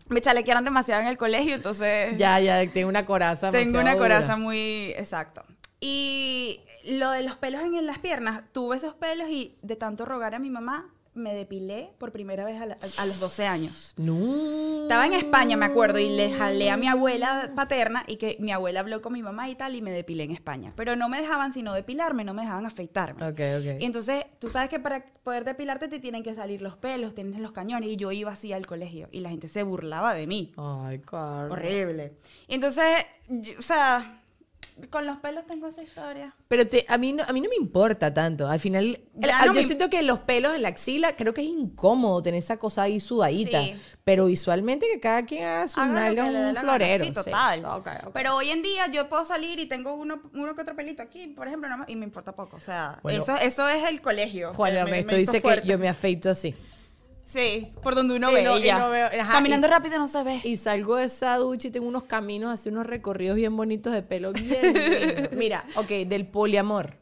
Me 0.09 0.19
chalequearon 0.21 0.65
demasiado 0.65 1.01
en 1.01 1.07
el 1.07 1.17
colegio, 1.17 1.55
entonces 1.55 2.17
Ya, 2.17 2.39
ya, 2.39 2.69
tengo 2.71 2.89
una 2.89 3.05
coraza. 3.05 3.51
tengo 3.51 3.79
una 3.79 3.95
coraza 3.95 4.33
dura. 4.33 4.37
muy 4.37 4.93
exacto. 4.97 5.43
Y 5.79 6.61
lo 6.85 7.11
de 7.11 7.23
los 7.23 7.35
pelos 7.37 7.61
en 7.61 7.85
las 7.85 7.99
piernas, 7.99 8.41
tuve 8.51 8.77
esos 8.77 8.93
pelos 8.93 9.29
y 9.29 9.57
de 9.61 9.75
tanto 9.75 10.05
rogar 10.05 10.35
a 10.35 10.39
mi 10.39 10.49
mamá, 10.49 10.89
me 11.13 11.33
depilé 11.35 11.91
por 11.97 12.11
primera 12.11 12.45
vez 12.45 12.61
a, 12.61 12.65
la- 12.65 12.77
a 12.97 13.05
los 13.05 13.19
12 13.19 13.45
años. 13.45 13.93
No. 13.97 14.83
Estaba 14.83 15.05
en 15.05 15.13
España, 15.13 15.57
me 15.57 15.65
acuerdo, 15.65 15.99
y 15.99 16.09
le 16.09 16.31
jalé 16.31 16.69
a 16.69 16.77
mi 16.77 16.87
abuela 16.87 17.51
paterna 17.55 18.03
y 18.07 18.15
que 18.15 18.37
mi 18.39 18.51
abuela 18.51 18.79
habló 18.79 19.01
con 19.01 19.11
mi 19.13 19.21
mamá 19.21 19.49
y 19.49 19.55
tal, 19.55 19.75
y 19.75 19.81
me 19.81 19.91
depilé 19.91 20.23
en 20.23 20.31
España. 20.31 20.73
Pero 20.75 20.95
no 20.95 21.09
me 21.09 21.19
dejaban 21.21 21.51
sino 21.53 21.73
depilarme, 21.73 22.23
no 22.23 22.33
me 22.33 22.43
dejaban 22.43 22.65
afeitarme. 22.65 23.23
Ok, 23.25 23.39
ok. 23.59 23.81
Y 23.81 23.85
entonces, 23.85 24.25
tú 24.39 24.49
sabes 24.49 24.69
que 24.69 24.79
para 24.79 25.03
poder 25.23 25.43
depilarte 25.43 25.87
te 25.87 25.99
tienen 25.99 26.23
que 26.23 26.33
salir 26.33 26.61
los 26.61 26.77
pelos, 26.77 27.13
tienes 27.13 27.39
los 27.41 27.51
cañones, 27.51 27.89
y 27.89 27.97
yo 27.97 28.11
iba 28.11 28.31
así 28.31 28.53
al 28.53 28.65
colegio, 28.65 29.09
y 29.11 29.19
la 29.19 29.29
gente 29.29 29.47
se 29.47 29.63
burlaba 29.63 30.13
de 30.13 30.27
mí. 30.27 30.53
Ay, 30.57 30.99
Carla. 30.99 31.51
Horrible. 31.53 32.13
Y 32.47 32.55
entonces, 32.55 33.05
yo- 33.27 33.59
o 33.59 33.61
sea, 33.61 34.20
con 34.89 35.05
los 35.05 35.17
pelos 35.17 35.45
tengo 35.47 35.67
esa 35.67 35.83
historia. 35.83 36.33
Pero 36.47 36.67
te- 36.67 36.85
a, 36.87 36.97
mí 36.97 37.13
no, 37.13 37.23
a 37.27 37.31
mí 37.33 37.41
no 37.41 37.49
me 37.49 37.55
importa 37.55 38.13
tanto. 38.13 38.47
Al 38.47 38.59
final, 38.59 38.83
el- 38.85 39.29
no 39.29 39.45
yo 39.47 39.53
me- 39.53 39.63
siento 39.63 39.89
que 39.89 40.01
los 40.01 40.19
pelos 40.19 40.55
en 40.55 40.61
la 40.63 40.69
axila, 40.69 41.15
creo 41.15 41.33
que 41.33 41.41
es 41.41 41.47
incómodo 41.47 42.21
tener 42.21 42.39
esa 42.39 42.57
cosa 42.57 42.83
ahí 42.83 42.99
sudadita. 42.99 43.61
Sí. 43.61 43.75
Pero 44.03 44.25
visualmente 44.25 44.85
que 44.91 44.99
cada 44.99 45.25
quien 45.25 45.43
haga 45.43 45.67
su 45.67 45.79
nalga 45.79 46.25
un 46.25 46.55
florero. 46.55 47.05
Sí, 47.05 47.11
total. 47.11 47.63
Ok, 47.65 47.87
ok. 48.07 48.11
Pero 48.13 48.35
hoy 48.35 48.49
en 48.49 48.61
día 48.63 48.87
yo 48.87 49.07
puedo 49.09 49.25
salir 49.25 49.59
y 49.59 49.65
tengo 49.67 49.93
uno, 49.93 50.21
uno 50.33 50.55
que 50.55 50.61
otro 50.61 50.75
pelito 50.75 51.03
aquí, 51.03 51.27
por 51.27 51.47
ejemplo, 51.47 51.69
más, 51.77 51.87
y 51.89 51.95
me 51.95 52.05
importa 52.05 52.31
poco. 52.33 52.57
O 52.57 52.61
sea, 52.61 52.99
Bueno. 53.03 53.21
eso, 53.21 53.35
eso 53.37 53.67
es 53.69 53.87
el 53.89 54.01
colegio. 54.01 54.51
Juan 54.53 54.73
me- 54.73 54.79
Ernesto 54.79 55.11
me 55.13 55.17
dice 55.19 55.41
que 55.41 55.61
yo 55.65 55.77
me 55.77 55.87
afeito 55.89 56.29
así. 56.29 56.55
Sí, 57.23 57.73
por 57.83 57.95
donde 57.95 58.15
uno 58.15 58.31
Y 58.31 58.33
ve. 58.35 58.41
no- 58.43 58.55
veo- 58.59 59.07
ajá, 59.21 59.33
Caminando 59.33 59.67
y- 59.67 59.69
rápido 59.69 59.97
no 59.99 60.07
se 60.07 60.23
ve. 60.23 60.41
Y 60.43 60.57
salgo 60.57 60.95
de 60.95 61.05
esa 61.05 61.35
ducha 61.37 61.67
y 61.67 61.71
tengo 61.71 61.87
unos 61.87 62.03
caminos, 62.03 62.51
así 62.53 62.69
unos 62.69 62.85
recorridos 62.87 63.35
bien 63.35 63.55
bonitos 63.55 63.93
de 63.93 64.01
pelo 64.01 64.33
bien. 64.33 64.61
Mira, 65.37 65.65
ok, 65.75 65.87
del 66.07 66.27
poliamor. 66.27 66.97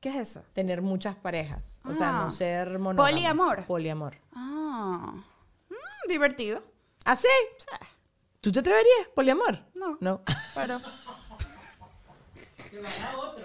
¿Qué 0.00 0.08
es 0.10 0.16
eso? 0.16 0.42
Tener 0.52 0.82
muchas 0.82 1.14
parejas. 1.14 1.80
O 1.84 1.94
sea, 1.94 2.08
Ah. 2.10 2.24
no 2.24 2.30
ser 2.30 2.78
monógamo. 2.78 3.08
Poliamor. 3.14 3.64
Poliamor. 3.66 4.16
Ah, 4.34 5.12
mm, 5.70 6.08
divertido. 6.08 6.62
¿Ah, 7.04 7.16
sí? 7.16 7.28
¿Tú 8.40 8.50
te 8.50 8.58
atreverías? 8.60 9.06
¿Poliamor? 9.14 9.60
No. 9.74 9.96
No. 10.00 10.22
Pero. 10.54 10.80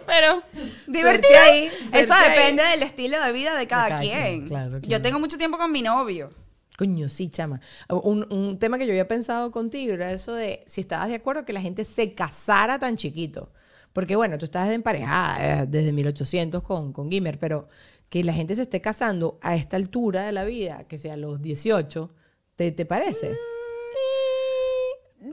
Pero, 0.06 0.42
divertido. 0.88 1.40
Ahí, 1.44 1.70
Eso 1.94 2.14
ahí. 2.14 2.30
depende 2.30 2.64
del 2.64 2.84
estilo 2.84 3.22
de 3.24 3.32
vida 3.34 3.58
de 3.58 3.68
cada, 3.68 3.90
cada 3.90 4.02
quien. 4.02 4.22
quien, 4.22 4.48
claro, 4.48 4.80
Yo 4.80 5.02
tengo 5.02 5.20
mucho 5.20 5.38
tiempo 5.38 5.58
con 5.58 5.72
mi 5.72 5.82
novio. 5.82 6.30
Coño, 6.78 7.10
sí, 7.10 7.30
chama. 7.30 7.60
Un, 7.90 8.32
un 8.32 8.60
tema 8.60 8.78
que 8.78 8.86
yo 8.86 8.92
había 8.92 9.08
pensado 9.08 9.52
contigo 9.52 9.94
era 9.94 10.12
eso 10.12 10.34
de 10.34 10.64
si 10.68 10.82
estabas 10.82 11.10
de 11.10 11.16
acuerdo 11.16 11.44
que 11.44 11.52
la 11.54 11.62
gente 11.62 11.84
se 11.86 12.14
casara 12.14 12.78
tan 12.80 12.96
chiquito. 12.98 13.52
Porque 13.94 14.16
bueno, 14.16 14.38
tú 14.38 14.46
estás 14.46 14.70
emparejada 14.70 15.62
eh, 15.62 15.66
desde 15.68 15.92
1800 15.92 16.62
con, 16.62 16.94
con 16.94 17.10
Gimmer, 17.10 17.40
pero 17.40 17.68
que 18.10 18.24
la 18.24 18.32
gente 18.32 18.56
se 18.56 18.62
esté 18.62 18.80
casando 18.80 19.40
a 19.42 19.56
esta 19.56 19.76
altura 19.76 20.22
de 20.24 20.32
la 20.32 20.46
vida, 20.46 20.84
que 20.88 21.00
sea 21.00 21.14
a 21.14 21.18
los 21.18 21.42
18, 21.42 22.14
¿te, 22.56 22.72
te 22.72 22.86
parece? 22.86 23.34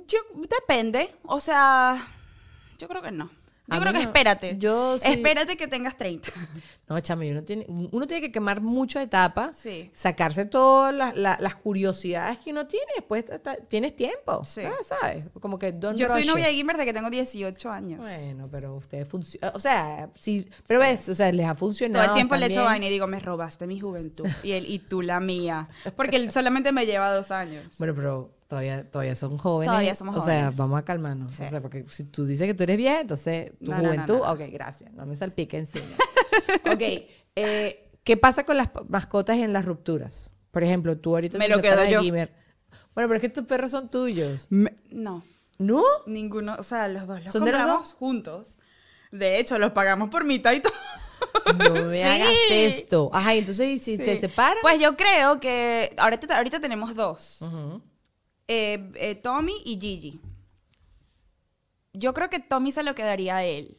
Yo, 0.09 0.19
depende. 0.49 1.15
O 1.25 1.41
sea, 1.41 2.09
yo 2.79 2.89
creo 2.89 3.03
que 3.03 3.13
no. 3.13 3.31
Yo 3.67 3.77
A 3.77 3.81
creo 3.81 3.93
que 3.95 3.99
no. 4.01 4.05
espérate. 4.05 4.59
Yo 4.59 4.99
sí- 4.99 5.11
Espérate 5.11 5.57
que 5.57 5.67
tengas 5.69 5.97
30. 5.97 6.29
No, 6.87 7.01
chama, 7.01 7.25
uno 7.25 7.43
tiene, 7.43 7.65
uno 7.67 8.07
tiene 8.07 8.21
que 8.21 8.31
quemar 8.31 8.61
muchas 8.61 9.05
etapas, 9.05 9.57
Sí. 9.57 9.89
sacarse 9.95 10.45
todas 10.45 10.93
las, 10.95 11.17
la- 11.17 11.39
las 11.41 11.55
curiosidades 11.55 12.37
que 12.41 12.51
uno 12.51 12.67
tiene, 12.67 12.85
después 12.97 13.25
tienes 13.69 13.97
tiempo, 13.97 14.45
Sí. 14.45 14.61
¿sabes? 14.83 15.25
Como 15.41 15.59
que 15.59 15.75
Yo 15.97 16.09
soy 16.09 16.27
novia 16.27 16.45
de 16.49 16.53
Gimmer 16.53 16.77
desde 16.77 16.85
que 16.89 16.93
tengo 16.93 17.09
18 17.09 17.71
años. 17.71 18.01
Bueno, 18.01 18.49
pero 18.53 18.77
ustedes 18.77 19.09
funcionan. 19.09 19.53
O 19.57 19.61
sea, 19.61 20.11
sí. 20.15 20.47
Pero 20.67 20.79
ves, 20.81 21.09
o 21.09 21.15
sea, 21.15 21.33
les 21.33 21.47
ha 21.47 21.55
funcionado. 21.55 22.05
Todo 22.05 22.13
el 22.15 22.19
tiempo 22.19 22.37
le 22.37 22.47
echo 22.47 22.65
vaina 22.65 22.85
y 22.85 22.91
digo, 22.91 23.07
me 23.07 23.19
robaste 23.19 23.67
mi 23.67 23.81
juventud. 23.81 24.27
Y 24.43 24.53
él, 24.53 24.67
y 24.69 24.79
tú 24.81 25.01
la 25.01 25.21
mía. 25.21 25.69
Porque 25.97 26.17
él 26.17 26.33
solamente 26.33 26.71
me 26.71 26.85
lleva 26.85 27.11
dos 27.15 27.31
años. 27.31 27.65
Bueno, 27.79 27.95
pero 27.95 28.34
todavía, 28.49 28.91
todavía 28.91 29.15
son 29.15 29.39
jóvenes. 29.39 29.71
Todavía 29.71 29.95
somos 29.95 30.17
O 30.17 30.25
sea, 30.25 30.35
jóvenes. 30.37 30.57
vamos 30.57 30.79
a 30.79 30.85
calmarnos. 30.85 31.33
Sí. 31.33 31.43
O 31.45 31.51
sea, 31.51 31.61
porque 31.61 31.85
si 31.87 32.05
tú 32.05 32.25
dices 32.25 32.47
que 32.47 32.55
tú 32.55 32.63
eres 32.63 32.77
vieja, 32.77 33.01
entonces 33.01 33.53
tu 33.59 33.71
No, 33.71 33.77
no, 33.79 33.83
no, 33.83 33.89
juventud. 33.91 34.19
no. 34.19 34.33
Ok, 34.33 34.41
gracias. 34.53 34.93
No 34.93 35.07
me 35.07 35.17
salpique 35.17 35.57
encima. 35.59 35.87
ok. 36.73 36.83
eh, 37.37 37.91
¿Qué 38.05 38.17
pasa 38.17 38.45
con 38.45 38.57
las 38.57 38.69
mascotas 38.89 39.39
en 39.39 39.53
las 39.53 39.65
rupturas? 39.65 40.33
Por 40.51 40.63
ejemplo, 40.63 40.97
tú 40.99 41.15
ahorita 41.15 41.39
Me 41.39 41.49
lo 41.49 41.61
quedo 41.61 41.85
yo. 41.87 42.01
Gimmer. 42.03 42.33
Bueno, 42.95 43.09
pero 43.09 43.15
es 43.15 43.21
que 43.23 43.29
tus 43.29 43.45
perros 43.45 43.71
son 43.71 43.91
tuyos. 43.91 44.47
Me- 44.51 44.77
no, 44.91 45.25
¿No? 45.59 45.83
ninguno. 46.07 46.55
O 46.59 46.63
sea, 46.65 46.87
los 46.89 47.07
dos 47.07 47.23
los 47.25 47.33
¿Son 47.33 47.45
de 47.45 47.51
los 47.53 47.61
compramos 47.61 47.89
dos? 47.91 47.95
juntos. 47.99 48.57
De 49.11 49.39
hecho, 49.39 49.59
los 49.59 49.71
pagamos 49.73 50.11
por 50.11 50.25
mitad 50.25 50.53
y 50.53 50.61
todo. 50.61 50.73
No 51.59 51.71
me 51.87 51.97
Sí. 52.03 52.03
hagas 52.03 52.29
esto. 52.51 53.11
Ajá, 53.13 53.35
entonces, 53.35 53.67
¿y 53.69 53.79
si 53.79 53.97
Sí. 53.97 54.05
se 54.05 54.17
separan? 54.19 54.59
Pues 54.63 54.79
yo 54.81 54.97
creo 54.97 55.41
que 55.41 55.95
ahorita, 55.97 56.37
ahorita 56.37 56.61
tenemos 56.61 56.95
dos. 56.95 57.41
Ujú. 57.43 57.81
Eh, 58.49 58.91
eh, 58.97 59.15
Tommy 59.15 59.55
y 59.65 59.79
Gigi. 59.81 60.21
Yo 61.93 62.13
creo 62.13 62.29
que 62.29 62.41
Tommy 62.41 62.73
se 62.73 62.83
lo 62.83 62.95
quedaría 62.95 63.37
a 63.37 63.45
él. 63.45 63.77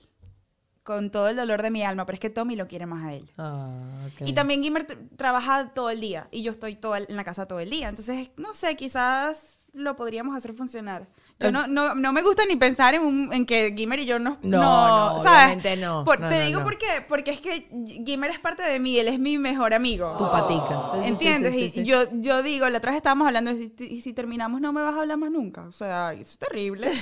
Con 0.84 1.10
todo 1.10 1.30
el 1.30 1.36
dolor 1.36 1.64
de 1.64 1.72
mi 1.72 1.84
alma, 1.84 2.06
pero 2.06 2.14
es 2.16 2.20
que 2.20 2.30
Tommy 2.30 2.56
lo 2.56 2.68
quiere 2.68 2.86
más 2.86 3.04
a 3.06 3.14
él. 3.16 3.28
Ah, 3.40 4.08
ok. 4.08 4.28
Y 4.28 4.34
también 4.34 4.62
Gimmer 4.62 4.86
trabaja 5.18 5.74
todo 5.74 5.90
el 5.90 6.00
día 6.00 6.28
y 6.32 6.44
yo 6.44 6.52
estoy 6.52 6.76
todo 6.76 6.96
el- 6.96 7.08
en 7.10 7.16
la 7.16 7.24
casa 7.24 7.48
todo 7.48 7.60
el 7.60 7.72
día. 7.72 7.90
Entonces, 7.90 8.30
no 8.38 8.54
sé, 8.54 8.76
quizás 8.76 9.66
lo 9.74 9.96
podríamos 9.96 10.38
hacer 10.38 10.54
funcionar. 10.54 11.08
Yo 11.38 11.52
no, 11.52 11.68
no, 11.68 11.96
no 11.96 12.14
me 12.14 12.22
gusta 12.22 12.44
ni 12.48 12.56
pensar 12.56 12.94
en, 12.96 13.02
un- 13.02 13.34
en 13.34 13.46
que 13.46 13.74
Gimmer 13.76 14.00
y 14.00 14.06
yo 14.06 14.20
no... 14.20 14.38
No, 14.42 14.58
no, 14.62 15.16
obviamente 15.18 15.76
no. 15.76 16.06
Por- 16.06 16.22
No, 16.22 16.30
te 16.30 16.40
digo 16.46 16.60
no. 16.60 16.66
por 16.66 16.78
qué. 16.78 17.04
Porque 17.08 17.32
es 17.32 17.42
que 17.42 17.68
Gimmer 18.06 18.32
es 18.32 18.40
parte 18.40 18.64
de 18.64 18.80
mí, 18.80 18.98
él 18.98 19.10
es 19.10 19.20
mi 19.20 19.38
mejor 19.38 19.74
amigo. 19.74 20.16
Tu 20.18 20.32
patica. 20.32 20.92
Sí, 21.02 21.08
¿Entiendes? 21.10 21.54
sí, 21.54 21.70
sí, 21.70 21.82
y. 21.82 21.84
Yo, 21.86 22.04
yo 22.14 22.42
digo, 22.42 22.70
la 22.70 22.78
otra 22.78 22.92
vez 22.92 22.98
estábamos 22.98 23.28
hablando, 23.28 23.52
y 23.52 24.02
si, 24.02 24.14
terminamos 24.14 24.62
no 24.62 24.72
me 24.72 24.82
vas 24.82 24.96
a 24.96 25.02
hablar 25.02 25.18
más 25.18 25.30
nunca. 25.30 25.64
O 25.64 25.74
sea, 25.74 26.14
eso 26.14 26.22
es 26.32 26.38
terrible. 26.38 26.88
¿Cómo 26.88 26.96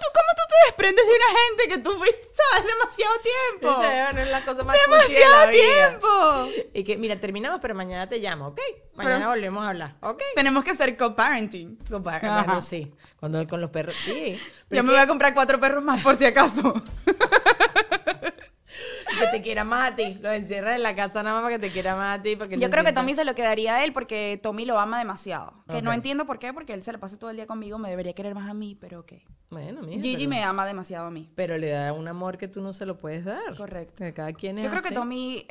tú, 0.00 0.06
cómo 0.14 0.23
tú 0.23 0.23
te 0.54 0.66
desprendes 0.68 1.04
de 1.06 1.12
una 1.12 1.40
gente 1.40 1.68
que 1.68 1.78
tú 1.78 1.90
fuiste, 1.98 2.28
sabes, 2.32 2.66
demasiado 2.72 3.14
tiempo? 3.20 3.76
Bueno, 3.76 4.20
es 4.20 4.30
la 4.30 4.44
cosa 4.44 4.64
más 4.64 4.76
¡Demasiado 4.86 5.46
la 5.46 5.50
vida. 5.50 5.88
tiempo! 5.88 6.48
Y 6.74 6.84
que, 6.84 6.96
mira, 6.96 7.16
terminamos, 7.20 7.60
pero 7.60 7.74
mañana 7.74 8.08
te 8.08 8.18
llamo, 8.18 8.48
¿ok? 8.48 8.60
Mañana 8.94 9.18
Pero- 9.18 9.30
volvemos 9.30 9.64
a 9.64 9.68
hablar, 9.70 9.96
¿ok? 10.00 10.22
Tenemos 10.36 10.64
que 10.64 10.70
hacer 10.70 10.96
co-parenting. 10.96 11.78
Ajá. 12.06 12.44
Bueno, 12.44 12.60
sí. 12.60 12.92
Cuando 13.18 13.46
con 13.48 13.60
los 13.60 13.70
perros, 13.70 13.96
sí. 13.96 14.38
Yo 14.70 14.82
me 14.84 14.90
voy 14.92 15.00
a 15.00 15.06
comprar 15.06 15.34
cuatro 15.34 15.58
perros 15.58 15.82
más 15.82 16.02
por 16.02 16.14
si 16.16 16.24
acaso. 16.24 16.74
que, 17.04 17.14
que 19.20 19.26
te 19.32 19.42
quiera 19.42 19.64
más 19.64 19.92
a 19.92 19.96
ti. 19.96 20.18
Los 20.20 20.32
encierras 20.32 20.76
en 20.76 20.82
la 20.82 20.94
casa 20.94 21.22
nada 21.22 21.36
más 21.36 21.44
para 21.44 21.56
que 21.58 21.66
te 21.68 21.72
quiera 21.72 21.96
más 21.96 22.18
a 22.18 22.22
ti. 22.22 22.36
Para 22.36 22.48
que 22.50 22.58
Yo 22.58 22.70
creo 22.70 22.82
que 22.84 22.90
sientas- 22.90 22.94
Tommy 23.02 23.14
se 23.14 23.24
lo 23.24 23.34
quedaría 23.34 23.76
a 23.76 23.84
él 23.84 23.92
porque 23.92 24.38
Tommy 24.42 24.64
lo 24.64 24.78
ama 24.78 24.98
demasiado. 24.98 25.64
Que 25.70 25.82
no 25.82 25.90
Ok. 25.90 25.96
entiendo 25.96 26.26
por 26.26 26.38
qué, 26.38 26.52
porque 26.52 26.74
él 26.74 26.82
se 26.82 26.92
lo 26.92 27.00
pasa 27.00 27.18
todo 27.18 27.30
el 27.30 27.36
día 27.36 27.46
conmigo, 27.46 27.78
me 27.78 27.90
debería 27.90 28.12
querer 28.14 28.34
más 28.34 28.48
a 28.48 28.54
mí, 28.54 28.76
pero 28.80 29.00
ok. 29.00 29.12
Bueno. 29.54 29.82
Gigi 29.88 30.16
pero, 30.16 30.28
me 30.30 30.42
ama 30.42 30.66
demasiado 30.66 31.06
a 31.06 31.10
mí. 31.10 31.30
pero 31.34 31.56
le 31.58 31.70
da 31.70 31.92
un 31.92 32.06
amor 32.08 32.36
que 32.38 32.48
tú 32.48 32.60
no 32.60 32.72
se 32.72 32.84
lo 32.86 32.98
puedes 32.98 33.24
dar. 33.24 33.56
Correcto. 33.56 33.94
Que 34.04 34.12
cada 34.12 34.32
quien 34.32 34.58
es 34.58 34.64
Yo 34.64 34.70
creo 34.70 34.82
que. 34.82 34.92
Tommy 34.92 35.46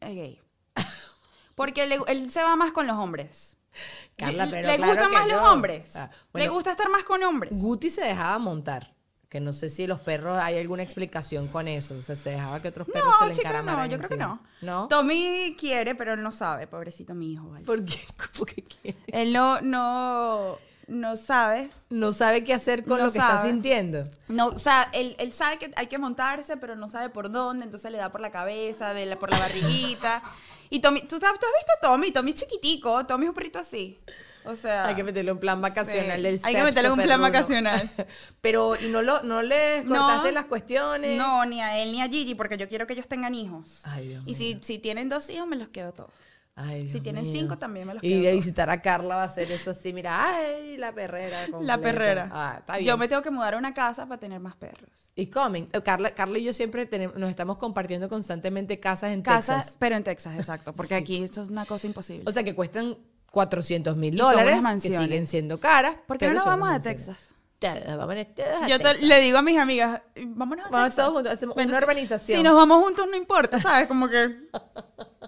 es 0.00 0.14
gay. 0.14 0.40
Porque 1.54 1.86
le- 1.86 1.98
él 2.06 2.30
se 2.30 2.42
va 2.42 2.54
más 2.56 2.72
con 2.72 2.86
los 2.86 2.96
hombres. 2.96 3.56
Carla, 4.16 4.46
pero 4.50 4.68
¿Le 4.68 4.76
claro 4.76 4.92
gustan 4.92 5.10
que 5.10 5.16
más 5.16 5.28
los 5.28 5.42
no. 5.42 5.52
hombres? 5.52 5.96
Ah, 5.96 6.10
¿Le 6.34 6.48
gusta 6.48 6.70
estar 6.72 6.88
más 6.88 7.04
con 7.04 7.22
hombres? 7.22 7.52
Guti 7.54 7.90
se 7.90 8.02
dejaba 8.02 8.38
montar. 8.38 8.94
Que 9.28 9.40
no 9.40 9.52
sé 9.52 9.68
si 9.68 9.86
los 9.86 10.00
perros 10.00 10.40
hay 10.42 10.56
alguna 10.56 10.82
explicación 10.82 11.48
con 11.48 11.68
eso. 11.68 11.94
O 11.96 12.02
sea, 12.02 12.16
se 12.16 12.30
dejaba 12.30 12.62
que 12.62 12.68
otros 12.68 12.88
perros 12.88 13.12
se 13.18 13.24
No, 13.24 13.28
le 13.28 13.34
chica, 13.34 13.62
no, 13.62 13.86
yo 13.86 13.98
creo 13.98 14.08
que 14.08 14.16
no. 14.16 14.42
¿No? 14.62 14.88
Tommy 14.88 15.54
quiere, 15.58 15.94
pero 15.94 16.14
él 16.14 16.22
no 16.22 16.32
sabe, 16.32 16.66
pobrecito 16.66 17.14
mi 17.14 17.32
hijo. 17.34 17.50
¿vale? 17.50 17.64
¿Por 17.66 17.84
qué? 17.84 18.00
¿Cómo 18.32 18.46
que 18.46 18.62
quiere? 18.64 18.98
Él 19.08 19.32
no, 19.34 19.60
no, 19.60 20.56
no 20.88 21.16
sabe. 21.16 21.70
No 21.90 22.12
sabe 22.12 22.42
qué 22.44 22.52
hacer 22.54 22.84
con 22.84 22.98
No 22.98 23.06
lo 23.06 23.12
que 23.12 23.18
está 23.18 23.42
sintiendo. 23.42 24.08
No, 24.28 24.46
o 24.48 24.58
sea, 24.58 24.88
él, 24.92 25.14
él 25.18 25.32
sabe 25.32 25.58
que 25.58 25.70
hay 25.76 25.86
que 25.86 25.98
montarse, 25.98 26.56
pero 26.56 26.74
no 26.76 26.88
sabe 26.88 27.08
por 27.10 27.30
dónde, 27.30 27.64
entonces 27.64 27.90
le 27.92 27.98
da 27.98 28.10
por 28.10 28.20
la 28.20 28.30
cabeza, 28.30 28.92
de 28.94 29.06
la- 29.06 29.18
por 29.18 29.30
la 29.30 29.38
barriguita. 29.38 30.22
Y 30.70 30.80
Tommy, 30.80 31.00
¿tú, 31.02 31.18
tú 31.20 31.26
has 31.26 31.32
visto 31.32 31.72
a 31.78 31.80
Tommy? 31.80 32.10
Tommy 32.12 32.30
es 32.32 32.40
chiquitico, 32.40 33.06
Tommy 33.06 33.24
es 33.24 33.28
un 33.30 33.34
perrito 33.34 33.58
así. 33.58 33.98
O 34.44 34.56
sea, 34.56 34.86
Hay 34.86 34.94
que 34.94 35.04
meterle 35.04 35.30
un 35.32 35.38
plan 35.38 35.60
vacacional 35.60 36.16
sí, 36.16 36.22
del 36.22 36.40
hay 36.42 36.54
que 36.54 36.62
meterle 36.62 36.90
un 36.90 37.00
plan 37.02 37.20
vacacional. 37.20 37.90
Pero, 38.40 38.76
¿y 38.80 38.86
no, 38.88 39.02
lo, 39.02 39.22
no 39.22 39.42
No. 39.42 39.48
cortaste 39.84 40.32
las 40.32 40.46
cuestiones? 40.46 41.18
No, 41.18 41.44
ni 41.44 41.60
a 41.60 41.78
él 41.82 41.92
ni 41.92 42.00
a 42.00 42.08
Gigi, 42.08 42.34
porque 42.34 42.56
yo 42.56 42.66
quiero 42.68 42.86
que 42.86 42.94
ellos 42.94 43.08
tengan 43.08 43.34
hijos. 43.34 43.82
Ay, 43.84 44.08
Dios 44.08 44.22
y 44.26 44.34
si, 44.34 44.58
si 44.62 44.78
tienen 44.78 45.08
dos 45.10 45.28
hijos, 45.28 45.46
me 45.46 45.56
los 45.56 45.68
quedo 45.68 45.92
todos. 45.92 46.10
Ay, 46.60 46.82
Dios 46.82 46.92
si 46.92 47.00
tienen 47.00 47.22
mío. 47.22 47.32
cinco, 47.32 47.56
también 47.56 47.86
me 47.86 47.94
los 47.94 48.02
Y 48.02 48.08
quedo 48.08 48.18
a 48.20 48.22
todos. 48.24 48.34
visitar 48.34 48.68
a 48.70 48.82
Carla 48.82 49.14
va 49.16 49.22
a 49.22 49.28
ser 49.28 49.50
eso 49.52 49.70
así, 49.70 49.92
mira, 49.92 50.24
ay, 50.34 50.76
la 50.76 50.92
perrera. 50.92 51.42
La 51.46 51.50
completa. 51.52 51.80
perrera. 51.80 52.28
Ah, 52.32 52.56
está 52.58 52.72
bien. 52.78 52.86
Yo 52.86 52.98
me 52.98 53.06
tengo 53.06 53.22
que 53.22 53.30
mudar 53.30 53.54
a 53.54 53.58
una 53.58 53.72
casa 53.72 54.06
para 54.08 54.18
tener 54.18 54.40
más 54.40 54.56
perros. 54.56 54.90
Y 55.14 55.26
comen. 55.28 55.68
Eh, 55.72 55.80
Carla, 55.82 56.10
Carla 56.10 56.38
y 56.38 56.44
yo 56.44 56.52
siempre 56.52 56.84
tenemos, 56.86 57.16
nos 57.16 57.30
estamos 57.30 57.58
compartiendo 57.58 58.08
constantemente 58.08 58.80
casas 58.80 59.12
en 59.12 59.22
Casa, 59.22 59.56
Texas. 59.58 59.76
pero 59.78 59.94
en 59.96 60.02
Texas, 60.04 60.34
exacto. 60.36 60.72
Porque 60.72 60.94
aquí 60.96 61.22
esto 61.22 61.42
es 61.44 61.48
una 61.48 61.64
cosa 61.64 61.86
imposible. 61.86 62.24
O 62.26 62.32
sea, 62.32 62.42
que 62.42 62.54
cuestan 62.54 62.96
400 63.30 63.96
mil 63.96 64.14
Y 64.14 64.18
dólares, 64.18 64.60
que 64.82 64.96
siguen 64.96 65.26
siendo 65.26 65.60
caras. 65.60 65.96
¿Por 66.06 66.18
qué 66.18 66.26
pero 66.26 66.32
no 66.32 66.38
nos 66.38 66.46
vamos 66.46 66.70
a. 66.70 66.80
Texas? 66.80 67.28
Yo 68.68 68.78
te- 68.78 68.98
le 69.02 69.20
digo 69.20 69.38
a 69.38 69.42
mis 69.42 69.58
amigas, 69.58 70.00
vámonos 70.26 70.66
a 70.66 70.70
Vamos 70.70 70.88
Texas. 70.90 71.04
todos 71.04 71.14
juntos, 71.16 71.32
hacemos 71.32 71.56
una 71.56 71.78
urbanización. 71.78 72.38
Si 72.38 72.42
nos 72.44 72.54
vamos 72.54 72.82
juntos 72.82 73.06
no 73.10 73.16
importa, 73.16 73.58
¿sabes? 73.58 73.88
Como 73.88 74.08
que... 74.08 74.48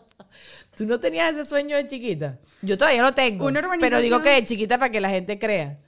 ¿Tú 0.81 0.87
no 0.87 0.99
tenías 0.99 1.35
ese 1.35 1.45
sueño 1.45 1.77
de 1.77 1.87
chiquita? 1.87 2.39
Yo 2.63 2.79
todavía 2.79 3.03
lo 3.03 3.13
tengo. 3.13 3.45
Una 3.45 3.61
Pero 3.61 3.69
urbanización. 3.69 4.03
digo 4.03 4.23
que 4.23 4.31
de 4.31 4.45
chiquita 4.45 4.79
para 4.79 4.91
que 4.91 4.99
la 4.99 5.11
gente 5.11 5.39
crea. 5.39 5.79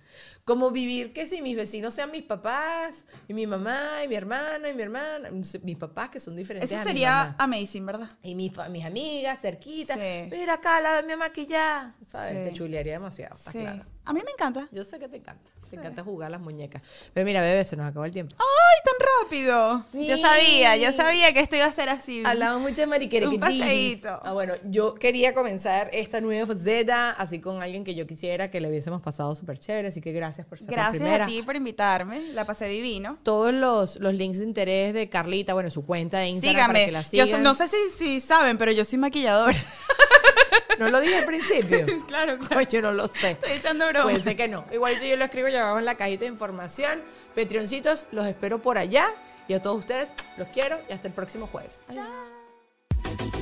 Como 0.45 0.71
vivir 0.71 1.15
que 1.15 1.27
si 1.27 1.41
mis 1.41 1.57
vecinos 1.57 1.95
sean 1.95 2.11
mis 2.11 2.25
papás, 2.25 3.07
y 3.27 3.33
mi 3.33 3.47
mamá, 3.47 4.01
y 4.05 4.09
mi 4.09 4.17
hermano, 4.17 4.69
y 4.69 4.75
mi 4.75 4.83
hermana, 4.83 5.31
mis 5.31 5.77
papás 5.79 6.11
que 6.11 6.21
son 6.21 6.37
diferentes 6.37 6.71
Eso 6.71 6.79
a 6.79 6.85
mi 6.85 6.89
sería 6.91 7.11
mamá. 7.11 7.37
amazing, 7.39 7.87
¿verdad? 7.87 8.09
Y 8.23 8.35
mis, 8.35 8.53
mis 8.69 8.85
amigas 8.85 9.41
cerquitas. 9.41 9.97
Sí. 9.99 10.29
Mira 10.31 10.55
acá, 10.55 10.79
la 10.83 11.01
de 11.01 11.05
mi 11.05 11.17
maquillada. 11.17 11.95
¿Sabes? 12.07 12.33
Sí. 12.37 12.51
Te 12.51 12.53
chulearía 12.53 12.93
demasiado, 12.95 13.35
está 13.35 13.51
Sí. 13.51 13.59
claro. 13.61 13.87
A 14.05 14.13
mí 14.13 14.21
me 14.25 14.33
encanta. 14.33 14.69
Yo 14.73 14.85
sé 14.85 14.99
que 14.99 15.09
te 15.09 15.17
encanta. 15.19 15.51
Te 15.71 15.77
encanta 15.77 16.03
jugar 16.03 16.31
las 16.31 16.41
muñecas. 16.41 16.83
Pero 17.15 17.25
mira, 17.25 17.41
bebé, 17.41 17.65
se 17.65 17.77
nos 17.77 17.87
acabó 17.87 18.05
el 18.05 18.11
tiempo. 18.11 18.35
¡Ay, 18.39 18.81
tan 18.85 19.09
rápido! 19.23 19.85
Sí. 19.93 20.07
Yo 20.09 20.19
sabía, 20.19 20.77
yo 20.77 20.91
sabía 20.93 21.33
que 21.33 21.39
esto 21.41 21.55
iba 21.57 21.67
a 21.67 21.73
ser 21.73 21.89
así. 21.89 22.23
Hablamos 22.27 22.61
mucho 22.63 22.81
de 22.81 22.87
mariquera. 22.89 23.29
Un 23.29 23.39
paseíto. 23.39 24.09
Ah, 24.25 24.33
bueno, 24.33 24.55
yo 24.65 24.95
quería 24.95 25.33
comenzar 25.35 25.89
esta 25.93 26.21
nueva 26.21 26.47
faceta 26.53 27.11
así 27.13 27.41
con 27.41 27.63
alguien 27.63 27.85
que 27.85 27.95
yo 27.95 28.07
quisiera 28.07 28.51
que 28.51 28.61
le 28.61 28.69
hubiésemos 28.69 29.01
pasado 29.03 29.35
súper 29.37 29.59
chévere. 29.59 29.89
Así 29.89 30.01
que 30.01 30.11
gracias 30.13 30.47
por 30.49 30.59
ser 30.59 30.69
la 30.69 30.73
Gracias 30.75 31.03
primera. 31.03 31.25
a 31.25 31.29
ti 31.29 31.43
por 31.43 31.55
invitarme. 31.57 32.21
La 32.33 32.45
pasé 32.45 32.67
divino. 32.67 33.19
Todos 33.23 33.55
los, 33.55 33.97
los 33.97 34.13
links 34.15 34.41
de 34.41 34.45
interés 34.47 34.95
de 34.95 35.09
Carlita, 35.09 35.55
bueno, 35.55 35.71
su 35.71 35.87
cuenta 35.87 36.19
de 36.19 36.27
Instagram 36.29 36.67
para 36.67 36.79
Síganme. 36.81 36.85
que 36.87 36.93
la 36.93 37.03
Yo 37.03 37.09
sigan. 37.09 37.29
so- 37.29 37.39
no 37.39 37.55
sé 37.55 37.69
si, 37.69 37.77
si 37.97 38.21
saben, 38.21 38.59
pero 38.59 38.73
yo 38.73 38.85
soy 38.85 38.99
maquilladora. 38.99 39.57
No 40.79 40.89
lo 40.89 41.01
dije 41.01 41.19
al 41.19 41.25
principio. 41.25 41.87
claro, 42.07 42.39
claro. 42.39 42.67
Coño, 42.67 42.83
no 42.83 42.93
lo 42.93 43.09
sé. 43.09 43.33
Estoy 43.33 43.53
echando 43.53 43.87
broma. 43.89 44.05
Puede 44.05 44.21
ser 44.21 44.37
que 44.37 44.49
no. 44.49 44.65
Igualito 44.73 45.05
yo 45.05 45.17
lo 45.17 45.25
escribo 45.25 45.49
ya 45.49 45.63
abajo 45.63 45.79
en 45.79 45.85
la 45.85 45.97
cajita 45.97 46.21
de 46.21 46.27
información. 46.29 47.03
Patreoncitos, 47.35 48.07
los 48.13 48.27
espero 48.27 48.61
por 48.61 48.79
allá. 48.79 49.07
Y 49.49 49.55
a 49.55 49.63
todos 49.63 49.79
ustedes, 49.79 50.09
los 50.37 50.49
quiero 50.49 50.81
y 50.89 50.93
hasta 50.93 51.09
el 51.09 51.15
próximo 51.15 51.47
jueves. 51.47 51.83
Adiós. 51.89 53.42